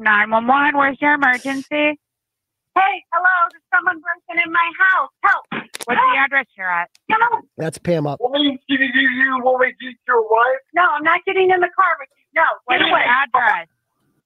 [0.00, 1.98] 911, where's your emergency?
[2.76, 5.10] Hey, hello, there's someone breaking in my house.
[5.24, 5.44] Help.
[5.86, 6.90] What's the address you're at?
[7.08, 7.40] Hello.
[7.56, 8.20] That's Pam Hupp.
[8.20, 10.60] Want me to you, you want me to your wife?
[10.74, 12.24] No, I'm not getting in the car with you.
[12.34, 13.04] No, What's get your away.
[13.06, 13.68] address?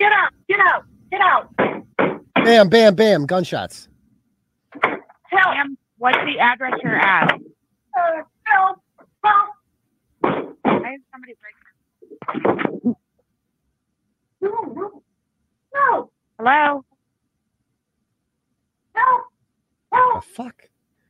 [0.01, 2.45] Get out, get out, get out.
[2.45, 3.27] Bam, bam, bam.
[3.27, 3.89] Gunshots.
[4.83, 5.55] Help.
[5.55, 7.35] Ma'am, what's the address you're at?
[7.35, 8.79] Uh, help.
[9.25, 9.51] Help.
[10.23, 12.95] Why is somebody breaking?
[15.75, 16.85] No, no, Hello?
[18.95, 19.25] help.
[19.93, 20.25] Help.
[20.25, 20.55] The fuck?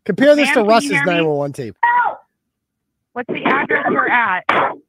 [0.04, 1.06] Compare this Ma'am, to can you Russ's hear me?
[1.12, 1.76] 911 tape.
[1.84, 2.18] Help.
[3.12, 4.44] What's the address you're at?
[4.48, 4.84] Help.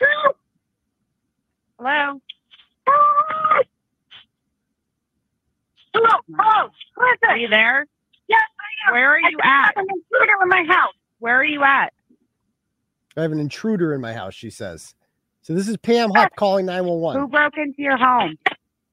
[0.00, 0.36] Help.
[1.78, 2.20] Hello?
[5.94, 6.16] Hello.
[6.38, 6.70] Hello.
[7.28, 7.86] Are you there?
[8.86, 8.94] Yes, I am.
[8.94, 9.74] Where are you just at?
[9.76, 10.94] have an intruder in my house.
[11.18, 11.92] Where are you at?
[13.16, 14.94] I have an intruder in my house, she says.
[15.42, 17.20] So this is Pam Hupp calling 911.
[17.20, 18.36] Who broke into your home?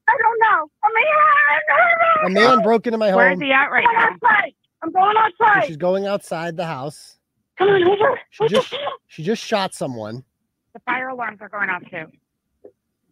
[0.08, 0.70] I don't know.
[0.84, 3.18] A I'm man broke into my home.
[3.18, 4.10] Where's he at right going now?
[4.14, 4.54] outside.
[4.82, 5.66] I'm going So outside.
[5.68, 7.18] she's going outside the house.
[7.58, 8.20] Come on over.
[8.30, 8.76] She just
[9.08, 10.24] she just shot someone.
[10.74, 12.06] The fire alarms are going off too.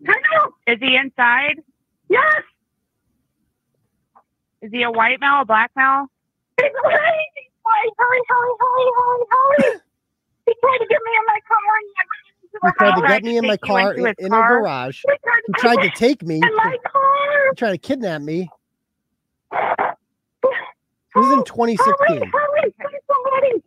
[0.05, 0.53] Hello.
[0.67, 1.61] Is he inside?
[2.09, 2.43] Yes.
[4.61, 6.07] Is he a white male, a black male?
[6.61, 6.93] He's hurry,
[7.65, 9.79] hurry, hurry, hurry, hurry, hurry, hurry.
[10.45, 13.07] He tried to get me in my car and I ran into He tried to
[13.07, 14.59] get me in my car in, his in a car?
[14.61, 15.01] garage.
[15.07, 16.35] He tried He to tried to take me.
[16.35, 17.49] in my car.
[17.51, 18.49] He tried to kidnap me.
[21.15, 22.31] This is in 2016.
[22.31, 23.63] Hurry, hurry.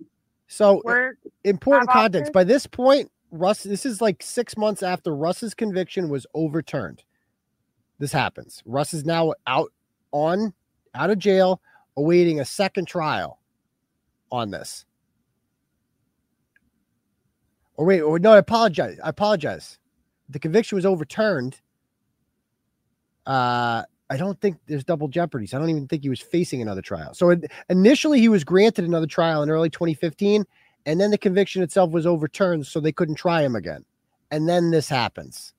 [0.48, 1.14] So We're
[1.44, 2.30] important context.
[2.30, 2.32] officers?
[2.32, 7.02] By this point, Russ, this is like six months after Russ's conviction was overturned.
[7.98, 8.62] This happens.
[8.66, 9.72] Russ is now out
[10.12, 10.54] on
[10.94, 11.60] out of jail,
[11.96, 13.38] awaiting a second trial
[14.30, 14.84] on this.
[17.74, 18.98] Or wait, or no, I apologize.
[19.02, 19.78] I apologize.
[20.28, 21.60] The conviction was overturned.
[23.26, 25.46] Uh, I don't think there's double jeopardy.
[25.46, 27.12] So I don't even think he was facing another trial.
[27.14, 30.44] So it, initially, he was granted another trial in early 2015,
[30.86, 33.84] And then the conviction itself was overturned, so they couldn't try him again.
[34.30, 35.52] And then this happens.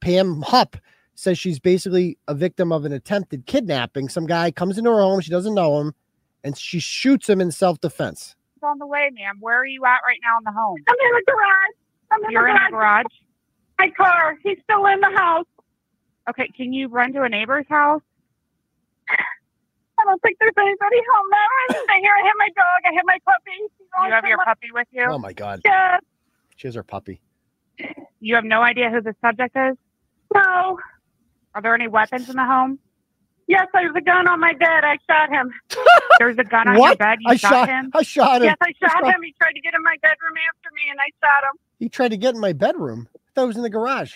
[0.00, 0.76] Pam Hupp
[1.20, 4.08] says she's basically a victim of an attempted kidnapping.
[4.08, 5.94] Some guy comes into her home, she doesn't know him,
[6.42, 8.34] and she shoots him in self defense.
[8.56, 9.36] It's on the way, ma'am.
[9.40, 10.78] Where are you at right now in the home?
[10.88, 11.76] I'm in the garage.
[12.10, 13.06] I'm in You're the in the garage.
[13.78, 14.38] My car.
[14.42, 15.46] He's still in the house.
[16.28, 18.02] Okay, can you run to a neighbor's house?
[19.10, 21.74] I don't think there's anybody home now.
[21.94, 22.12] I'm here.
[22.22, 22.90] I have my dog.
[22.90, 23.50] I have my puppy.
[23.60, 23.70] He's
[24.06, 25.04] You have your my- puppy with you?
[25.08, 25.60] Oh my God.
[25.64, 26.00] Yes.
[26.56, 27.20] She has her puppy.
[28.20, 29.76] You have no idea who the subject is?
[30.34, 30.78] No.
[31.54, 32.78] Are there any weapons in the home?
[33.46, 34.84] Yes, there's a gun on my bed.
[34.84, 35.52] I shot him.
[36.20, 37.18] There's a gun on your bed.
[37.20, 37.90] You I shot, shot him.
[37.92, 38.44] I shot him.
[38.46, 39.20] Yes, I shot him.
[39.24, 41.58] He tried to get in my bedroom after me, and I shot him.
[41.80, 43.08] He tried to get in my bedroom.
[43.12, 44.14] I thought it was in the garage.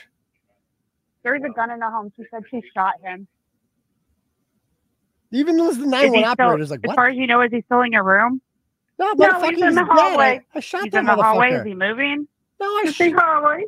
[1.25, 2.13] There's a gun in the home.
[2.17, 3.27] She said she shot him.
[5.33, 7.51] Even though the Is he 911 still- operator's like, as far as you know, is
[7.51, 8.41] he still in your room?
[9.01, 9.91] No, No, motherfucker, he's in the dead.
[9.91, 10.41] I- hallway.
[10.55, 11.51] I, shot He's that in the hallway.
[11.55, 12.29] Is he moving?
[12.61, 13.65] No, I, Is sh- he hallway?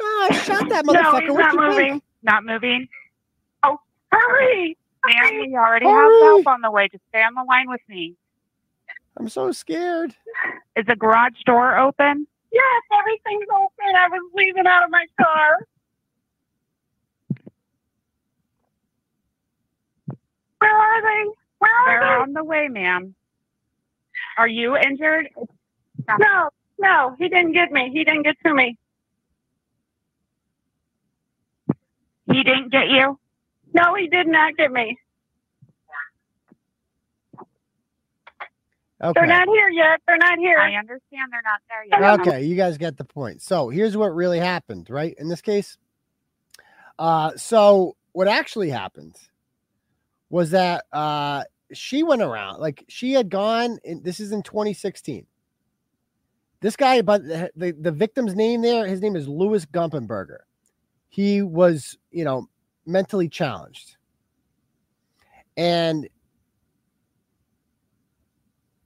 [0.00, 1.28] no, I shot that motherfucker.
[1.28, 2.02] No, he's not you think?
[2.28, 2.34] Moving.
[2.34, 2.88] Not moving.
[3.64, 3.78] Oh,
[4.12, 4.76] hurry!
[5.06, 6.20] Ma'am, we already Hurry.
[6.20, 6.88] have help on the way.
[6.88, 8.14] Just stay on the line with me.
[9.16, 10.14] I'm so scared.
[10.76, 12.26] Is the garage door open?
[12.52, 13.96] Yes, everything's open.
[13.96, 15.58] I was leaving out of my car.
[20.58, 21.30] Where are they?
[21.58, 23.14] Where are They're are on the way, ma'am.
[24.36, 25.28] Are you injured?
[26.18, 27.90] No, no, he didn't get me.
[27.92, 28.76] He didn't get to me.
[32.30, 33.18] He didn't get you?
[33.74, 34.98] No, he did not get me.
[39.02, 39.12] Okay.
[39.20, 40.00] They're not here yet.
[40.06, 40.58] They're not here.
[40.58, 42.20] I understand they're not there yet.
[42.20, 43.42] Okay, you guys get the point.
[43.42, 45.14] So here's what really happened, right?
[45.18, 45.78] In this case.
[46.98, 49.14] Uh so what actually happened
[50.30, 55.26] was that uh she went around like she had gone in this is in 2016.
[56.60, 60.38] This guy but the, the, the victim's name there, his name is Louis Gumpenberger.
[61.08, 62.48] He was, you know,
[62.86, 63.96] mentally challenged.
[65.56, 66.08] And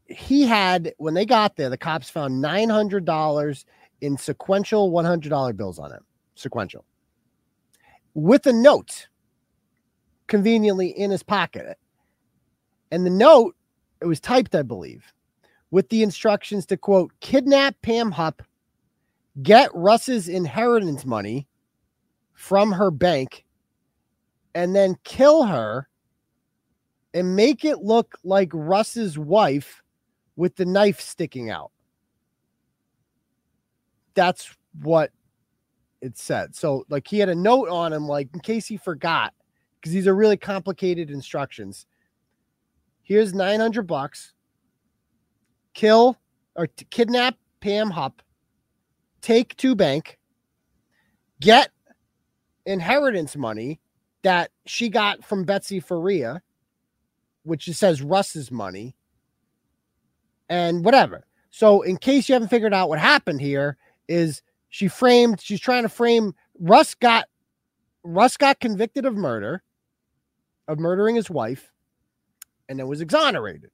[0.07, 3.65] he had when they got there, the cops found nine hundred dollars
[4.01, 6.05] in sequential one hundred dollar bills on him,
[6.35, 6.85] sequential,
[8.15, 9.09] with a note
[10.27, 11.79] conveniently in his pocket,
[12.91, 13.55] and the note
[14.01, 15.13] it was typed, I believe,
[15.71, 18.43] with the instructions to quote kidnap Pam Hupp,
[19.43, 21.47] get Russ's inheritance money
[22.35, 23.45] from her bank,
[24.55, 25.89] and then kill her
[27.15, 29.83] and make it look like Russ's wife
[30.37, 31.71] with the knife sticking out.
[34.15, 35.11] That's what
[36.01, 36.55] it said.
[36.55, 39.35] So, like, he had a note on him, like, in case he forgot,
[39.81, 41.87] because these are really complicated instructions.
[43.03, 44.33] Here's 900 bucks.
[45.75, 46.19] Kill
[46.55, 48.21] or kidnap Pam Hupp,
[49.23, 50.19] take to bank,
[51.41, 51.71] get
[52.67, 53.81] inheritance money
[54.23, 56.43] that she got from Betsy Faria,
[57.45, 58.95] which says Russ's money,
[60.49, 61.27] and whatever.
[61.51, 63.77] So, in case you haven't figured out what happened here,
[64.09, 65.41] is she framed?
[65.41, 67.27] She's trying to frame Russ got
[68.05, 69.63] Russ got convicted of murder,
[70.69, 71.73] of murdering his wife,
[72.69, 73.71] and then was exonerated.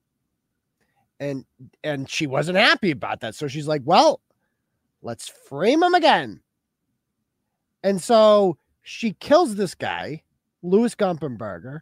[1.20, 1.44] And
[1.84, 4.20] and she wasn't happy about that, so she's like, "Well,
[5.02, 6.40] let's frame him again."
[7.82, 8.56] And so
[8.88, 10.22] she kills this guy,
[10.62, 11.80] Louis Gumpenberger,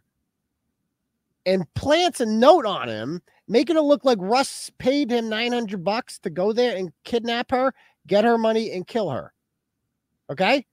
[1.45, 6.19] and plants a note on him, making it look like Russ paid him 900 bucks
[6.19, 7.73] to go there and kidnap her,
[8.07, 9.33] get her money, and kill her.
[10.29, 10.65] Okay?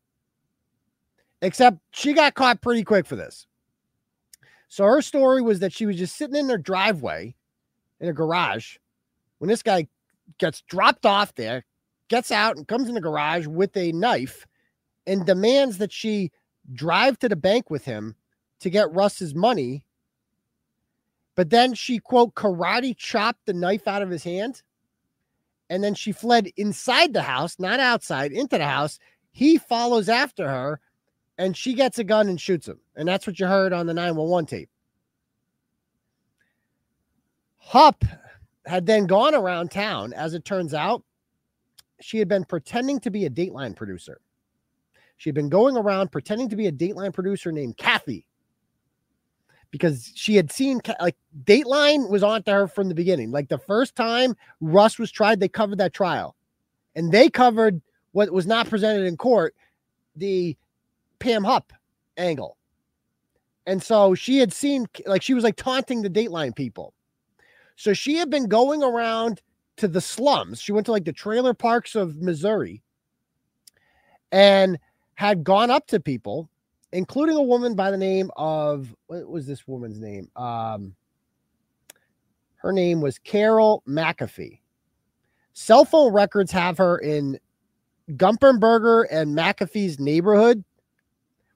[1.40, 3.47] Except she got caught pretty quick for this.
[4.66, 7.36] So her story was that she was just sitting in her driveway
[8.01, 8.77] in a garage
[9.39, 9.86] when this guy
[10.39, 11.65] gets dropped off there,
[12.09, 14.47] gets out and comes in the garage with a knife
[15.07, 16.31] and demands that she
[16.73, 18.15] drive to the bank with him
[18.61, 19.85] to get Russ's money.
[21.35, 24.63] But then she, quote, karate chopped the knife out of his hand.
[25.69, 28.99] And then she fled inside the house, not outside, into the house.
[29.33, 30.81] He follows after her
[31.39, 32.81] and she gets a gun and shoots him.
[32.97, 34.71] And that's what you heard on the 911 tape.
[37.57, 38.05] Hupp
[38.67, 40.13] had then gone around town.
[40.13, 41.03] As it turns out,
[42.01, 44.21] she had been pretending to be a Dateline producer.
[45.16, 48.27] She had been going around pretending to be a Dateline producer named Kathy
[49.70, 53.31] because she had seen like Dateline was on to her from the beginning.
[53.31, 56.36] Like the first time Russ was tried, they covered that trial
[56.95, 57.81] and they covered
[58.12, 59.55] what was not presented in court
[60.16, 60.57] the
[61.19, 61.73] Pam Hupp
[62.16, 62.57] angle.
[63.66, 66.93] And so she had seen, like, she was like taunting the Dateline people.
[67.77, 69.41] So she had been going around
[69.78, 70.61] to the slums.
[70.61, 72.82] She went to like the trailer parks of Missouri
[74.31, 74.78] and
[75.15, 76.49] had gone up to people,
[76.93, 80.28] including a woman by the name of what was this woman's name?
[80.36, 80.95] Um,
[82.57, 84.61] her name was Carol McAfee.
[85.53, 87.39] Cell phone records have her in
[88.12, 90.65] Gumpenberger and McAfee's neighborhood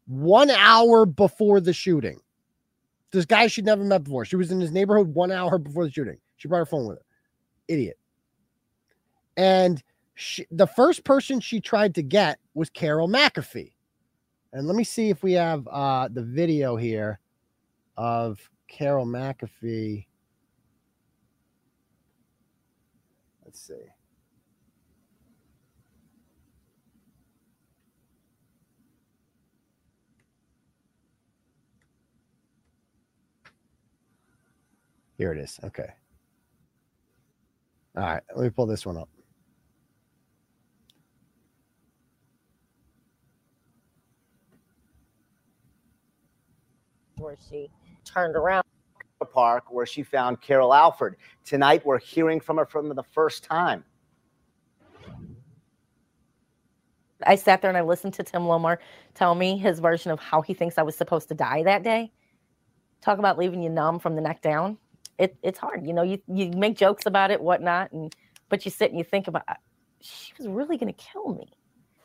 [0.06, 2.20] one hour before the shooting.
[3.10, 4.24] This guy she'd never met before.
[4.24, 6.18] She was in his neighborhood one hour before the shooting.
[6.36, 7.04] She brought her phone with her.
[7.68, 7.98] Idiot.
[9.36, 9.82] And
[10.18, 13.70] she, the first person she tried to get was Carol McAfee.
[14.52, 17.20] And let me see if we have uh, the video here
[17.96, 20.06] of Carol McAfee.
[23.44, 23.74] Let's see.
[35.16, 35.60] Here it is.
[35.62, 35.90] Okay.
[37.96, 38.22] All right.
[38.34, 39.08] Let me pull this one up.
[47.18, 47.70] Where she
[48.04, 48.64] turned around.
[49.20, 51.16] The park where she found Carol Alford.
[51.44, 53.84] Tonight, we're hearing from her from the first time.
[57.26, 58.78] I sat there and I listened to Tim Lohmar
[59.14, 62.12] tell me his version of how he thinks I was supposed to die that day.
[63.00, 64.78] Talk about leaving you numb from the neck down.
[65.18, 66.02] It, it's hard, you know.
[66.02, 68.14] You you make jokes about it, whatnot, and
[68.48, 69.42] but you sit and you think about.
[70.00, 71.48] She was really going to kill me.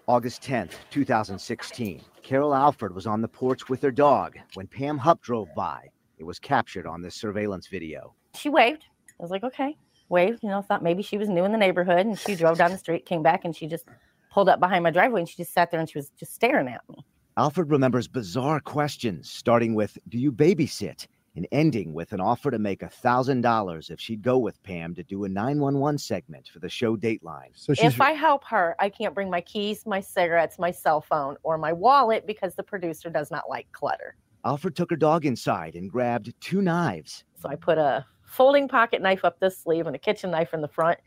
[0.08, 2.02] August 10th, 2016.
[2.24, 5.88] Carol Alford was on the porch with her dog when Pam Hupp drove by.
[6.18, 8.14] It was captured on this surveillance video.
[8.36, 8.86] She waved.
[9.18, 9.78] I was like, okay,
[10.10, 10.44] waved.
[10.44, 12.78] You know, thought maybe she was new in the neighborhood, and she drove down the
[12.78, 13.86] street, came back, and she just
[14.30, 16.68] pulled up behind my driveway, and she just sat there and she was just staring
[16.68, 17.06] at me.
[17.38, 21.08] Alford remembers bizarre questions, starting with, Do you babysit?
[21.36, 25.04] And ending with an offer to make a $1,000 if she'd go with Pam to
[25.04, 27.50] do a 911 segment for the show Dateline.
[27.56, 31.38] So if I help her, I can't bring my keys, my cigarettes, my cell phone,
[31.42, 34.16] or my wallet because the producer does not like clutter.
[34.46, 37.24] Alford took her dog inside and grabbed two knives.
[37.42, 40.62] So I put a folding pocket knife up this sleeve and a kitchen knife in
[40.62, 41.00] the front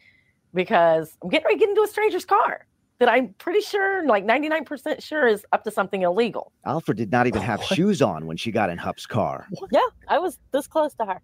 [0.55, 2.67] because I'm getting ready to get into a stranger's car
[2.99, 6.53] that I'm pretty sure, like 99% sure, is up to something illegal.
[6.65, 9.47] Alford did not even have shoes on when she got in Hupp's car.
[9.71, 11.21] Yeah, I was this close to her,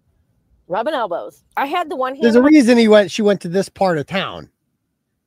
[0.67, 1.43] rubbing elbows.
[1.57, 2.17] I had the one.
[2.19, 3.11] There's a reason he went.
[3.11, 4.49] She went to this part of town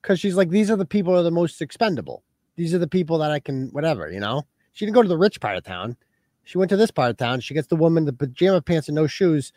[0.01, 2.23] because she's like, these are the people that are the most expendable.
[2.55, 4.11] These are the people that I can whatever.
[4.11, 4.43] You know,
[4.73, 5.97] she didn't go to the rich part of town.
[6.43, 7.41] She went to this part of town.
[7.41, 9.51] She gets the woman the pajama pants and no shoes.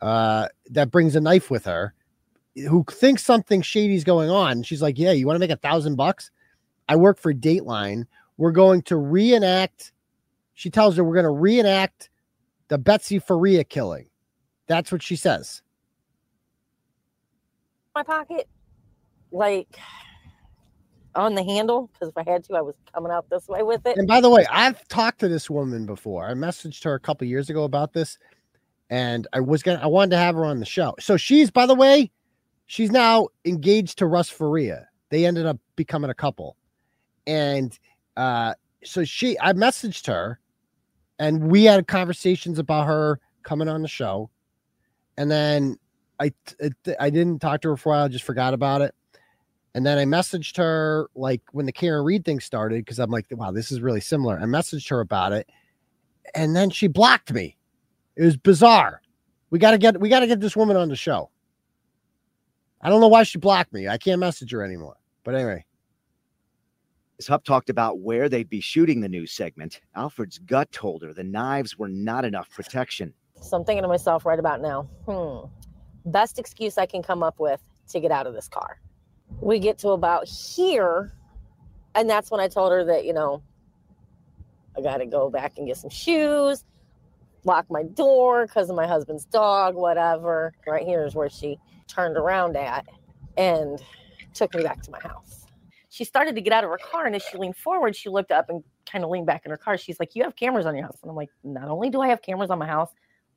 [0.00, 1.94] Uh, that brings a knife with her,
[2.68, 4.62] who thinks something shady's going on.
[4.62, 6.30] She's like, "Yeah, you want to make a thousand bucks?
[6.88, 8.06] I work for Dateline.
[8.36, 9.92] We're going to reenact."
[10.54, 12.08] She tells her we're going to reenact
[12.68, 14.08] the Betsy Faria killing.
[14.66, 15.62] That's what she says.
[17.94, 18.48] my pocket,
[19.30, 19.78] like
[21.14, 23.86] on the handle, because if I had to, I was coming out this way with
[23.86, 23.96] it.
[23.96, 26.28] And by the way, I've talked to this woman before.
[26.28, 28.18] I messaged her a couple years ago about this,
[28.90, 30.94] and I was gonna I wanted to have her on the show.
[30.98, 32.10] So she's, by the way,
[32.66, 34.88] she's now engaged to Russ Faria.
[35.10, 36.56] They ended up becoming a couple,
[37.26, 37.76] and
[38.16, 40.40] uh, so she, I messaged her,
[41.18, 44.30] and we had conversations about her coming on the show,
[45.16, 45.78] and then
[46.20, 46.32] I
[47.00, 48.04] I didn't talk to her for a while.
[48.04, 48.94] I just forgot about it.
[49.74, 53.26] And then I messaged her like when the Karen Read thing started because I'm like,
[53.30, 54.38] wow, this is really similar.
[54.38, 55.48] I messaged her about it,
[56.34, 57.56] and then she blocked me.
[58.16, 59.02] It was bizarre.
[59.50, 61.30] We gotta get we gotta get this woman on the show.
[62.86, 63.88] I don't know why she blocked me.
[63.88, 64.96] I can't message her anymore.
[65.24, 65.64] But anyway,
[67.18, 71.12] As Hupp talked about where they'd be shooting the news segment, Alford's gut told her
[71.12, 73.12] the knives were not enough protection.
[73.42, 75.48] So I'm thinking to myself right about now, hmm,
[76.12, 78.78] best excuse I can come up with to get out of this car.
[79.40, 81.12] We get to about here,
[81.96, 83.42] and that's when I told her that, you know,
[84.78, 86.64] I got to go back and get some shoes,
[87.42, 90.52] lock my door because of my husband's dog, whatever.
[90.68, 92.86] Right here is where she turned around at
[93.36, 93.82] and
[94.34, 95.46] took me back to my house.
[95.88, 98.30] She started to get out of her car, and as she leaned forward, she looked
[98.30, 99.78] up and kind of leaned back in her car.
[99.78, 100.98] She's like, You have cameras on your house.
[101.02, 102.90] And I'm like, Not only do I have cameras on my house,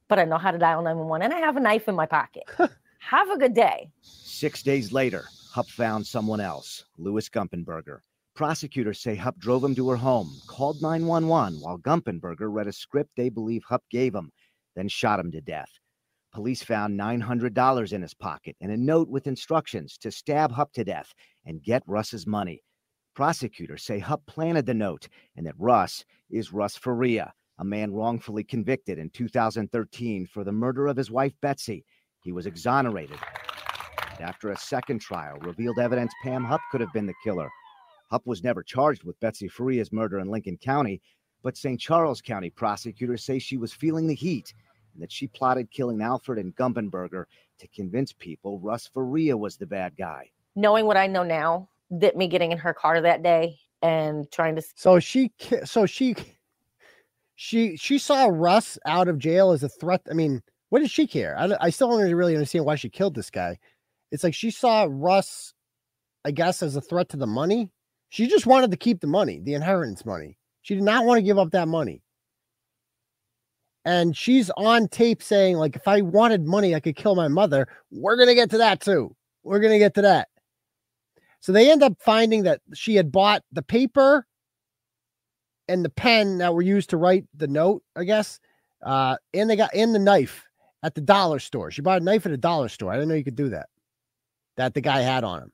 [0.09, 2.43] but I know how to dial 911 and I have a knife in my pocket.
[2.99, 3.89] have a good day.
[4.01, 5.23] Six days later,
[5.53, 7.99] Hupp found someone else, Louis Gumpenberger.
[8.35, 13.11] Prosecutors say Hupp drove him to her home, called 911 while Gumpenberger read a script
[13.15, 14.31] they believe Hupp gave him,
[14.76, 15.69] then shot him to death.
[16.31, 20.84] Police found $900 in his pocket and a note with instructions to stab Hupp to
[20.84, 21.11] death
[21.45, 22.61] and get Russ's money.
[23.15, 28.43] Prosecutors say Hupp planted the note and that Russ is Russ Faria, a man wrongfully
[28.43, 31.84] convicted in 2013 for the murder of his wife Betsy.
[32.22, 33.18] He was exonerated.
[34.11, 37.49] and after a second trial revealed evidence Pam Hupp could have been the killer.
[38.11, 41.01] Hupp was never charged with Betsy Faria's murder in Lincoln County,
[41.41, 41.80] but St.
[41.80, 44.53] Charles County prosecutors say she was feeling the heat
[44.99, 47.23] and that she plotted killing Alford and Gumpenberger
[47.59, 50.30] to convince people Russ Faria was the bad guy.
[50.57, 54.57] Knowing what I know now, that me getting in her car that day and trying
[54.57, 55.31] to So she,
[55.63, 56.15] so she,
[57.35, 60.01] she, she saw Russ out of jail as a threat.
[60.11, 61.38] I mean, what does she care?
[61.39, 63.57] I, I still don't really understand why she killed this guy.
[64.11, 65.53] It's like she saw Russ,
[66.26, 67.69] I guess, as a threat to the money.
[68.09, 70.38] She just wanted to keep the money, the inheritance money.
[70.61, 72.03] She did not want to give up that money.
[73.85, 77.68] And she's on tape saying, like, if I wanted money, I could kill my mother.
[77.91, 79.15] We're gonna get to that too.
[79.43, 80.27] We're gonna get to that.
[81.39, 84.26] So they end up finding that she had bought the paper
[85.69, 88.39] and the pen that were used to write the note, I guess.
[88.84, 90.45] Uh, and they got in the knife
[90.84, 91.72] at the dollar store.
[91.72, 92.91] She bought a knife at a dollar store.
[92.91, 93.69] I didn't know you could do that.
[94.57, 95.51] That the guy had on him.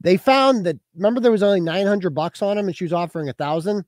[0.00, 3.28] They found that remember there was only 900 bucks on him and she was offering
[3.28, 3.84] a thousand.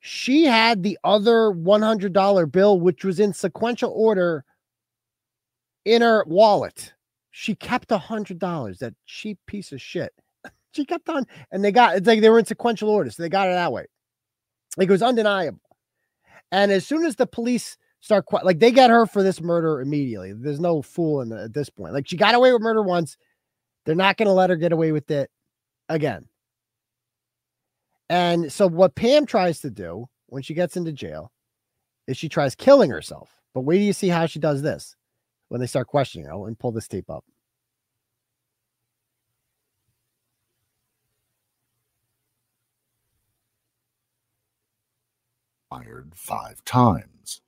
[0.00, 4.44] She had the other $100 bill, which was in sequential order
[5.84, 6.94] in her wallet.
[7.30, 8.78] She kept a hundred dollars.
[8.78, 10.12] That cheap piece of shit.
[10.72, 13.28] She kept on, and they got it's like they were in sequential order, so they
[13.28, 13.86] got it that way.
[14.76, 15.58] Like it was undeniable.
[16.52, 20.32] And as soon as the police start, like they get her for this murder immediately.
[20.32, 21.92] There's no fool in the, at this point.
[21.92, 23.16] Like she got away with murder once,
[23.84, 25.28] they're not going to let her get away with it
[25.88, 26.26] again.
[28.10, 31.30] And so what Pam tries to do when she gets into jail
[32.08, 33.36] is she tries killing herself.
[33.54, 34.96] But wait do you see how she does this
[35.48, 36.46] when they start questioning her.
[36.46, 37.24] And pull this tape up.
[45.70, 47.40] fired five times.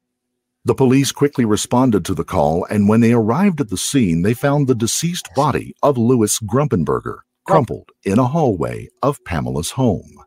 [0.65, 4.33] The police quickly responded to the call, and when they arrived at the scene, they
[4.33, 10.23] found the deceased body of Louis Grumpenberger crumpled in a hallway of Pamela's home.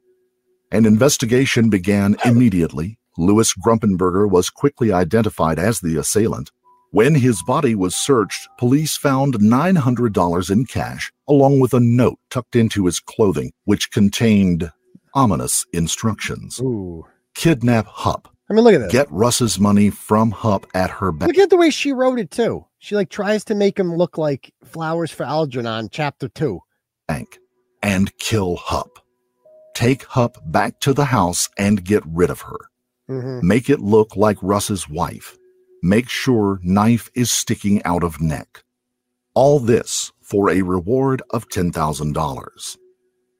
[0.72, 2.98] An investigation began immediately.
[3.18, 6.52] Louis Grumpenberger was quickly identified as the assailant.
[6.92, 12.56] When his body was searched, police found $900 in cash, along with a note tucked
[12.56, 14.72] into his clothing, which contained
[15.14, 16.60] ominous instructions.
[16.60, 17.06] Ooh.
[17.36, 18.30] Kidnap Hupp.
[18.50, 18.92] I mean, look at this.
[18.92, 21.28] Get Russ's money from Hupp at her back.
[21.28, 22.66] Look at the way she wrote it too.
[22.80, 26.62] She like tries to make him look like Flowers for Algernon, chapter two.
[27.08, 27.40] bank
[27.82, 29.00] and kill Hupp.
[29.76, 32.58] Take Hupp back to the house and get rid of her.
[33.10, 33.44] Mhm.
[33.44, 35.38] Make it look like Russ's wife.
[35.84, 38.64] Make sure knife is sticking out of neck.
[39.34, 42.78] All this for a reward of $10,000.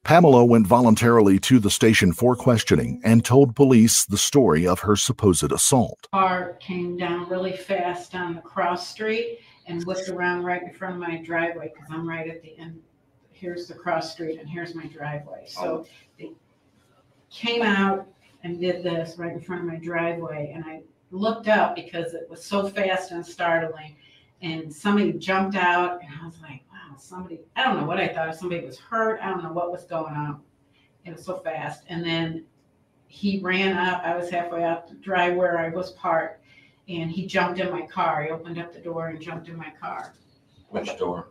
[0.04, 4.94] Pamela went voluntarily to the station for questioning and told police the story of her
[4.94, 6.06] supposed assault.
[6.12, 10.94] car came down really fast on the cross street and whipped around right in front
[10.94, 12.82] of my driveway because I'm right at the end.
[13.36, 15.44] Here's the cross street and here's my driveway.
[15.46, 15.86] So oh.
[16.18, 16.32] they
[17.30, 18.06] came out
[18.42, 20.52] and did this right in front of my driveway.
[20.54, 23.96] And I looked up because it was so fast and startling.
[24.42, 28.08] And somebody jumped out and I was like, wow, somebody, I don't know what I
[28.08, 28.34] thought.
[28.34, 29.20] Somebody was hurt.
[29.22, 30.40] I don't know what was going on.
[31.04, 31.84] It was so fast.
[31.88, 32.44] And then
[33.08, 34.02] he ran up.
[34.04, 36.44] I was halfway out the drive where I was parked,
[36.88, 38.24] and he jumped in my car.
[38.24, 40.12] He opened up the door and jumped in my car.
[40.68, 41.28] Which door?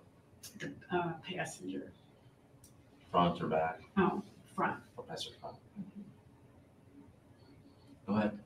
[0.49, 1.91] The uh, passenger.
[3.11, 3.79] Front or back?
[3.97, 4.21] Oh,
[4.55, 4.77] front.
[4.97, 5.55] Or passenger front?
[8.07, 8.39] Go ahead.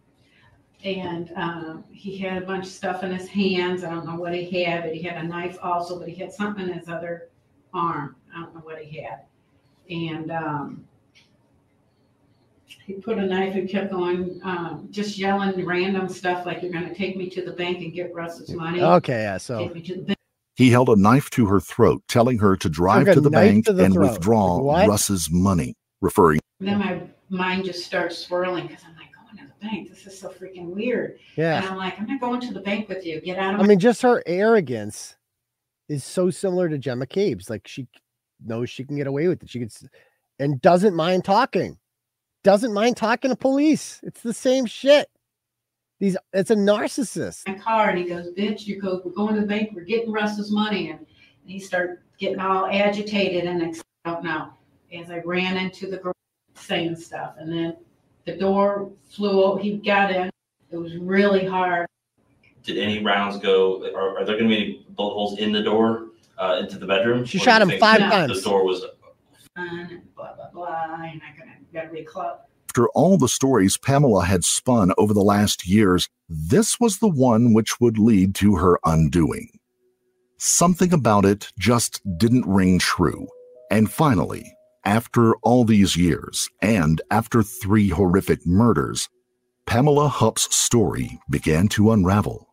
[0.84, 3.84] And um, he had a bunch of stuff in his hands.
[3.84, 6.32] I don't know what he had, but he had a knife also, but he had
[6.32, 7.30] something in his other
[7.74, 8.16] arm.
[8.34, 9.24] I don't know what he had.
[9.90, 10.88] And um,
[12.66, 16.88] he put a knife and kept going, um, just yelling random stuff like, You're going
[16.88, 18.82] to take me to the bank and get Russ's money.
[18.82, 19.38] Okay, yeah.
[19.38, 20.19] So Take me to the bank.
[20.60, 23.72] He held a knife to her throat, telling her to drive to the bank to
[23.72, 24.12] the and throat.
[24.12, 24.90] withdraw what?
[24.90, 29.66] Russ's money, referring Then my mind just starts swirling because I'm like, going to the
[29.66, 29.88] bank.
[29.88, 31.18] This is so freaking weird.
[31.38, 31.60] Yeah.
[31.60, 33.22] And I'm like, I'm not going to the bank with you.
[33.22, 33.60] Get out of here.
[33.60, 35.16] I my mean, just her arrogance
[35.88, 37.50] is so similar to Jen McCabe's.
[37.50, 37.88] Like she
[38.46, 39.50] knows she can get away with it.
[39.50, 39.86] She gets
[40.40, 41.78] and doesn't mind talking.
[42.44, 44.02] Doesn't mind talking to police.
[44.04, 45.10] It's the same shit.
[46.00, 47.48] These it's a narcissist.
[47.48, 50.12] my car and he goes, bitch, you go, we're going to the bank, we're getting
[50.12, 50.92] Russ's money.
[50.92, 51.06] And
[51.46, 54.52] he started getting all agitated and ex- I don't know.
[54.98, 56.14] As I ran into the garage
[56.56, 57.34] saying stuff.
[57.38, 57.78] And then
[58.26, 60.30] the door flew open, He got in.
[60.72, 61.86] It was really hard.
[62.64, 66.10] Did any rounds go, are, are there gonna be any bullet holes in the door,
[66.38, 67.26] uh, into the bedroom?
[67.26, 68.44] She shot him think five The times.
[68.44, 68.86] door was,
[69.56, 70.94] And blah, blah, blah.
[70.96, 72.38] And I gotta, gotta reclose.
[72.70, 77.52] After all the stories Pamela had spun over the last years, this was the one
[77.52, 79.50] which would lead to her undoing.
[80.38, 83.28] something about it just didn't ring true.
[83.72, 84.56] And finally,
[84.86, 89.10] after all these years, and after three horrific murders,
[89.66, 92.48] Pamela Hupp's story began to unravel.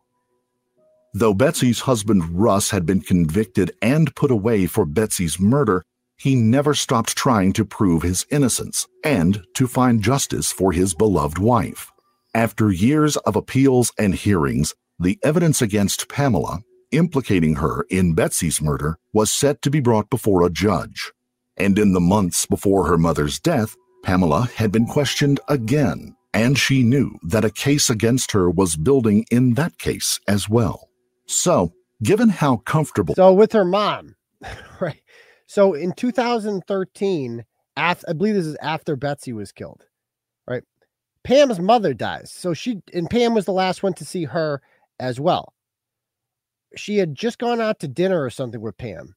[1.13, 5.85] Though Betsy's husband Russ had been convicted and put away for Betsy's murder,
[6.17, 11.37] he never stopped trying to prove his innocence and to find justice for his beloved
[11.37, 11.91] wife.
[12.33, 16.59] After years of appeals and hearings, the evidence against Pamela,
[16.91, 21.11] implicating her in Betsy's murder, was set to be brought before a judge.
[21.55, 26.83] And in the months before her mother's death, Pamela had been questioned again, and she
[26.83, 30.89] knew that a case against her was building in that case as well.
[31.25, 31.73] So,
[32.03, 33.15] given how comfortable.
[33.15, 34.15] So, with her mom,
[34.79, 35.01] right?
[35.47, 37.45] So, in 2013,
[37.77, 39.85] after, I believe this is after Betsy was killed,
[40.45, 40.63] right?
[41.23, 42.31] Pam's mother dies.
[42.31, 44.61] So, she, and Pam was the last one to see her
[44.99, 45.53] as well.
[46.75, 49.15] She had just gone out to dinner or something with Pam.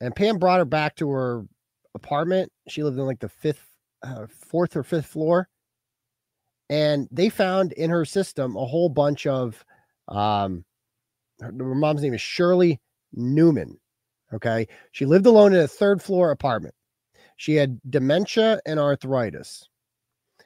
[0.00, 1.44] And Pam brought her back to her
[1.94, 2.50] apartment.
[2.68, 3.68] She lived in like the fifth,
[4.02, 5.48] uh, fourth or fifth floor.
[6.70, 9.62] And they found in her system a whole bunch of,
[10.08, 10.64] um,
[11.42, 12.80] her, her mom's name is Shirley
[13.12, 13.78] Newman.
[14.34, 14.66] Okay.
[14.92, 16.74] She lived alone in a third floor apartment.
[17.36, 19.68] She had dementia and arthritis.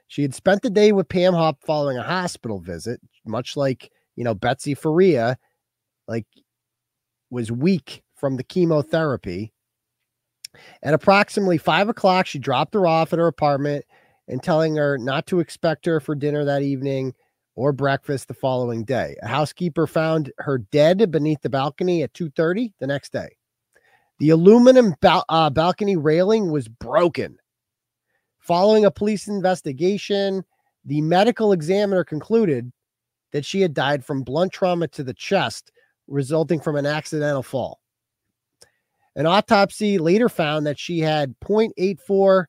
[0.09, 4.25] She had spent the day with Pam Hupp following a hospital visit, much like, you
[4.25, 5.37] know, Betsy Faria,
[6.07, 6.27] like
[7.31, 9.53] was weak from the chemotherapy.
[10.83, 13.85] At approximately five o'clock, she dropped her off at her apartment
[14.29, 17.15] and telling her not to expect her for dinner that evening
[17.55, 19.17] or breakfast the following day.
[19.23, 23.36] A housekeeper found her dead beneath the balcony at 2:30 the next day.
[24.19, 27.37] The aluminum bal- uh, balcony railing was broken.
[28.39, 30.45] Following a police investigation,
[30.85, 32.73] the medical examiner concluded
[33.33, 35.73] that she had died from blunt trauma to the chest
[36.07, 37.81] resulting from an accidental fall.
[39.17, 42.45] An autopsy later found that she had 0.84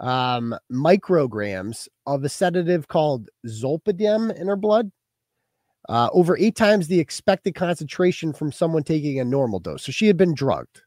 [0.00, 4.90] um, micrograms of a sedative called zolpidem in her blood,
[5.88, 9.84] uh, over eight times the expected concentration from someone taking a normal dose.
[9.84, 10.82] So she had been drugged.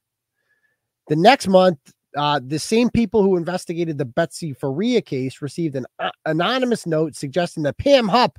[1.07, 1.77] The next month,
[2.15, 7.15] uh, the same people who investigated the Betsy Faria case received an uh, anonymous note
[7.15, 8.37] suggesting that Pam Hupp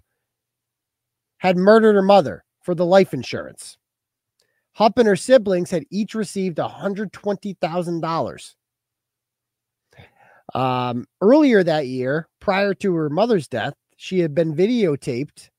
[1.38, 3.76] had murdered her mother for the life insurance.
[4.72, 8.54] Hupp and her siblings had each received $120,000.
[10.54, 15.50] Um, earlier that year, prior to her mother's death, she had been videotaped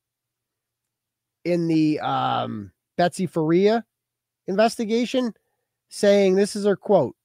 [1.44, 3.84] in the um, Betsy Faria
[4.48, 5.34] investigation,
[5.90, 7.16] saying this is her quote.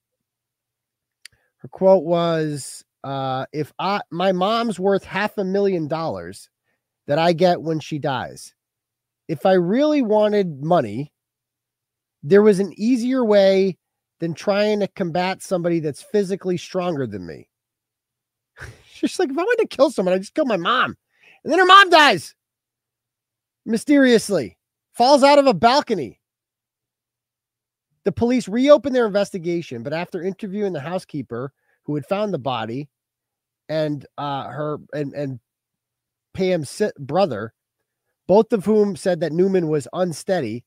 [1.59, 6.49] Her quote was, uh, "If I my mom's worth half a million dollars
[7.07, 8.55] that I get when she dies,
[9.29, 11.13] if I really wanted money,
[12.23, 13.79] there was an easier way
[14.21, 17.49] than trying to combat somebody that's physically stronger than me.
[18.85, 20.97] She's like, if I wanted to kill someone, I just kill my mom.
[21.43, 22.35] And then her mom dies
[23.65, 24.59] mysteriously,
[24.93, 26.20] falls out of a balcony.
[28.05, 31.53] The police reopened their investigation, but after interviewing the housekeeper
[31.85, 32.89] who had found the body
[33.69, 35.41] and uh, her and, and
[36.35, 37.53] Pam's brother,
[38.27, 40.65] both of whom said that Newman was unsteady,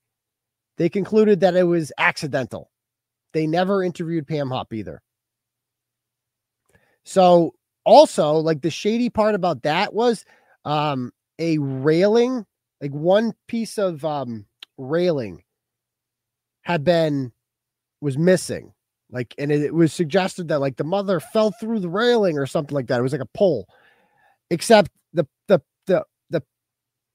[0.78, 2.70] they concluded that it was accidental.
[3.34, 5.02] They never interviewed Pam Hupp either.
[7.04, 7.56] So,
[7.86, 10.24] also, like the shady part about that was
[10.66, 12.46] um, a railing,
[12.80, 14.46] like one piece of um,
[14.78, 15.44] railing
[16.64, 17.32] had been
[18.02, 18.74] was missing.
[19.12, 22.46] Like, and it, it was suggested that like the mother fell through the railing or
[22.46, 23.00] something like that.
[23.00, 23.68] It was like a pole,
[24.50, 26.44] except the the the the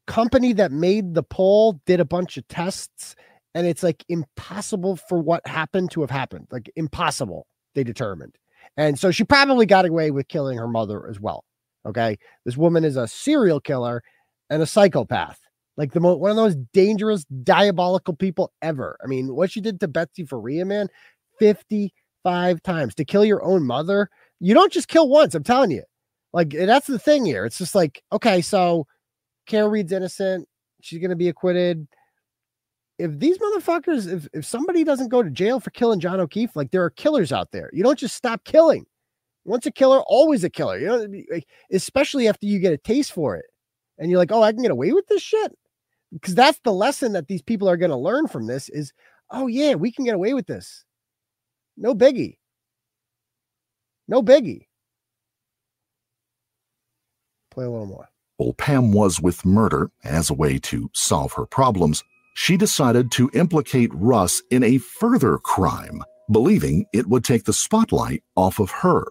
[0.07, 3.17] company that made the pole did a bunch of tests
[3.55, 6.47] and it's like impossible for what happened to have happened.
[6.51, 8.37] Like impossible, they determined.
[8.77, 11.45] And so she probably got away with killing her mother as well.
[11.87, 12.19] Okay.
[12.45, 14.03] This woman is a serial killer
[14.51, 15.41] and a psychopath.
[15.79, 18.99] Like the most one of those dangerous, diabolical people ever.
[19.03, 20.89] I mean, what she did to Betsy Faria, man,
[21.39, 24.11] 55 times to kill your own mother.
[24.41, 25.85] You don't just kill once, I'm telling you.
[26.35, 27.47] Like that's the thing here.
[27.47, 28.87] It's just like, okay, so
[29.47, 30.47] Carol Reed's innocent.
[30.83, 31.89] She's gonna be acquitted
[32.99, 36.71] if these motherfuckers, if, if somebody doesn't go to jail for killing John O'Keefe, like
[36.71, 37.71] there are killers out there.
[37.73, 38.85] You don't just stop killing.
[39.45, 40.79] Once a killer, always a killer.
[40.79, 43.47] You know, like, especially after you get a taste for it.
[43.99, 45.57] And you're like, oh, I can get away with this shit.
[46.13, 48.93] Because that's the lesson that these people are going to learn from this is,
[49.31, 50.85] oh yeah, we can get away with this.
[51.77, 52.39] No biggie.
[54.07, 54.67] No biggie.
[57.51, 58.09] Play a little more.
[58.39, 62.05] Well, Pam was with murder as a way to solve her problems
[62.39, 68.23] she decided to implicate Russ in a further crime, believing it would take the spotlight
[68.37, 69.09] off of her.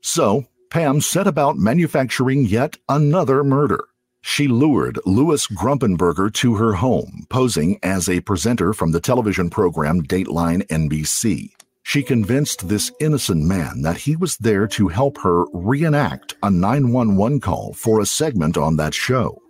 [0.00, 3.86] So, Pam set about manufacturing yet another murder.
[4.28, 10.02] She lured Louis Grumpenberger to her home, posing as a presenter from the television program
[10.02, 11.52] Dateline NBC.
[11.84, 17.40] She convinced this innocent man that he was there to help her reenact a 911
[17.40, 19.40] call for a segment on that show.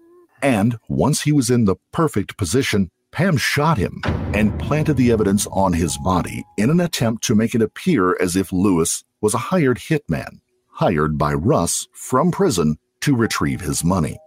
[0.43, 4.03] And once he was in the perfect position, Pam shot him
[4.35, 8.37] and planted the evidence on his body in an attempt to make it appear as
[8.37, 14.19] if Lewis was a hired hitman, hired by Russ from prison to retrieve his money.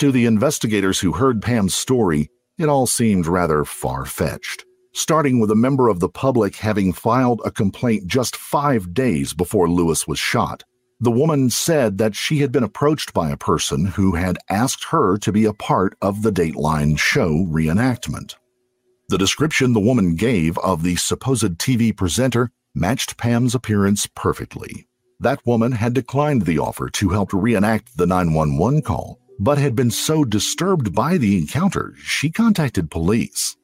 [0.00, 4.64] To the investigators who heard Pam's story, it all seemed rather far fetched,
[4.94, 9.68] starting with a member of the public having filed a complaint just five days before
[9.68, 10.64] Lewis was shot.
[11.00, 15.18] The woman said that she had been approached by a person who had asked her
[15.18, 18.36] to be a part of the Dateline show reenactment.
[19.10, 24.88] The description the woman gave of the supposed TV presenter matched Pam's appearance perfectly.
[25.20, 29.90] That woman had declined the offer to help reenact the 911 call, but had been
[29.90, 33.56] so disturbed by the encounter, she contacted police.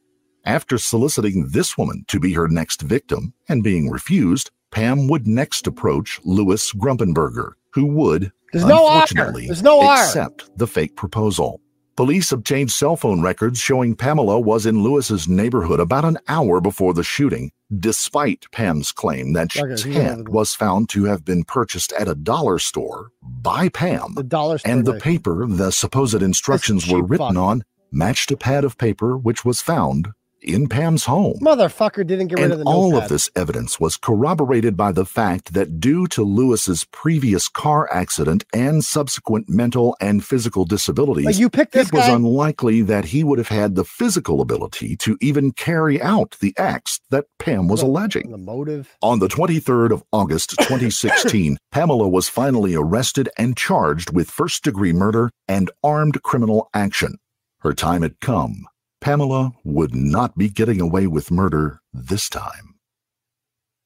[0.44, 5.66] After soliciting this woman to be her next victim and being refused, Pam would next
[5.66, 11.60] approach Louis Grumpenberger, who would, There's no unfortunately, There's no accept the fake proposal.
[11.96, 16.92] Police obtained cell phone records showing Pamela was in Lewis's neighborhood about an hour before
[16.92, 21.92] the shooting, despite Pam's claim that Okay, he had was found to have been purchased
[21.94, 24.12] at a dollar store by Pam.
[24.14, 28.64] The dollar store and the paper the supposed instructions were written on matched a pad
[28.64, 30.08] of paper which was found
[30.46, 31.34] in Pam's home.
[31.42, 33.04] Motherfucker didn't get rid And of the all notepad.
[33.04, 38.44] of this evidence was corroborated by the fact that due to Lewis's previous car accident
[38.54, 43.24] and subsequent mental and physical disabilities, Like, you picked this it was unlikely that he
[43.24, 47.82] would have had the physical ability to even carry out the acts that Pam was
[47.82, 48.30] alleging.
[48.30, 48.96] The motive.
[49.02, 54.92] On the 23rd of August 2016, Pamela was finally arrested and charged with first degree
[54.92, 57.16] murder and armed criminal action.
[57.60, 58.66] Her time had come.
[59.00, 62.74] Pamela would not be getting away with murder this time.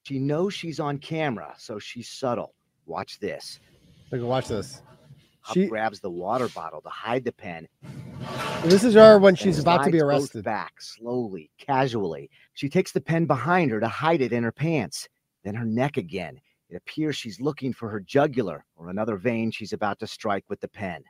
[0.05, 2.55] She knows she's on camera, so she's subtle.
[2.87, 3.61] Watch this.
[4.11, 4.83] Look, watch this.
[5.43, 7.69] Hupp She- grabs the water bottle to hide the pen.
[8.65, 10.45] This is her when she's about to be slides both arrested.
[10.45, 12.31] Back slowly, casually.
[12.55, 15.09] She takes the pen behind her to hide it in her pants.
[15.45, 16.41] Then her neck again.
[16.71, 20.61] It appears she's looking for her jugular or another vein she's about to strike with
[20.61, 21.03] the pen.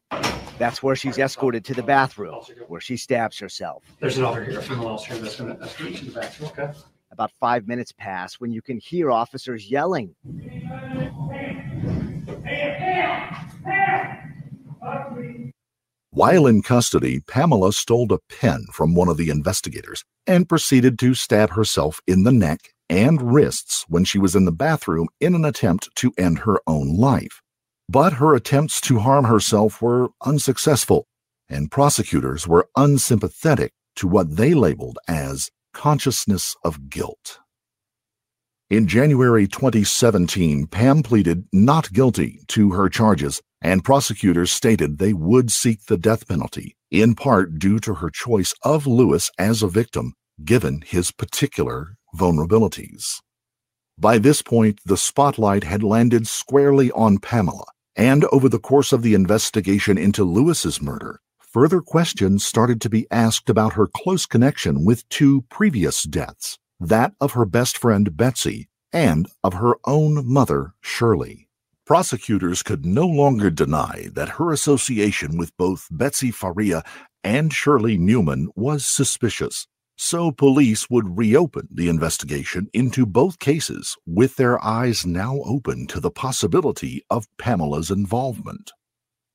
[0.59, 3.85] That's where she's escorted to the bathroom, where she stabs herself.
[4.01, 6.73] There's an officer here, a female officer that's gonna escort you to the bathroom, okay?
[7.13, 10.15] About five minutes pass when you can hear officers yelling.
[16.09, 21.13] While in custody, Pamela stole a pen from one of the investigators and proceeded to
[21.13, 25.45] stab herself in the neck and wrists when she was in the bathroom in an
[25.45, 27.41] attempt to end her own life.
[27.89, 31.07] But her attempts to harm herself were unsuccessful,
[31.49, 37.39] and prosecutors were unsympathetic to what they labeled as consciousness of guilt.
[38.69, 45.51] In January 2017, Pam pleaded not guilty to her charges, and prosecutors stated they would
[45.51, 50.15] seek the death penalty, in part due to her choice of Lewis as a victim,
[50.45, 53.21] given his particular vulnerabilities.
[53.99, 59.03] By this point, the spotlight had landed squarely on Pamela, and over the course of
[59.03, 64.85] the investigation into Lewis's murder, further questions started to be asked about her close connection
[64.85, 70.73] with two previous deaths that of her best friend Betsy and of her own mother,
[70.81, 71.49] Shirley.
[71.85, 76.83] Prosecutors could no longer deny that her association with both Betsy Faria
[77.23, 79.67] and Shirley Newman was suspicious,
[80.01, 86.01] so police would reopen the investigation into both cases with their eyes now open to
[86.01, 88.73] the possibility of Pamela's involvement.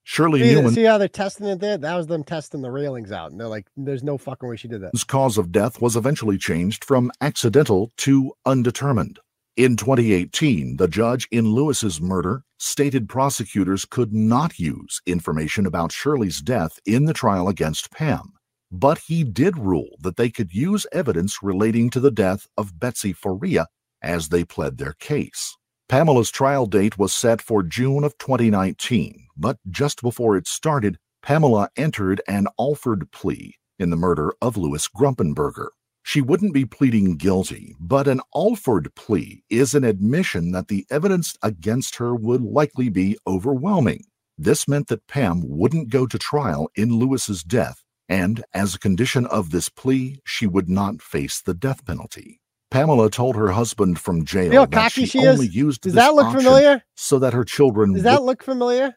[0.03, 1.77] Shirley See, Newman see how they're testing it there?
[1.77, 3.29] That was them testing the railings out.
[3.29, 4.91] And they're like, there's no fucking way she did that.
[4.93, 9.19] His cause of death was eventually changed from accidental to undetermined.
[9.55, 16.41] In 2018, the judge in Lewis's murder stated prosecutors could not use information about Shirley's
[16.41, 18.33] death in the trial against Pam,
[18.75, 23.13] but he did rule that they could use evidence relating to the death of Betsy
[23.13, 23.67] Faria
[24.01, 25.55] as they pled their case.
[25.87, 31.69] Pamela's trial date was set for June of 2019, but just before it started, Pamela
[31.77, 35.69] entered an Alford plea in the murder of Louis Grumpenberger.
[36.03, 41.35] She wouldn't be pleading guilty, but an Alford plea is an admission that the evidence
[41.41, 44.01] against her would likely be overwhelming.
[44.37, 49.25] This meant that Pam wouldn't go to trial in Lewis's death And as a condition
[49.25, 52.39] of this plea, she would not face the death penalty.
[52.71, 55.25] Pamela told her husband from jail See how that she, she is?
[55.27, 56.83] only used Does this that look familiar?
[56.95, 58.95] so that her children Does would that look familiar?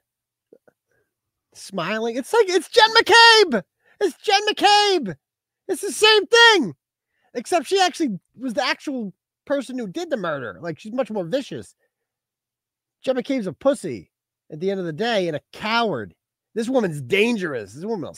[1.55, 2.17] Smiling.
[2.17, 3.63] It's like it's Jen McCabe.
[4.01, 5.17] It's Jen McCabe.
[5.69, 6.75] It's the same thing.
[7.35, 9.13] Except she actually was the actual
[9.45, 10.59] person who did the murder.
[10.61, 11.75] Like she's much more vicious.
[13.03, 14.11] Jen McCabe's a pussy
[14.51, 16.15] at the end of the day and a coward.
[16.55, 17.75] This woman's dangerous.
[17.75, 18.15] This woman will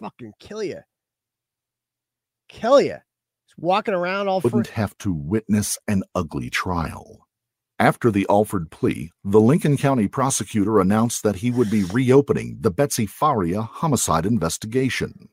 [0.00, 0.80] fucking kill you.
[2.48, 2.98] Kill you.
[3.46, 7.26] Just walking around all wouldn't have to witness an ugly trial.
[7.78, 12.70] After the Alford plea, the Lincoln County prosecutor announced that he would be reopening the
[12.70, 15.28] Betsy Faria homicide investigation.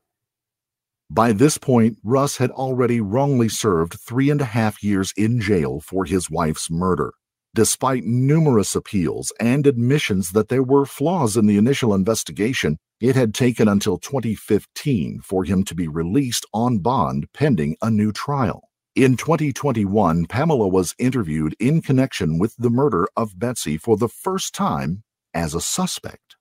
[1.09, 5.81] By this point, Russ had already wrongly served three and a half years in jail
[5.81, 7.13] for his wife's murder.
[7.53, 13.33] Despite numerous appeals and admissions that there were flaws in the initial investigation, it had
[13.33, 18.69] taken until 2015 for him to be released on bond pending a new trial.
[18.95, 24.53] In 2021, Pamela was interviewed in connection with the murder of Betsy for the first
[24.53, 25.03] time
[25.33, 26.37] as a suspect.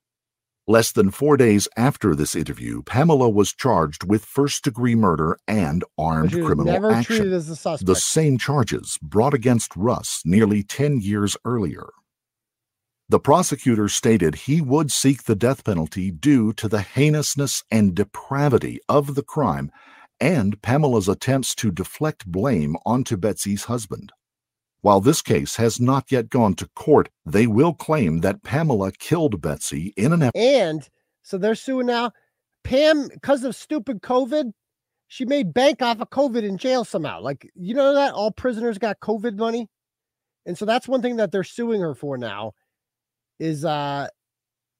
[0.71, 5.83] Less than four days after this interview, Pamela was charged with first degree murder and
[5.99, 7.17] armed criminal action.
[7.17, 7.89] treated as a suspect.
[7.89, 11.89] The same charges brought against Russ nearly 10 years earlier.
[13.09, 18.79] The prosecutor stated he would seek the death penalty due to the heinousness and depravity
[18.89, 19.73] of the crime
[20.21, 24.13] and Pamela's attempts to deflect blame onto Betsy's husband.
[24.82, 29.40] While this case has not yet gone to court, they will claim that Pamela killed
[29.40, 30.89] Betsy in an And
[31.23, 32.12] so they're suing now.
[32.65, 34.52] Pam, because of stupid COVID,
[35.09, 37.20] she made bank off of COVID in jail somehow.
[37.20, 39.69] Like, you know that all prisoners got COVID money?
[40.47, 42.52] And so that's one thing that they're suing her for now
[43.39, 44.09] is uh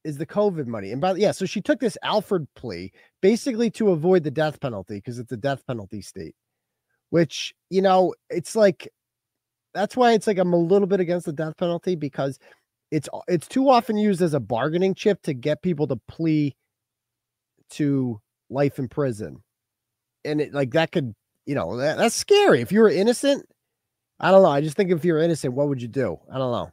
[0.05, 0.93] is the COVID money.
[0.93, 4.61] And by the yeah, so she took this Alford plea basically to avoid the death
[4.61, 6.35] penalty because it's a death penalty state.
[7.11, 8.89] Which, you know, it's like
[9.75, 12.39] that's why it's like I'm a little bit against the death penalty because
[12.91, 16.55] it's uh, it's too often used as a bargaining chip to get people to plea
[17.71, 19.43] to life in prison.
[20.25, 21.15] And it like that could,
[21.47, 22.61] you know, that, that's scary.
[22.61, 23.47] If you were innocent,
[24.19, 24.51] I don't know.
[24.51, 26.19] I just think if you're innocent, what would you do?
[26.31, 26.71] I don't know.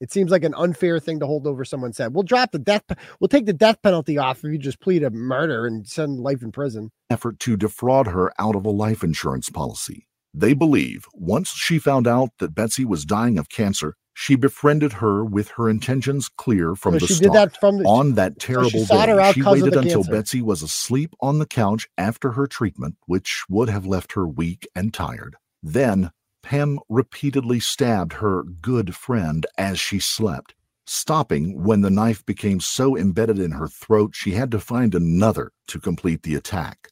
[0.00, 2.12] It seems like an unfair thing to hold over someone's head.
[2.12, 2.84] We'll drop the death.
[3.18, 6.42] We'll take the death penalty off if you just plead a murder and send life
[6.42, 6.90] in prison.
[7.10, 10.06] effort to defraud her out of a life insurance policy.
[10.38, 15.24] They believe once she found out that Betsy was dying of cancer, she befriended her
[15.24, 17.32] with her intentions clear from So the she start.
[17.32, 18.70] did that from the- on that so she terrible
[19.16, 20.10] day, she waited until cancer.
[20.12, 24.68] Betsy was asleep on the couch after her treatment, which would have left her weak
[24.74, 25.36] and tired.
[25.62, 26.10] Then
[26.42, 30.54] Pam repeatedly stabbed her good friend as she slept,
[30.86, 35.52] stopping when the knife became so embedded in her throat she had to find another
[35.68, 36.88] to complete the attack.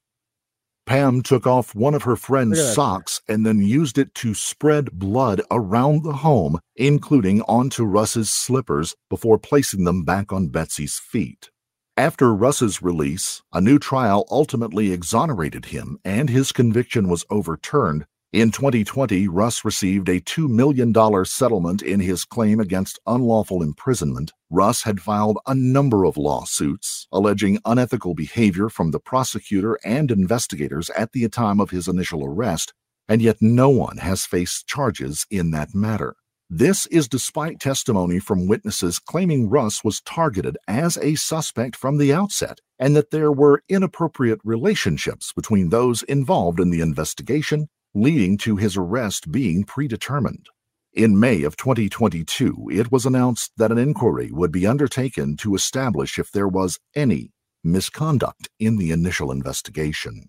[0.86, 2.74] Pam took off one of her friend's Look at that.
[2.74, 8.94] socks and then used it to spread blood around the home, including onto Russ's slippers,
[9.08, 11.50] before placing them back on Betsy's feet.
[11.96, 18.04] After Russ's release, a new trial ultimately exonerated him and his conviction was overturned.
[18.34, 20.92] In 2020, Russ received a $2 million
[21.24, 24.32] settlement in his claim against unlawful imprisonment.
[24.50, 30.90] Russ had filed a number of lawsuits alleging unethical behavior from the prosecutor and investigators
[30.96, 32.74] at the time of his initial arrest,
[33.06, 36.16] and yet no one has faced charges in that matter.
[36.50, 42.12] This is despite testimony from witnesses claiming Russ was targeted as a suspect from the
[42.12, 48.56] outset and that there were inappropriate relationships between those involved in the investigation, leading to
[48.56, 50.46] his arrest being predetermined.
[50.92, 56.18] In May of 2022, it was announced that an inquiry would be undertaken to establish
[56.18, 57.32] if there was any
[57.64, 60.28] misconduct in the initial investigation.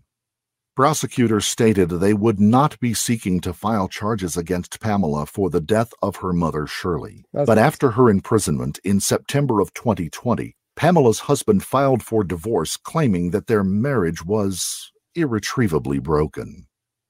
[0.75, 5.91] Prosecutors stated they would not be seeking to file charges against Pamela for the death
[6.01, 7.23] of her mother, Shirley.
[7.31, 7.65] That's but nice.
[7.65, 13.63] after her imprisonment in September of 2020, Pamela's husband filed for divorce, claiming that their
[13.63, 16.67] marriage was irretrievably broken.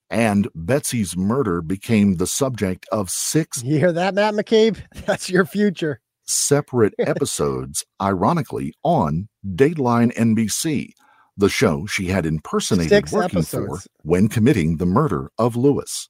[0.10, 4.78] And Betsy's murder became the subject of six You hear that, Matt McCabe?
[5.06, 6.00] That's your future.
[6.26, 10.90] separate episodes, ironically, on Dateline NBC,
[11.38, 13.84] the show she had impersonated Six working episodes.
[13.84, 16.08] for when committing the murder of Lewis.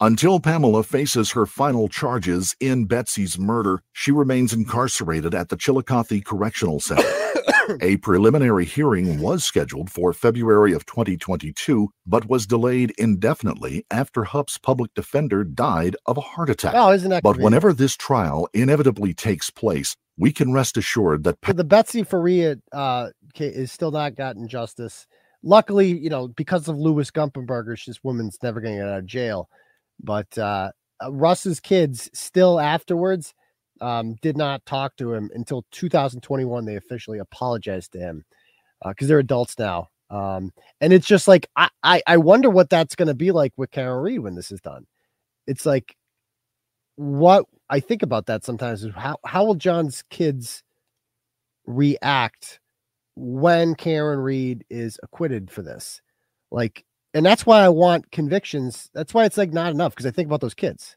[0.00, 6.22] Until Pamela faces her final charges in Betsy's murder, she remains incarcerated at the Chillicothe
[6.24, 7.02] Correctional Center.
[7.80, 14.58] A preliminary hearing was scheduled for February of 2022, but was delayed indefinitely after Hupp's
[14.58, 16.74] public defender died of a heart attack.
[16.76, 17.44] Oh, isn't that But convenient?
[17.44, 22.56] whenever this trial inevitably takes place, we can rest assured that So the Betsy Faria
[22.72, 25.06] uh, is still not gotten justice.
[25.42, 29.06] luckily, you know, because of Louis Gumpenberger, this woman's never going to get out of
[29.06, 29.48] jail.
[30.02, 30.70] But uh,
[31.02, 33.34] uh, Russ's kids still afterwards
[33.80, 36.64] um, did not talk to him until 2021.
[36.64, 38.24] They officially apologized to him
[38.84, 39.88] because they're adults now.
[40.10, 43.52] Um, and it's just like I, I, I wonder what that's going to be like
[43.56, 44.86] with Karen Read when this is done.
[45.46, 45.96] It's like
[46.96, 50.62] what I think about that sometimes is how how will John's kids
[51.66, 52.60] react
[53.16, 56.00] when Karen Read is acquitted for this?
[56.50, 56.84] Like,
[57.14, 58.90] and that's why I want convictions.
[58.94, 60.96] That's why it's like not enough because I think about those kids.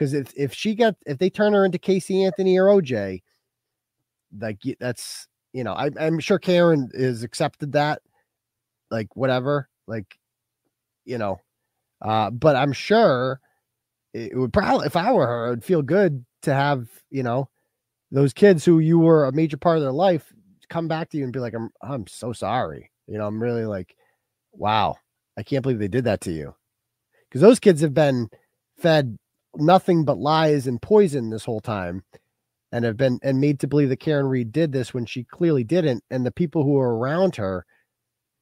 [0.00, 3.20] Because if if she got if they turn her into Casey Anthony or OJ,
[4.38, 8.00] like that's you know I, I'm sure Karen is accepted that,
[8.90, 10.18] like whatever, like
[11.04, 11.38] you know,
[12.00, 13.40] uh, but I'm sure
[14.14, 17.50] it would probably if I were her, it would feel good to have you know
[18.10, 20.32] those kids who you were a major part of their life
[20.70, 22.90] come back to you and be like, I'm I'm so sorry.
[23.06, 23.94] You know, I'm really like,
[24.52, 24.96] wow,
[25.36, 26.54] I can't believe they did that to you.
[27.28, 28.30] Because those kids have been
[28.78, 29.18] fed
[29.56, 32.02] nothing but lies and poison this whole time
[32.72, 35.64] and have been and made to believe that Karen Read did this when she clearly
[35.64, 36.04] didn't.
[36.10, 37.66] And the people who are around her,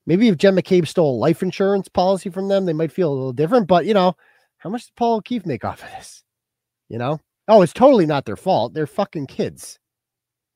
[0.07, 3.15] maybe if Jen McCabe stole a life insurance policy from them, they might feel a
[3.15, 3.67] little different.
[3.67, 4.15] But you know,
[4.59, 6.23] how much did Paul O'Keefe make off of this?
[6.89, 7.21] You know?
[7.49, 8.75] Oh, it's totally not their fault.
[8.75, 9.79] They're fucking kids.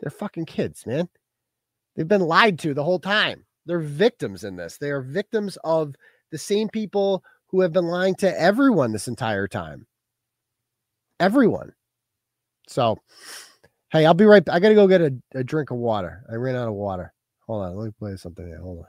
[0.01, 1.09] They're fucking kids, man.
[1.97, 3.47] They've been lied to the whole time.
[3.65, 4.77] They're victims in this.
[4.77, 5.95] They are victims of
[6.31, 9.87] the same people who have been lying to everyone this entire time.
[11.23, 11.73] Everyone.
[12.67, 12.99] So,
[13.93, 14.43] hey, I'll be right.
[14.51, 16.25] I got to go get a, a drink of water.
[16.29, 17.13] I ran out of water.
[17.47, 17.77] Hold on.
[17.77, 18.61] Let me play something here.
[18.61, 18.87] Hold on.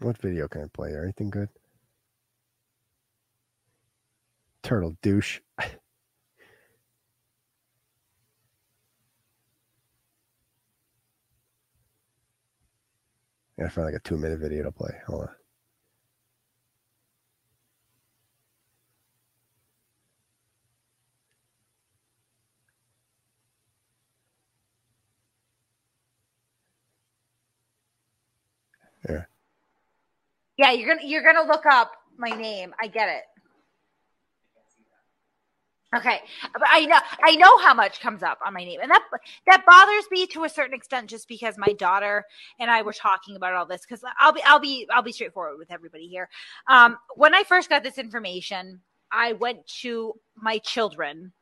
[0.00, 0.94] What video can I play?
[0.94, 1.48] Anything good?
[4.62, 5.40] Turtle douche.
[5.58, 5.70] I
[13.58, 14.92] gotta find like a two minute video to play.
[15.06, 15.39] Hold on.
[30.60, 32.74] Yeah, you're gonna you're gonna look up my name.
[32.78, 33.22] I get it.
[35.96, 36.20] Okay,
[36.52, 39.02] but I know I know how much comes up on my name, and that
[39.46, 42.26] that bothers me to a certain extent, just because my daughter
[42.58, 43.80] and I were talking about all this.
[43.88, 46.28] Because I'll be I'll be I'll be straightforward with everybody here.
[46.68, 51.32] Um, when I first got this information, I went to my children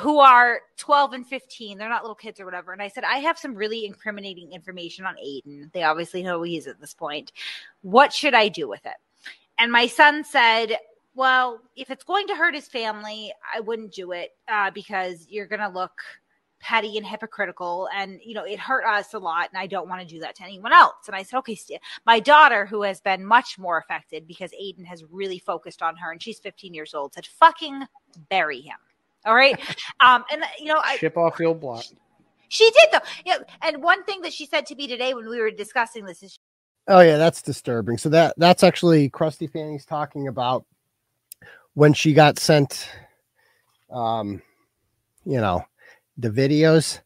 [0.00, 1.78] who are 12 and 15.
[1.78, 2.72] They're not little kids or whatever.
[2.72, 5.70] And I said, I have some really incriminating information on Aidan.
[5.72, 7.32] They obviously know who he is at this point.
[7.82, 8.96] What should I do with it?
[9.58, 10.76] And my son said,
[11.14, 15.46] Well, if it's going to hurt his family, I wouldn't do it uh, because you're
[15.46, 15.92] going to look
[16.58, 17.88] petty and hypocritical.
[17.94, 19.50] And, you know, it hurt us a lot.
[19.52, 21.06] And I don't want to do that to anyone else.
[21.06, 21.58] And I said, Okay,
[22.04, 26.10] My daughter, who has been much more affected because Aidan has really focused on her
[26.10, 27.84] and she's 15 years old, said, Fucking
[28.28, 28.78] bury him.
[29.26, 29.58] All right.
[30.00, 31.84] Um, and you know, I, Ship off the old block.
[32.48, 33.06] she did though.
[33.26, 33.38] Yeah.
[33.62, 36.38] And one thing that she said to me today when we were discussing this is
[36.88, 37.98] Oh yeah, that's disturbing.
[37.98, 40.64] So that that's actually Krusty Fanny's talking about
[41.74, 42.88] when she got sent
[43.90, 44.40] um
[45.24, 45.64] you know
[46.16, 47.00] the videos.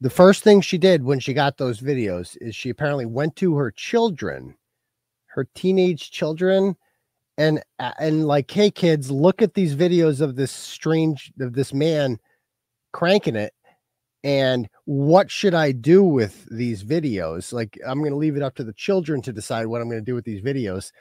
[0.00, 3.56] The first thing she did when she got those videos is she apparently went to
[3.56, 4.54] her children,
[5.26, 6.76] her teenage children
[7.38, 7.62] and
[7.98, 12.18] and like hey kids look at these videos of this strange of this man
[12.92, 13.52] cranking it
[14.24, 17.52] and what should i do with these videos?
[17.52, 20.00] Like i'm going to leave it up to the children to decide what i'm going
[20.00, 20.92] to do with these videos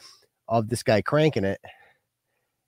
[0.47, 1.59] of this guy cranking it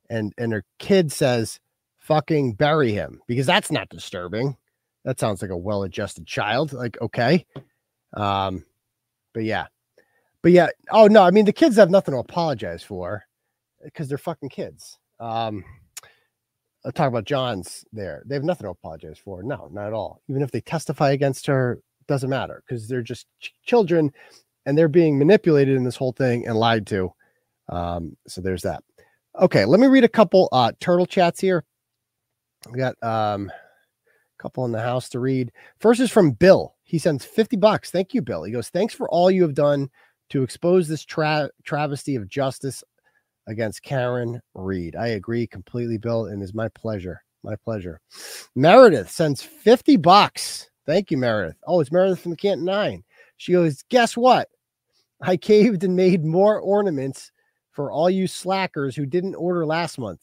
[0.09, 1.59] and and her kid says
[1.97, 4.55] fucking bury him because that's not disturbing.
[5.03, 7.45] That sounds like a well-adjusted child like okay
[8.13, 8.65] um
[9.33, 9.67] but yeah.
[10.41, 13.23] But yeah oh no i mean the kids have nothing to apologize for
[13.83, 14.99] because they're fucking kids.
[15.19, 15.63] Um,
[16.85, 18.23] I'll talk about John's there.
[18.25, 19.43] They have nothing to apologize for.
[19.43, 20.21] No, not at all.
[20.29, 24.11] Even if they testify against her, doesn't matter because they're just ch- children
[24.65, 27.11] and they're being manipulated in this whole thing and lied to.
[27.69, 28.83] Um, so there's that.
[29.39, 31.63] Okay, let me read a couple uh, turtle chats here.
[32.71, 35.51] We got um, a couple in the house to read.
[35.79, 36.75] First is from Bill.
[36.83, 37.91] He sends 50 bucks.
[37.91, 38.43] Thank you, Bill.
[38.43, 39.89] He goes, Thanks for all you have done
[40.29, 42.83] to expose this tra- travesty of justice
[43.47, 44.95] against Karen Read.
[44.95, 47.21] I agree completely, Bill, and it's my pleasure.
[47.43, 48.01] My pleasure.
[48.55, 50.69] Meredith sends 50 bucks.
[50.85, 51.57] Thank you, Meredith.
[51.65, 53.03] Oh, it's Meredith from Canton Nine.
[53.37, 54.49] She goes, Guess what?
[55.21, 57.31] I caved and made more ornaments
[57.71, 60.21] for all you slackers who didn't order last month.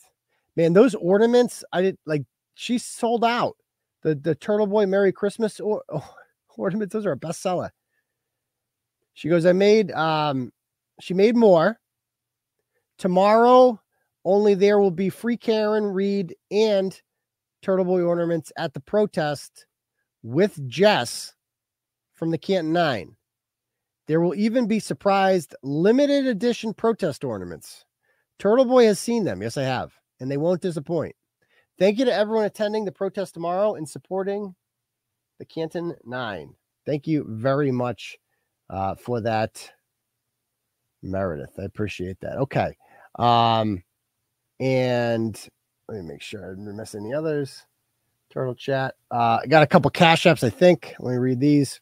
[0.57, 2.25] Man, those ornaments, I did like
[2.55, 3.57] she sold out.
[4.03, 5.83] The the Turtle Boy Merry Christmas or,
[6.57, 7.71] ornaments, those are a bestseller.
[9.15, 10.53] She goes, I made um
[11.01, 11.79] she made more.
[12.99, 13.81] Tomorrow,
[14.25, 17.01] only there will be free Karen Read and
[17.63, 19.67] Turtle Boy ornaments at the protest
[20.23, 21.35] with Jess
[22.15, 23.17] from the Canton Nine.
[24.07, 27.85] There will even be surprised limited edition protest ornaments.
[28.39, 29.43] Turtle Boy has seen them.
[29.43, 29.93] Yes, I have.
[30.21, 31.17] And they won't disappoint.
[31.79, 34.55] Thank you to everyone attending the protest tomorrow and supporting
[35.39, 36.55] the Canton Nine.
[36.87, 38.19] Thank you very much
[38.71, 39.71] uh, for that,
[41.03, 41.59] Meredith.
[41.59, 42.37] I appreciate that.
[42.39, 42.77] Okay.
[43.17, 43.83] Um,
[44.61, 45.49] and
[45.89, 47.65] let me make sure I didn't miss any others.
[48.31, 48.95] Turtle chat.
[49.11, 50.95] Uh, I got a couple cash apps, I think.
[50.99, 51.81] Let me read these.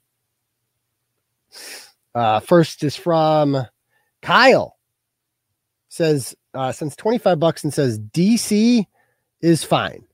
[2.15, 3.67] Uh, first is from
[4.21, 4.77] Kyle.
[5.89, 8.87] Says uh, since 25 bucks and says DC
[9.41, 10.05] is fine.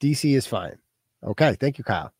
[0.00, 0.78] DC is fine.
[1.24, 2.12] Okay, thank you, Kyle.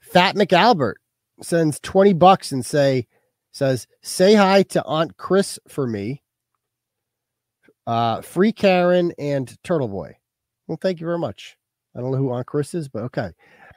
[0.00, 0.94] Fat McAlbert
[1.42, 3.06] sends 20 bucks and say
[3.50, 6.22] says say hi to Aunt Chris for me.
[7.88, 10.14] Uh free Karen and Turtle Boy.
[10.66, 11.56] Well, thank you very much.
[11.96, 13.30] I don't know who Aunt Chris is, but okay.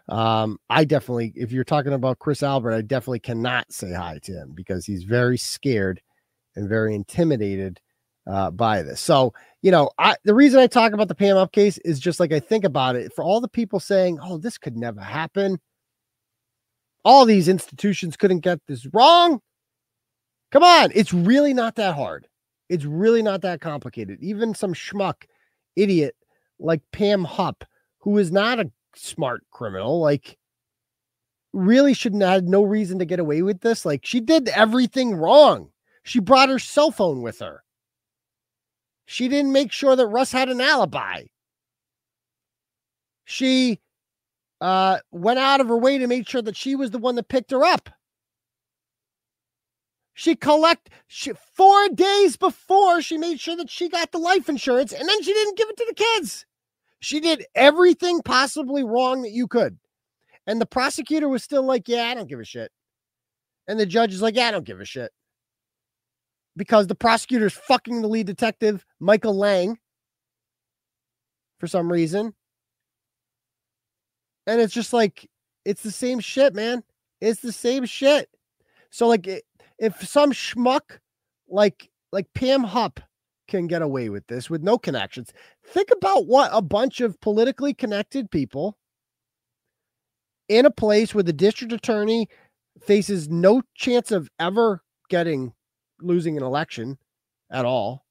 [0.09, 4.33] Um, I definitely, if you're talking about Chris Albert, I definitely cannot say hi to
[4.33, 6.01] him because he's very scared
[6.57, 7.79] and very intimidated
[8.27, 8.99] uh, by this.
[8.99, 12.19] So, you know, I the reason I talk about the Pam Hupp case is just
[12.19, 15.59] like I think about it for all the people saying, "Oh, this could never happen."
[17.05, 19.39] All these institutions couldn't get this wrong.
[20.51, 22.27] Come on, it's really not that hard.
[22.71, 24.19] It's really not that complicated.
[24.21, 25.25] Even some schmuck
[25.75, 26.15] idiot
[26.57, 27.65] like Pam Hupp,
[27.99, 30.37] who is not a smart criminal, like
[31.51, 33.83] really shouldn't have had no reason to get away with this.
[33.85, 35.69] Like she did everything wrong.
[36.03, 37.61] She brought her cell phone with her.
[39.05, 41.23] She didn't make sure that Russ had an alibi.
[43.25, 43.81] She
[44.61, 47.27] uh, went out of her way to make sure that she was the one that
[47.27, 47.89] picked her up.
[50.13, 54.91] She collect she, four days before she made sure that she got the life insurance,
[54.93, 56.45] and then she didn't give it to the kids.
[56.99, 59.79] She did everything possibly wrong that you could.
[60.45, 62.71] And the prosecutor was still like, Yeah, I don't give a shit.
[63.67, 65.11] And the judge is like, Yeah, I don't give a shit.
[66.55, 69.79] Because the prosecutor's fucking the lead detective, Michael Lang,
[71.59, 72.33] for some reason.
[74.45, 75.29] And it's just like,
[75.63, 76.83] it's the same shit, man.
[77.21, 78.29] It's the same shit.
[78.89, 79.27] So, like,
[79.81, 80.99] if some schmuck
[81.49, 83.01] like like Pam Hupp
[83.49, 85.33] can get away with this with no connections.
[85.65, 88.77] Think about what a bunch of politically connected people
[90.47, 92.29] in a place where the district attorney
[92.81, 95.53] faces no chance of ever getting
[95.99, 96.97] losing an election
[97.49, 98.05] at all,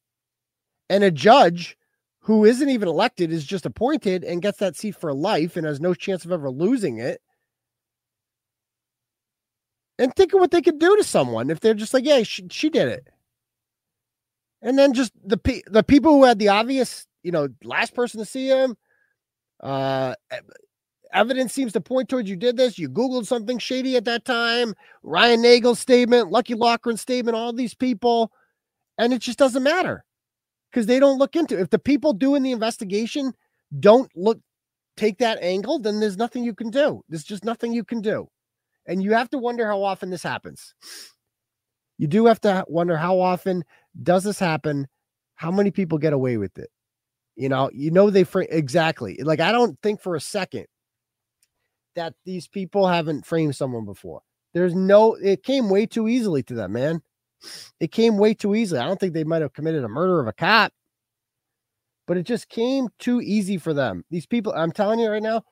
[0.91, 1.77] and a judge
[2.19, 5.81] who isn't even elected is just appointed and gets that seat for life and has
[5.81, 7.23] no chance of ever losing it.
[10.01, 12.49] And think of what they could do to someone if they're just like, yeah, she,
[12.51, 13.09] she did it
[14.63, 18.21] and then just the pe- the people who had the obvious, you know, last person
[18.21, 18.77] to see him.
[19.61, 20.15] Uh,
[21.13, 22.79] evidence seems to point towards you did this.
[22.79, 24.75] You googled something shady at that time.
[25.03, 28.33] Ryan Nagel's statement, Lucky Loughran's statement, all these people,
[28.99, 30.05] and it just doesn't matter
[30.71, 31.59] because they don't look into.
[31.59, 31.63] It.
[31.63, 33.33] If the people doing the investigation
[33.79, 34.41] don't look
[34.97, 37.03] take that angle, then there's nothing you can do.
[37.09, 38.29] There's just nothing you can do,
[38.91, 40.75] and you have to wonder how often this happens.
[41.97, 43.65] You do have to wonder how often
[44.03, 44.89] does this happen?
[45.37, 46.71] How many people get away with it?
[47.37, 49.21] You know, you know they frame exactly.
[49.23, 50.67] Like I don't think for a second
[51.95, 54.23] that these people haven't framed someone before.
[54.55, 55.15] There's no.
[55.15, 57.01] It came way too easily to them, man.
[57.79, 58.81] It came way too easily.
[58.81, 60.73] I don't think they might have committed a murder of a cop,
[62.09, 64.05] but it just came too easy for them.
[64.11, 65.45] These people, I'm telling you right now,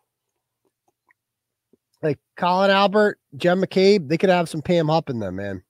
[2.03, 5.63] like Colin Albert, Jen McCabe, they could have some Pam Hupp in them, man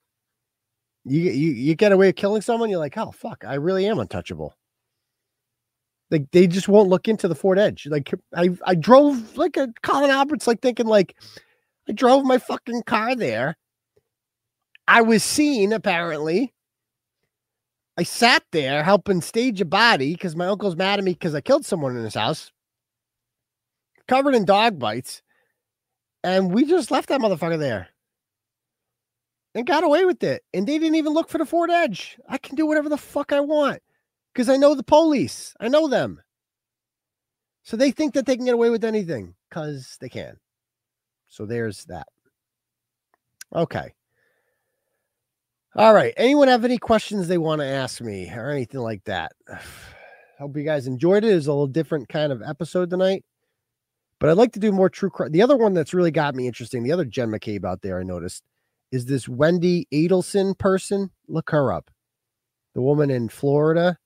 [1.05, 3.99] you you you get away with killing someone, you're like, oh fuck, I really am
[3.99, 4.55] untouchable.
[6.11, 7.87] Like they just won't look into the Ford Edge.
[7.89, 11.15] Like I I drove like a Colin Albert's like thinking like
[11.87, 13.57] I drove my fucking car there.
[14.87, 16.53] I was seen apparently.
[17.97, 21.41] I sat there helping stage a body because my uncle's mad at me because I
[21.41, 22.49] killed someone in his house,
[24.07, 25.21] covered in dog bites,
[26.23, 27.89] and we just left that motherfucker there
[29.55, 30.43] and got away with it.
[30.53, 32.17] And they didn't even look for the Ford Edge.
[32.27, 33.81] I can do whatever the fuck I want
[34.33, 35.53] because I know the police.
[35.59, 36.21] I know them.
[37.63, 40.37] So they think that they can get away with anything because they can.
[41.27, 42.07] So there's that.
[43.53, 43.93] Okay.
[45.75, 46.13] All right.
[46.17, 49.31] Anyone have any questions they want to ask me or anything like that?
[50.39, 51.35] Hope you guys enjoyed it.
[51.35, 53.23] It's a little different kind of episode tonight.
[54.19, 55.31] But I'd like to do more true crime.
[55.31, 58.03] The other one that's really got me interesting, the other Jen McCabe out there, I
[58.03, 58.43] noticed,
[58.91, 61.11] is this Wendy Adelson person.
[61.27, 61.89] Look her up.
[62.75, 63.97] The woman in Florida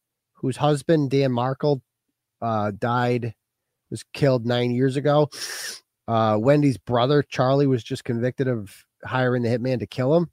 [0.44, 1.82] whose husband, Dan Markel,
[2.42, 3.34] uh, died,
[3.90, 5.30] was killed nine years ago.
[6.06, 10.30] Uh, Wendy's brother, Charlie, was just convicted of hiring the hitman to kill him.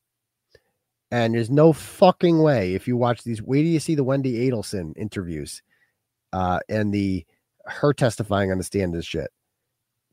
[1.13, 3.41] And there's no fucking way if you watch these.
[3.41, 5.63] Wait till you see the Wendy Adelson interviews,
[6.33, 7.25] uh, and the
[7.67, 9.31] her testifying on the stand this shit.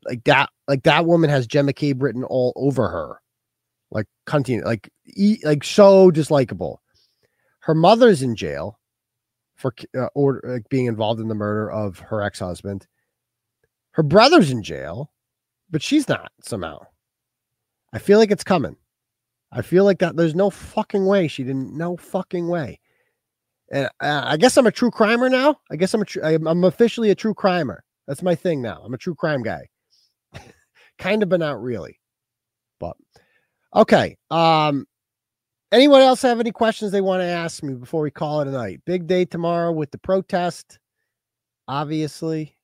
[0.04, 3.20] Like that, like that woman has Jen McCabe written all over her,
[3.90, 6.78] like continue, like e- like so dislikable.
[7.60, 8.78] Her mother's in jail
[9.56, 12.86] for uh, like being involved in the murder of her ex husband.
[13.92, 15.10] Her brother's in jail,
[15.70, 16.86] but she's not somehow.
[17.92, 18.76] I feel like it's coming.
[19.50, 21.76] I feel like that there's no fucking way she didn't.
[21.76, 22.80] No fucking way.
[23.70, 25.58] And uh, I guess I'm a true crimer now.
[25.70, 27.78] I guess I'm a tr- I'm officially a true crimer.
[28.06, 28.80] That's my thing now.
[28.84, 29.68] I'm a true crime guy.
[30.98, 32.00] Kind of, but not really.
[32.78, 32.96] But
[33.74, 34.16] okay.
[34.30, 34.86] Um,
[35.72, 38.52] anyone else have any questions they want to ask me before we call it a
[38.52, 38.80] night?
[38.84, 40.78] Big day tomorrow with the protest,
[41.66, 42.56] obviously.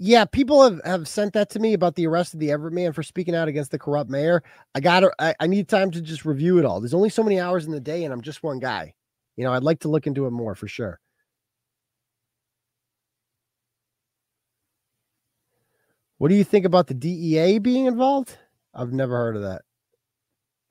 [0.00, 2.92] Yeah, people have, have sent that to me about the arrest of the Everett man
[2.92, 4.42] for speaking out against the corrupt mayor.
[4.74, 6.80] I got I, I need time to just review it all.
[6.80, 8.92] There's only so many hours in the day, and I'm just one guy.
[9.36, 11.00] You know, I'd like to look into it more for sure.
[16.18, 18.38] What do you think about the DEA being involved?
[18.72, 19.62] I've never heard of that.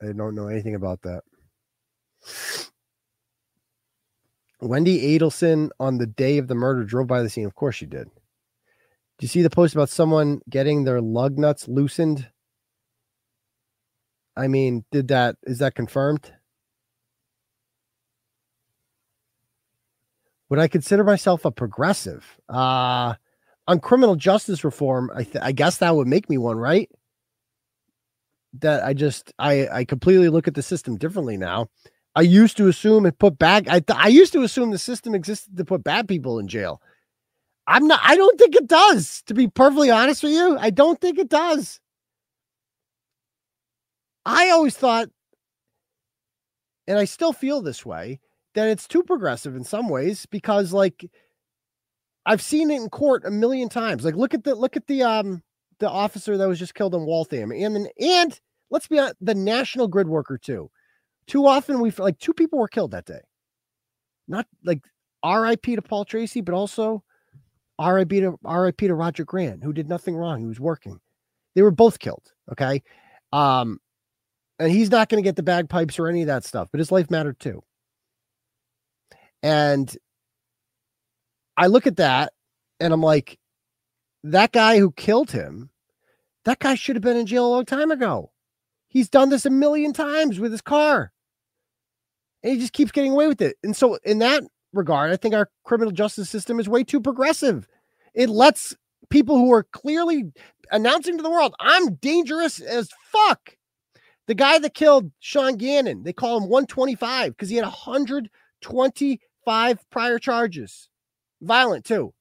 [0.02, 1.22] I don't know anything about that.
[4.60, 7.46] Wendy Adelson on the day of the murder drove by the scene.
[7.46, 8.08] Of course she did.
[9.18, 12.28] Do you see the post about someone getting their lug nuts loosened?
[14.36, 16.32] I mean, did that is that confirmed?
[20.48, 22.40] Would I consider myself a progressive?
[22.48, 23.14] Uh
[23.66, 26.90] on criminal justice reform, I th- I guess that would make me one, right?
[28.60, 31.68] That I just I I completely look at the system differently now.
[32.14, 33.68] I used to assume it put bad.
[33.68, 36.80] I th- I used to assume the system existed to put bad people in jail.
[37.66, 38.00] I'm not.
[38.02, 39.22] I don't think it does.
[39.26, 41.80] To be perfectly honest with you, I don't think it does.
[44.26, 45.08] I always thought,
[46.86, 48.20] and I still feel this way,
[48.54, 51.10] that it's too progressive in some ways because, like,
[52.26, 54.04] I've seen it in court a million times.
[54.04, 55.42] Like, look at the look at the um
[55.78, 58.40] the officer that was just killed in Waltham, and then and
[58.70, 60.70] let's be honest, the National Grid worker too.
[61.26, 63.20] Too often we like two people were killed that day.
[64.28, 64.80] Not like
[65.22, 65.76] R.I.P.
[65.76, 67.02] to Paul Tracy, but also
[67.78, 68.20] R.I.P.
[68.20, 68.86] to R.I.P.
[68.86, 70.38] to Roger Grant, who did nothing wrong.
[70.38, 71.00] He was working.
[71.54, 72.32] They were both killed.
[72.50, 72.82] Okay.
[73.32, 73.80] Um,
[74.58, 76.92] and he's not going to get the bagpipes or any of that stuff, but his
[76.92, 77.62] life mattered too.
[79.42, 79.94] And
[81.56, 82.32] I look at that
[82.80, 83.38] and I'm like,
[84.24, 85.70] that guy who killed him,
[86.44, 88.32] that guy should have been in jail a long time ago.
[88.88, 91.12] He's done this a million times with his car.
[92.42, 93.56] And he just keeps getting away with it.
[93.62, 97.66] And so, in that regard, I think our criminal justice system is way too progressive.
[98.14, 98.76] It lets
[99.10, 100.32] people who are clearly
[100.70, 103.56] announcing to the world, I'm dangerous as fuck.
[104.26, 110.18] The guy that killed Sean Gannon, they call him 125 because he had 125 prior
[110.18, 110.88] charges,
[111.40, 112.12] violent too.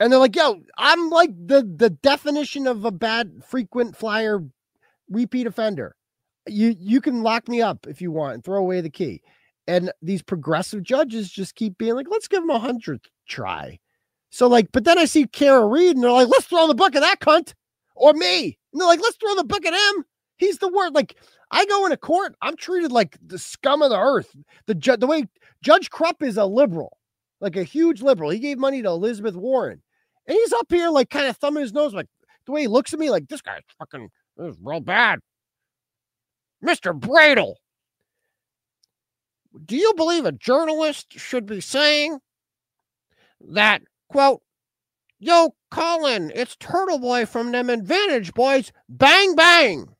[0.00, 4.40] And they're like, yo, I'm like the, the definition of a bad frequent flyer
[5.08, 5.94] repeat offender.
[6.46, 9.22] You you can lock me up if you want and throw away the key.
[9.66, 13.78] And these progressive judges just keep being like, let's give him a hundredth try.
[14.30, 16.96] So, like, but then I see Karen Read and they're like, let's throw the book
[16.96, 17.54] at that cunt
[17.94, 18.58] or me.
[18.72, 20.04] And they're like, let's throw the book at him.
[20.36, 20.94] He's the word.
[20.94, 21.16] Like,
[21.50, 24.34] I go into court, I'm treated like the scum of the earth.
[24.66, 25.26] The ju- the way
[25.62, 26.98] Judge Krupp is a liberal,
[27.44, 28.30] like a huge liberal.
[28.30, 29.82] He gave money to Elizabeth Warren.
[30.26, 32.06] And he's up here, like, kind of thumbing his nose, like
[32.46, 34.08] the way he looks at me, like, this guy's fucking
[34.38, 35.20] this is real bad.
[36.64, 36.98] Mr.
[36.98, 37.56] Bradl,
[39.66, 42.18] do you believe a journalist should be saying
[43.42, 44.40] that, quote,
[45.18, 49.93] yo, Colin, it's Turtle Boy from them Advantage Boys, bang, bang.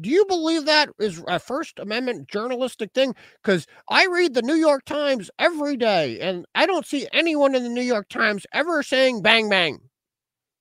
[0.00, 3.14] Do you believe that is a First Amendment journalistic thing?
[3.42, 7.62] Because I read the New York Times every day, and I don't see anyone in
[7.62, 9.78] the New York Times ever saying bang, bang.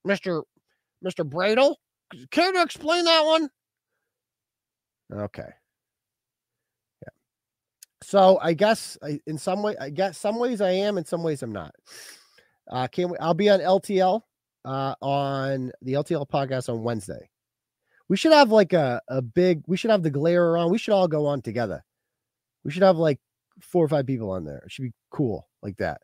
[0.08, 0.44] Mr.
[1.06, 1.28] Mr.
[1.28, 1.76] Bradl,
[2.32, 3.50] care to explain that one?
[5.14, 5.50] Okay.
[7.04, 7.10] Yeah.
[8.04, 11.24] So I guess I, in some way, I guess some ways I am, in some
[11.24, 11.74] ways I'm not.
[12.70, 14.22] Uh, can we, I'll be on LTL
[14.66, 17.29] uh, on the LTL podcast on Wednesday.
[18.10, 20.72] We should have like a, a big, we should have the glare on.
[20.72, 21.84] We should all go on together.
[22.64, 23.20] We should have like
[23.62, 24.64] four or five people on there.
[24.66, 26.02] It should be cool like that.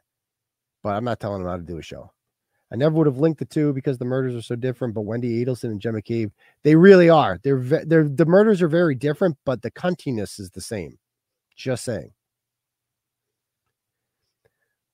[0.83, 2.11] But I'm not telling them how to do a show.
[2.71, 4.93] I never would have linked the two because the murders are so different.
[4.93, 6.31] But Wendy Adelson and Jen McCabe,
[6.63, 7.39] they really are.
[7.43, 10.97] They're they're the murders are very different, but the cuntiness is the same.
[11.55, 12.11] Just saying.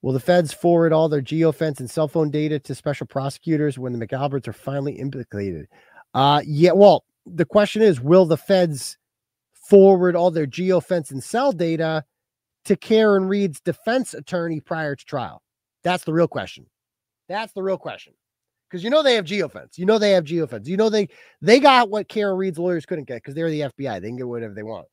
[0.01, 3.97] Will the feds forward all their geofence and cell phone data to special prosecutors when
[3.97, 5.67] the McAlberts are finally implicated?
[6.13, 8.97] Uh yeah, well, the question is will the feds
[9.53, 12.03] forward all their geofence and cell data
[12.65, 15.41] to Karen Read's defense attorney prior to trial?
[15.83, 16.65] That's the real question.
[17.27, 18.13] That's the real question.
[18.69, 19.77] Because you know they have geofence.
[19.77, 20.67] You know they have geofence.
[20.67, 21.09] You know they
[21.41, 24.01] they got what Karen Read's lawyers couldn't get because they're the FBI.
[24.01, 24.88] They can get whatever they want.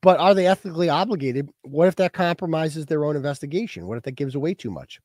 [0.00, 1.48] But are they ethically obligated?
[1.62, 3.86] What if that compromises their own investigation?
[3.86, 5.00] What if that gives away too much?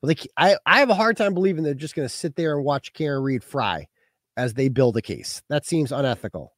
[0.00, 2.56] Well, they, I, I have a hard time believing they're just going to sit there
[2.56, 3.86] and watch Karen Read fry
[4.36, 5.42] as they build a case.
[5.48, 6.52] That seems unethical.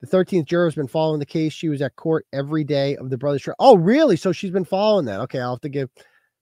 [0.00, 1.52] The 13th juror has been following the case.
[1.52, 3.56] She was at court every day of the brothers' trial.
[3.60, 4.16] Oh, really?
[4.16, 5.20] So she's been following that.
[5.20, 5.90] Okay, I'll have to give.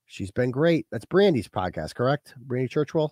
[0.07, 0.87] She's been great.
[0.91, 2.35] That's Brandy's podcast, correct?
[2.39, 3.11] Brandy Churchwell.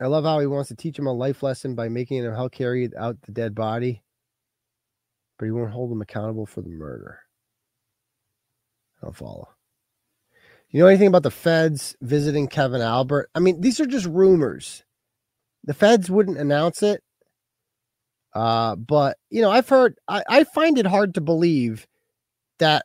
[0.00, 2.50] I love how he wants to teach him a life lesson by making him help
[2.50, 4.02] carry out the dead body,
[5.42, 7.18] but he won't hold them accountable for the murder.
[9.02, 9.48] I don't follow.
[10.70, 13.28] You know anything about the feds visiting Kevin Albert?
[13.34, 14.84] I mean, these are just rumors.
[15.64, 17.02] The feds wouldn't announce it.
[18.32, 21.88] Uh, but you know, I've heard I, I find it hard to believe
[22.60, 22.84] that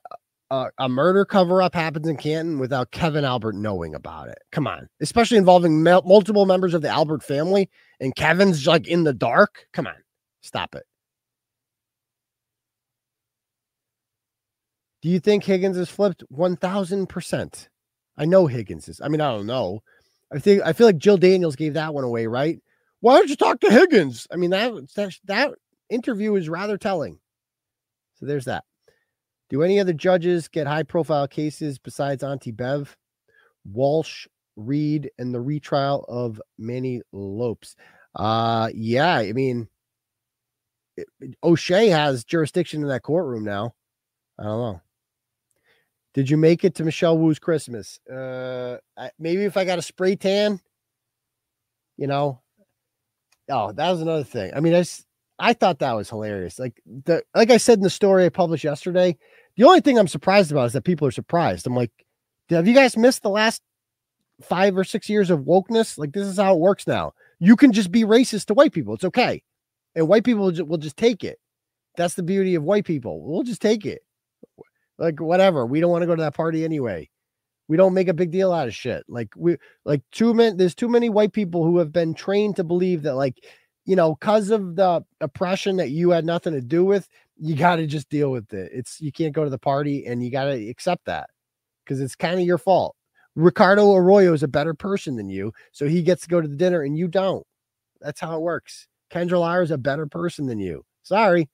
[0.49, 4.39] a, a murder cover up happens in Canton without Kevin Albert knowing about it.
[4.51, 7.69] Come on, especially involving mel- multiple members of the Albert family,
[7.99, 9.67] and Kevin's like in the dark.
[9.73, 9.93] Come on,
[10.41, 10.86] stop it.
[15.07, 16.25] Do you think Higgins is flipped?
[16.27, 17.69] One thousand percent.
[18.17, 18.99] I know Higgins is.
[18.99, 19.81] I mean, I don't know.
[20.33, 22.59] I think I feel like Jill Daniels gave that one away, right?
[22.99, 24.27] Why don't you talk to Higgins?
[24.33, 25.51] I mean, that that, that
[25.89, 27.19] interview is rather telling.
[28.15, 28.65] So there's that.
[29.49, 32.97] Do any other judges get high profile cases besides Auntie Bev,
[33.63, 34.27] Walsh,
[34.57, 37.77] Reed, and the retrial of Manny Lopes?
[38.13, 39.69] Uh, yeah, I mean,
[40.97, 41.07] it-
[41.45, 43.73] O'Shea has jurisdiction in that courtroom now.
[44.37, 44.81] I don't know.
[46.17, 47.99] Did you make it to Michelle Wu's Christmas?
[48.11, 50.59] Uh, I, maybe if I got a spray tan,
[51.95, 52.41] you know.
[53.47, 54.51] Oh, that was another thing.
[54.55, 54.83] I mean, I
[55.37, 56.57] I thought that was hilarious.
[56.57, 59.15] Like the like I said in the story I published yesterday,
[59.57, 61.67] the only thing I'm surprised about is that people are surprised.
[61.67, 61.91] I'm like,
[62.49, 63.61] have you guys missed the last
[64.41, 65.99] five or six years of wokeness?
[65.99, 67.13] Like this is how it works now.
[67.37, 68.95] You can just be racist to white people.
[68.95, 69.43] It's okay,
[69.93, 71.37] and white people will ju- will just take it.
[71.95, 73.21] That's the beauty of white people.
[73.21, 74.01] We'll just take it.
[74.97, 75.65] Like whatever.
[75.65, 77.09] We don't want to go to that party anyway.
[77.67, 79.03] We don't make a big deal out of shit.
[79.07, 82.63] Like we like too many there's too many white people who have been trained to
[82.63, 83.43] believe that like,
[83.85, 87.07] you know, because of the oppression that you had nothing to do with,
[87.37, 88.71] you got to just deal with it.
[88.73, 91.29] It's you can't go to the party and you got to accept that
[91.83, 92.95] because it's kind of your fault.
[93.35, 96.55] Ricardo Arroyo is a better person than you, so he gets to go to the
[96.55, 97.45] dinner and you don't.
[98.01, 98.87] That's how it works.
[99.11, 100.83] Kendra Lara is a better person than you.
[101.03, 101.47] Sorry.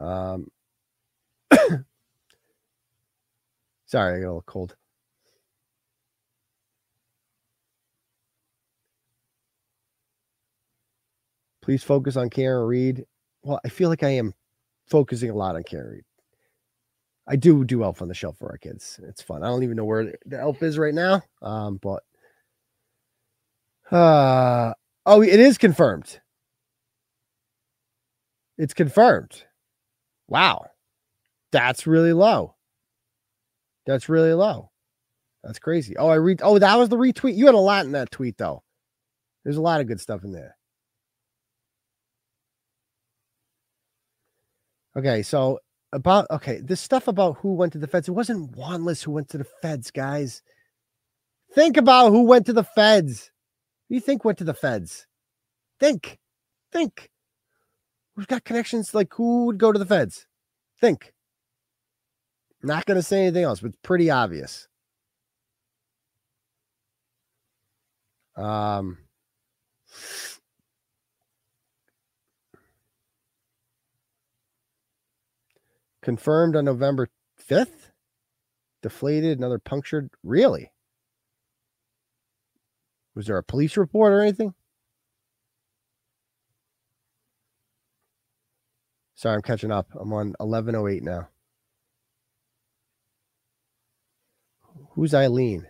[0.00, 0.48] Um,
[3.86, 4.76] sorry, I got a little cold.
[11.62, 13.04] Please focus on Karen Read.
[13.42, 14.34] Well, I feel like I am
[14.86, 16.04] focusing a lot on Karen Read.
[17.28, 18.98] I do do Elf on the Shelf for our kids.
[19.04, 19.44] It's fun.
[19.44, 21.22] I don't even know where the Elf is right now.
[21.42, 22.02] Um, but
[23.92, 24.72] uh
[25.06, 26.20] oh, it is confirmed.
[28.58, 29.44] It's confirmed.
[30.30, 30.66] Wow.
[31.52, 32.54] That's really low.
[33.84, 34.70] That's really low.
[35.42, 35.96] That's crazy.
[35.96, 36.40] Oh, I read.
[36.42, 37.36] Oh, that was the retweet.
[37.36, 38.62] You had a lot in that tweet, though.
[39.44, 40.56] There's a lot of good stuff in there.
[44.96, 45.58] Okay, so
[45.92, 48.08] about okay, this stuff about who went to the feds.
[48.08, 50.42] It wasn't Wanless who went to the feds, guys.
[51.54, 53.30] Think about who went to the feds.
[53.88, 55.06] Who you think went to the feds?
[55.80, 56.18] Think,
[56.70, 57.10] think.
[58.20, 58.92] Who's got connections?
[58.92, 60.26] Like who would go to the feds?
[60.78, 61.14] Think.
[62.62, 64.68] Not going to say anything else, but it's pretty obvious.
[68.36, 68.98] Um,
[76.02, 77.08] confirmed on November
[77.48, 77.90] 5th.
[78.82, 80.10] Deflated, another punctured.
[80.22, 80.72] Really?
[83.14, 84.52] Was there a police report or anything?
[89.20, 89.86] Sorry, I'm catching up.
[90.00, 91.28] I'm on 1108 now.
[94.92, 95.66] Who's Eileen?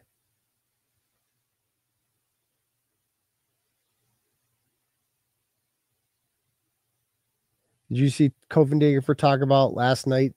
[7.89, 10.33] Did you see Coffindaffer talk about last night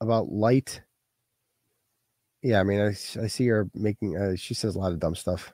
[0.00, 0.82] about light?
[2.42, 5.14] Yeah, I mean, I, I see her making, uh, she says a lot of dumb
[5.14, 5.52] stuff.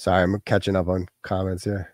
[0.00, 1.92] Sorry, I'm catching up on comments here.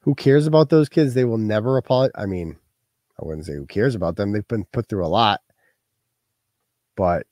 [0.00, 1.14] Who cares about those kids?
[1.14, 2.10] They will never apologize.
[2.16, 2.56] I mean,
[3.16, 4.32] I wouldn't say who cares about them.
[4.32, 5.40] They've been put through a lot,
[6.96, 7.28] but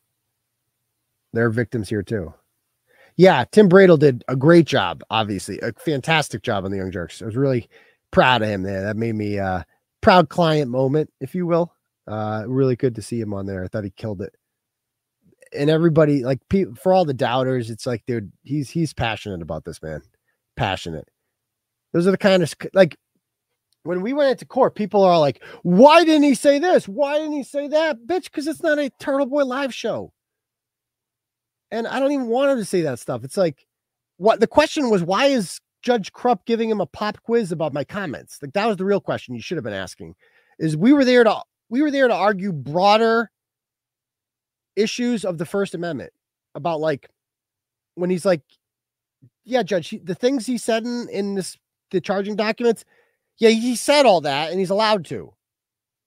[1.33, 2.33] they're victims here too.
[3.17, 7.21] Yeah, Tim Bradl did a great job, obviously, a fantastic job on the Young Jerks.
[7.21, 7.69] I was really
[8.13, 8.81] proud of him there.
[8.81, 9.65] That made me uh
[10.03, 11.75] proud client moment, if you will.
[12.07, 13.65] Uh really good to see him on there.
[13.65, 14.37] I thought he killed it.
[15.55, 16.41] And everybody, like
[16.81, 20.03] for all the doubters, it's like, dude, he's he's passionate about this, man.
[20.57, 21.09] Passionate.
[21.93, 22.97] Those are the kind of like
[23.85, 26.87] when we went into court, people are like, why didn't he say this?
[26.87, 27.99] Why didn't he say that?
[28.07, 30.13] Bitch, because it's not a Turtle Boy live show.
[31.71, 33.25] And I don't even want him to say that stuff.
[33.25, 33.67] It's like,
[34.19, 37.83] what the question was, why is Judge Krupp giving him a pop quiz about my
[37.83, 38.39] comments?
[38.41, 40.15] Like that was the real question you should have been asking.
[40.59, 43.31] Is we were there to we were there to argue broader
[44.77, 46.13] issues of the First Amendment
[46.55, 47.09] about like
[47.95, 48.43] when he's like,
[49.45, 51.57] yeah, Judge, he, the things he said in in this
[51.91, 52.85] the charging documents,
[53.39, 55.33] yeah, he said all that and he's allowed to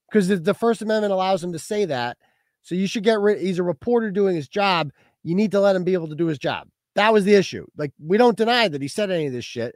[0.10, 2.18] because the, the First Amendment allows him to say that.
[2.62, 3.40] So you should get rid.
[3.40, 4.92] He's a reporter doing his job.
[5.24, 6.68] You need to let him be able to do his job.
[6.96, 7.66] That was the issue.
[7.78, 9.76] Like we don't deny that he said any of this shit.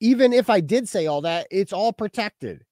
[0.00, 2.64] Even if I did say all that, it's all protected.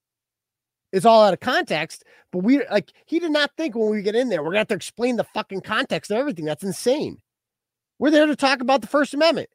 [0.94, 2.04] It's all out of context.
[2.30, 4.68] But we like he did not think when we get in there, we're gonna have
[4.68, 6.44] to explain the fucking context of everything.
[6.44, 7.18] That's insane.
[7.98, 9.48] We're there to talk about the First Amendment.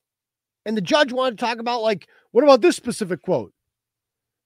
[0.65, 3.53] And the judge wanted to talk about like, what about this specific quote?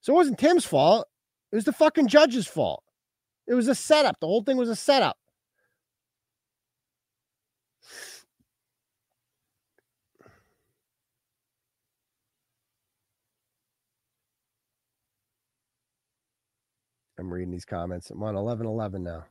[0.02, 1.08] So it wasn't Tim's fault.
[1.52, 2.84] It was the fucking judge's fault.
[3.48, 4.20] It was a setup.
[4.20, 5.18] The whole thing was a setup.
[17.24, 18.10] I'm reading these comments.
[18.10, 19.24] I'm on 11 11 now.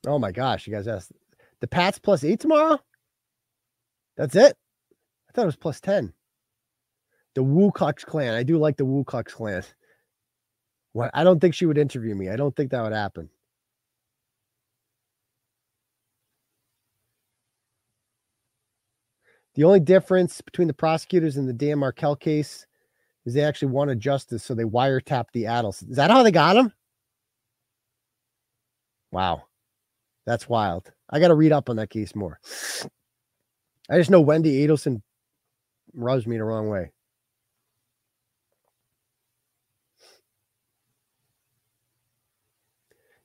[0.05, 1.11] oh my gosh, you guys asked
[1.61, 2.79] the Pats plus eight tomorrow?
[4.15, 4.55] That's it?
[5.27, 6.13] I thought it was plus 10.
[7.33, 8.35] The Wu Klan.
[8.35, 9.63] I do like the Wu Klan.
[10.93, 12.29] What I don't think she would interview me.
[12.29, 13.31] I don't think that would happen.
[19.55, 22.65] The only difference between the prosecutors and the Dan Markel case
[23.25, 25.89] is they actually wanted justice, so they wiretapped the Adelson.
[25.89, 26.71] Is that how they got him?
[29.11, 29.43] Wow.
[30.25, 30.91] That's wild.
[31.09, 32.39] I got to read up on that case more.
[33.89, 35.01] I just know Wendy Adelson
[35.93, 36.91] rubs me the wrong way.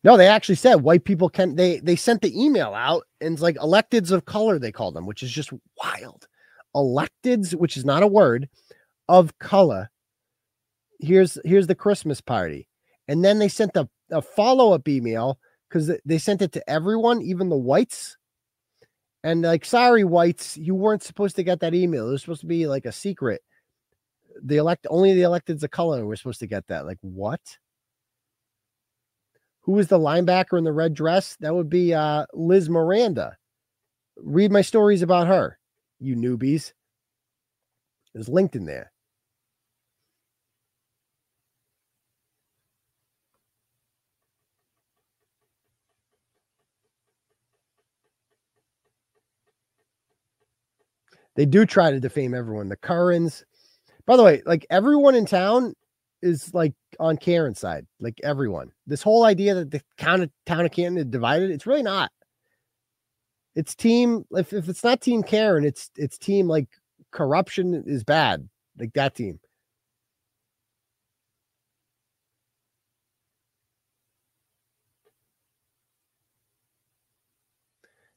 [0.04, 3.42] No, they actually said white people can they they sent the email out and it's
[3.42, 5.50] like electeds of color they call them, which is just
[5.82, 6.28] wild.
[6.76, 8.48] Electeds, which is not a word,
[9.08, 9.90] of color.
[11.00, 12.68] Here's here's the Christmas party.
[13.08, 17.48] And then they sent a, a follow-up email because they sent it to everyone, even
[17.48, 18.16] the whites.
[19.22, 22.08] And like, sorry, whites, you weren't supposed to get that email.
[22.08, 23.42] It was supposed to be like a secret.
[24.42, 26.86] The elect only the electeds of color were supposed to get that.
[26.86, 27.40] Like, what?
[29.64, 31.36] Who was the linebacker in the red dress?
[31.40, 33.36] That would be uh, Liz Miranda.
[34.18, 35.58] Read my stories about her,
[35.98, 36.72] you newbies.
[38.12, 38.92] There's linked in there.
[51.36, 52.68] They do try to defame everyone.
[52.68, 53.44] The Currans,
[54.06, 55.74] by the way, like everyone in town
[56.24, 57.86] is like on Karen's side.
[58.00, 58.72] Like everyone.
[58.86, 62.10] This whole idea that the town of, town of Canton is divided, it's really not.
[63.54, 64.24] It's team.
[64.32, 66.68] If, if it's not team Karen, it's it's team like
[67.12, 68.48] corruption is bad.
[68.78, 69.38] Like that team.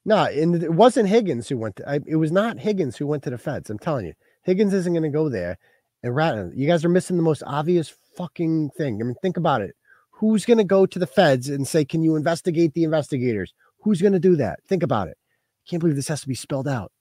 [0.06, 1.90] No, and it wasn't Higgins who went to.
[1.90, 3.69] I, it was not Higgins who went to the feds.
[3.69, 4.14] I'm telling you,
[4.44, 5.58] Higgins isn't going to go there.
[6.03, 9.01] And rat, you guys are missing the most obvious fucking thing.
[9.01, 9.76] I mean, think about it.
[10.11, 14.01] Who's going to go to the feds and say, "Can you investigate the investigators?" Who's
[14.01, 14.59] going to do that?
[14.67, 15.17] Think about it.
[15.19, 16.92] I can't believe this has to be spelled out.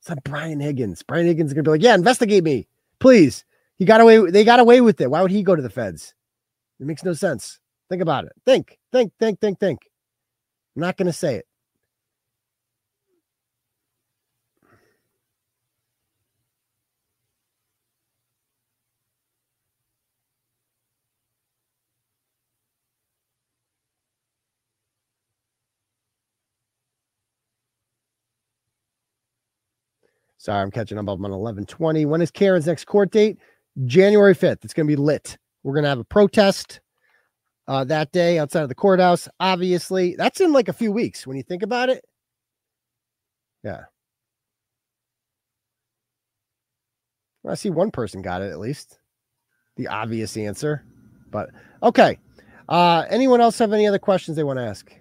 [0.00, 1.02] It's not Brian Higgins.
[1.02, 3.44] Brian Higgins is going to be like, "Yeah, investigate me, please."
[3.76, 4.30] He got away.
[4.30, 5.10] They got away with it.
[5.10, 6.14] Why would he go to the feds?
[6.78, 7.58] It makes no sense.
[7.88, 8.32] Think about it.
[8.46, 9.80] Think, think, think, think, think.
[10.76, 11.46] I'm not going to say it.
[30.42, 31.02] Sorry, I'm catching up.
[31.02, 32.04] I'm on 1120.
[32.04, 33.38] When is Karen's next court date?
[33.84, 34.64] January 5th.
[34.64, 35.38] It's going to be lit.
[35.62, 36.80] We're going to have a protest
[37.68, 39.28] uh, that day outside of the courthouse.
[39.38, 42.04] Obviously, that's in like a few weeks when you think about it.
[43.62, 43.82] Yeah.
[47.48, 48.98] I see one person got it at least.
[49.76, 50.84] The obvious answer.
[51.30, 51.50] But
[51.84, 52.18] okay.
[52.68, 54.92] Uh anyone else have any other questions they want to ask?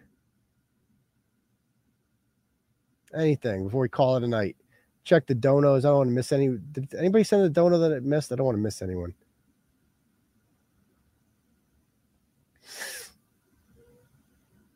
[3.15, 4.55] Anything before we call it a night.
[5.03, 5.79] Check the donos.
[5.79, 6.57] I don't want to miss any.
[6.71, 8.31] Did anybody send a dono that it missed?
[8.31, 9.13] I don't want to miss anyone.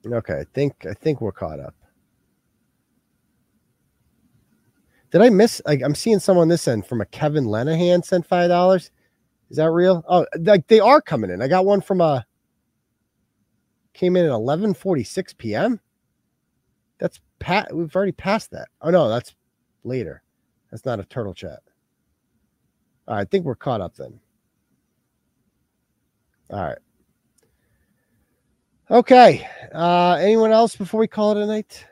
[0.06, 1.76] Okay, I think I think we're caught up.
[5.12, 5.62] Did I miss?
[5.66, 8.92] Like, I'm seeing someone this end from a Kevin Lenahan sent five dollars.
[9.50, 10.04] Is that real?
[10.08, 11.42] Oh, like they are coming in.
[11.42, 12.26] I got one from a
[13.94, 15.80] came in at 11:46 p.m.
[17.00, 17.74] That's pat.
[17.76, 18.68] We've already passed that.
[18.82, 19.34] Oh no, that's
[19.86, 20.22] later.
[20.72, 21.60] That's not a turtle chat.
[23.08, 24.20] All right, I think we're caught up then.
[26.50, 26.78] All right.
[28.92, 29.48] Okay.
[29.74, 31.86] Uh anyone else before we call it a night?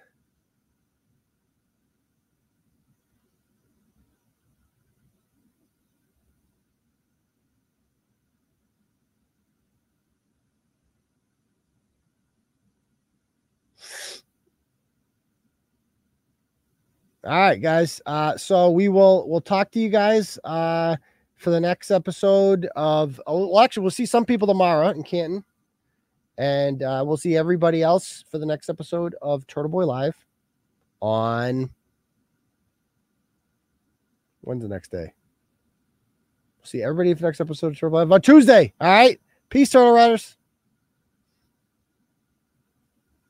[17.25, 18.01] All right, guys.
[18.05, 20.97] Uh, so we will we'll talk to you guys uh
[21.35, 25.43] for the next episode of oh well actually we'll see some people tomorrow in Canton.
[26.37, 30.15] And uh, we'll see everybody else for the next episode of Turtle Boy Live
[30.99, 31.69] on
[34.41, 35.13] when's the next day?
[36.63, 38.73] See everybody for the next episode of Turtle Live on Tuesday.
[38.81, 39.19] All right.
[39.49, 40.37] Peace, Turtle Riders.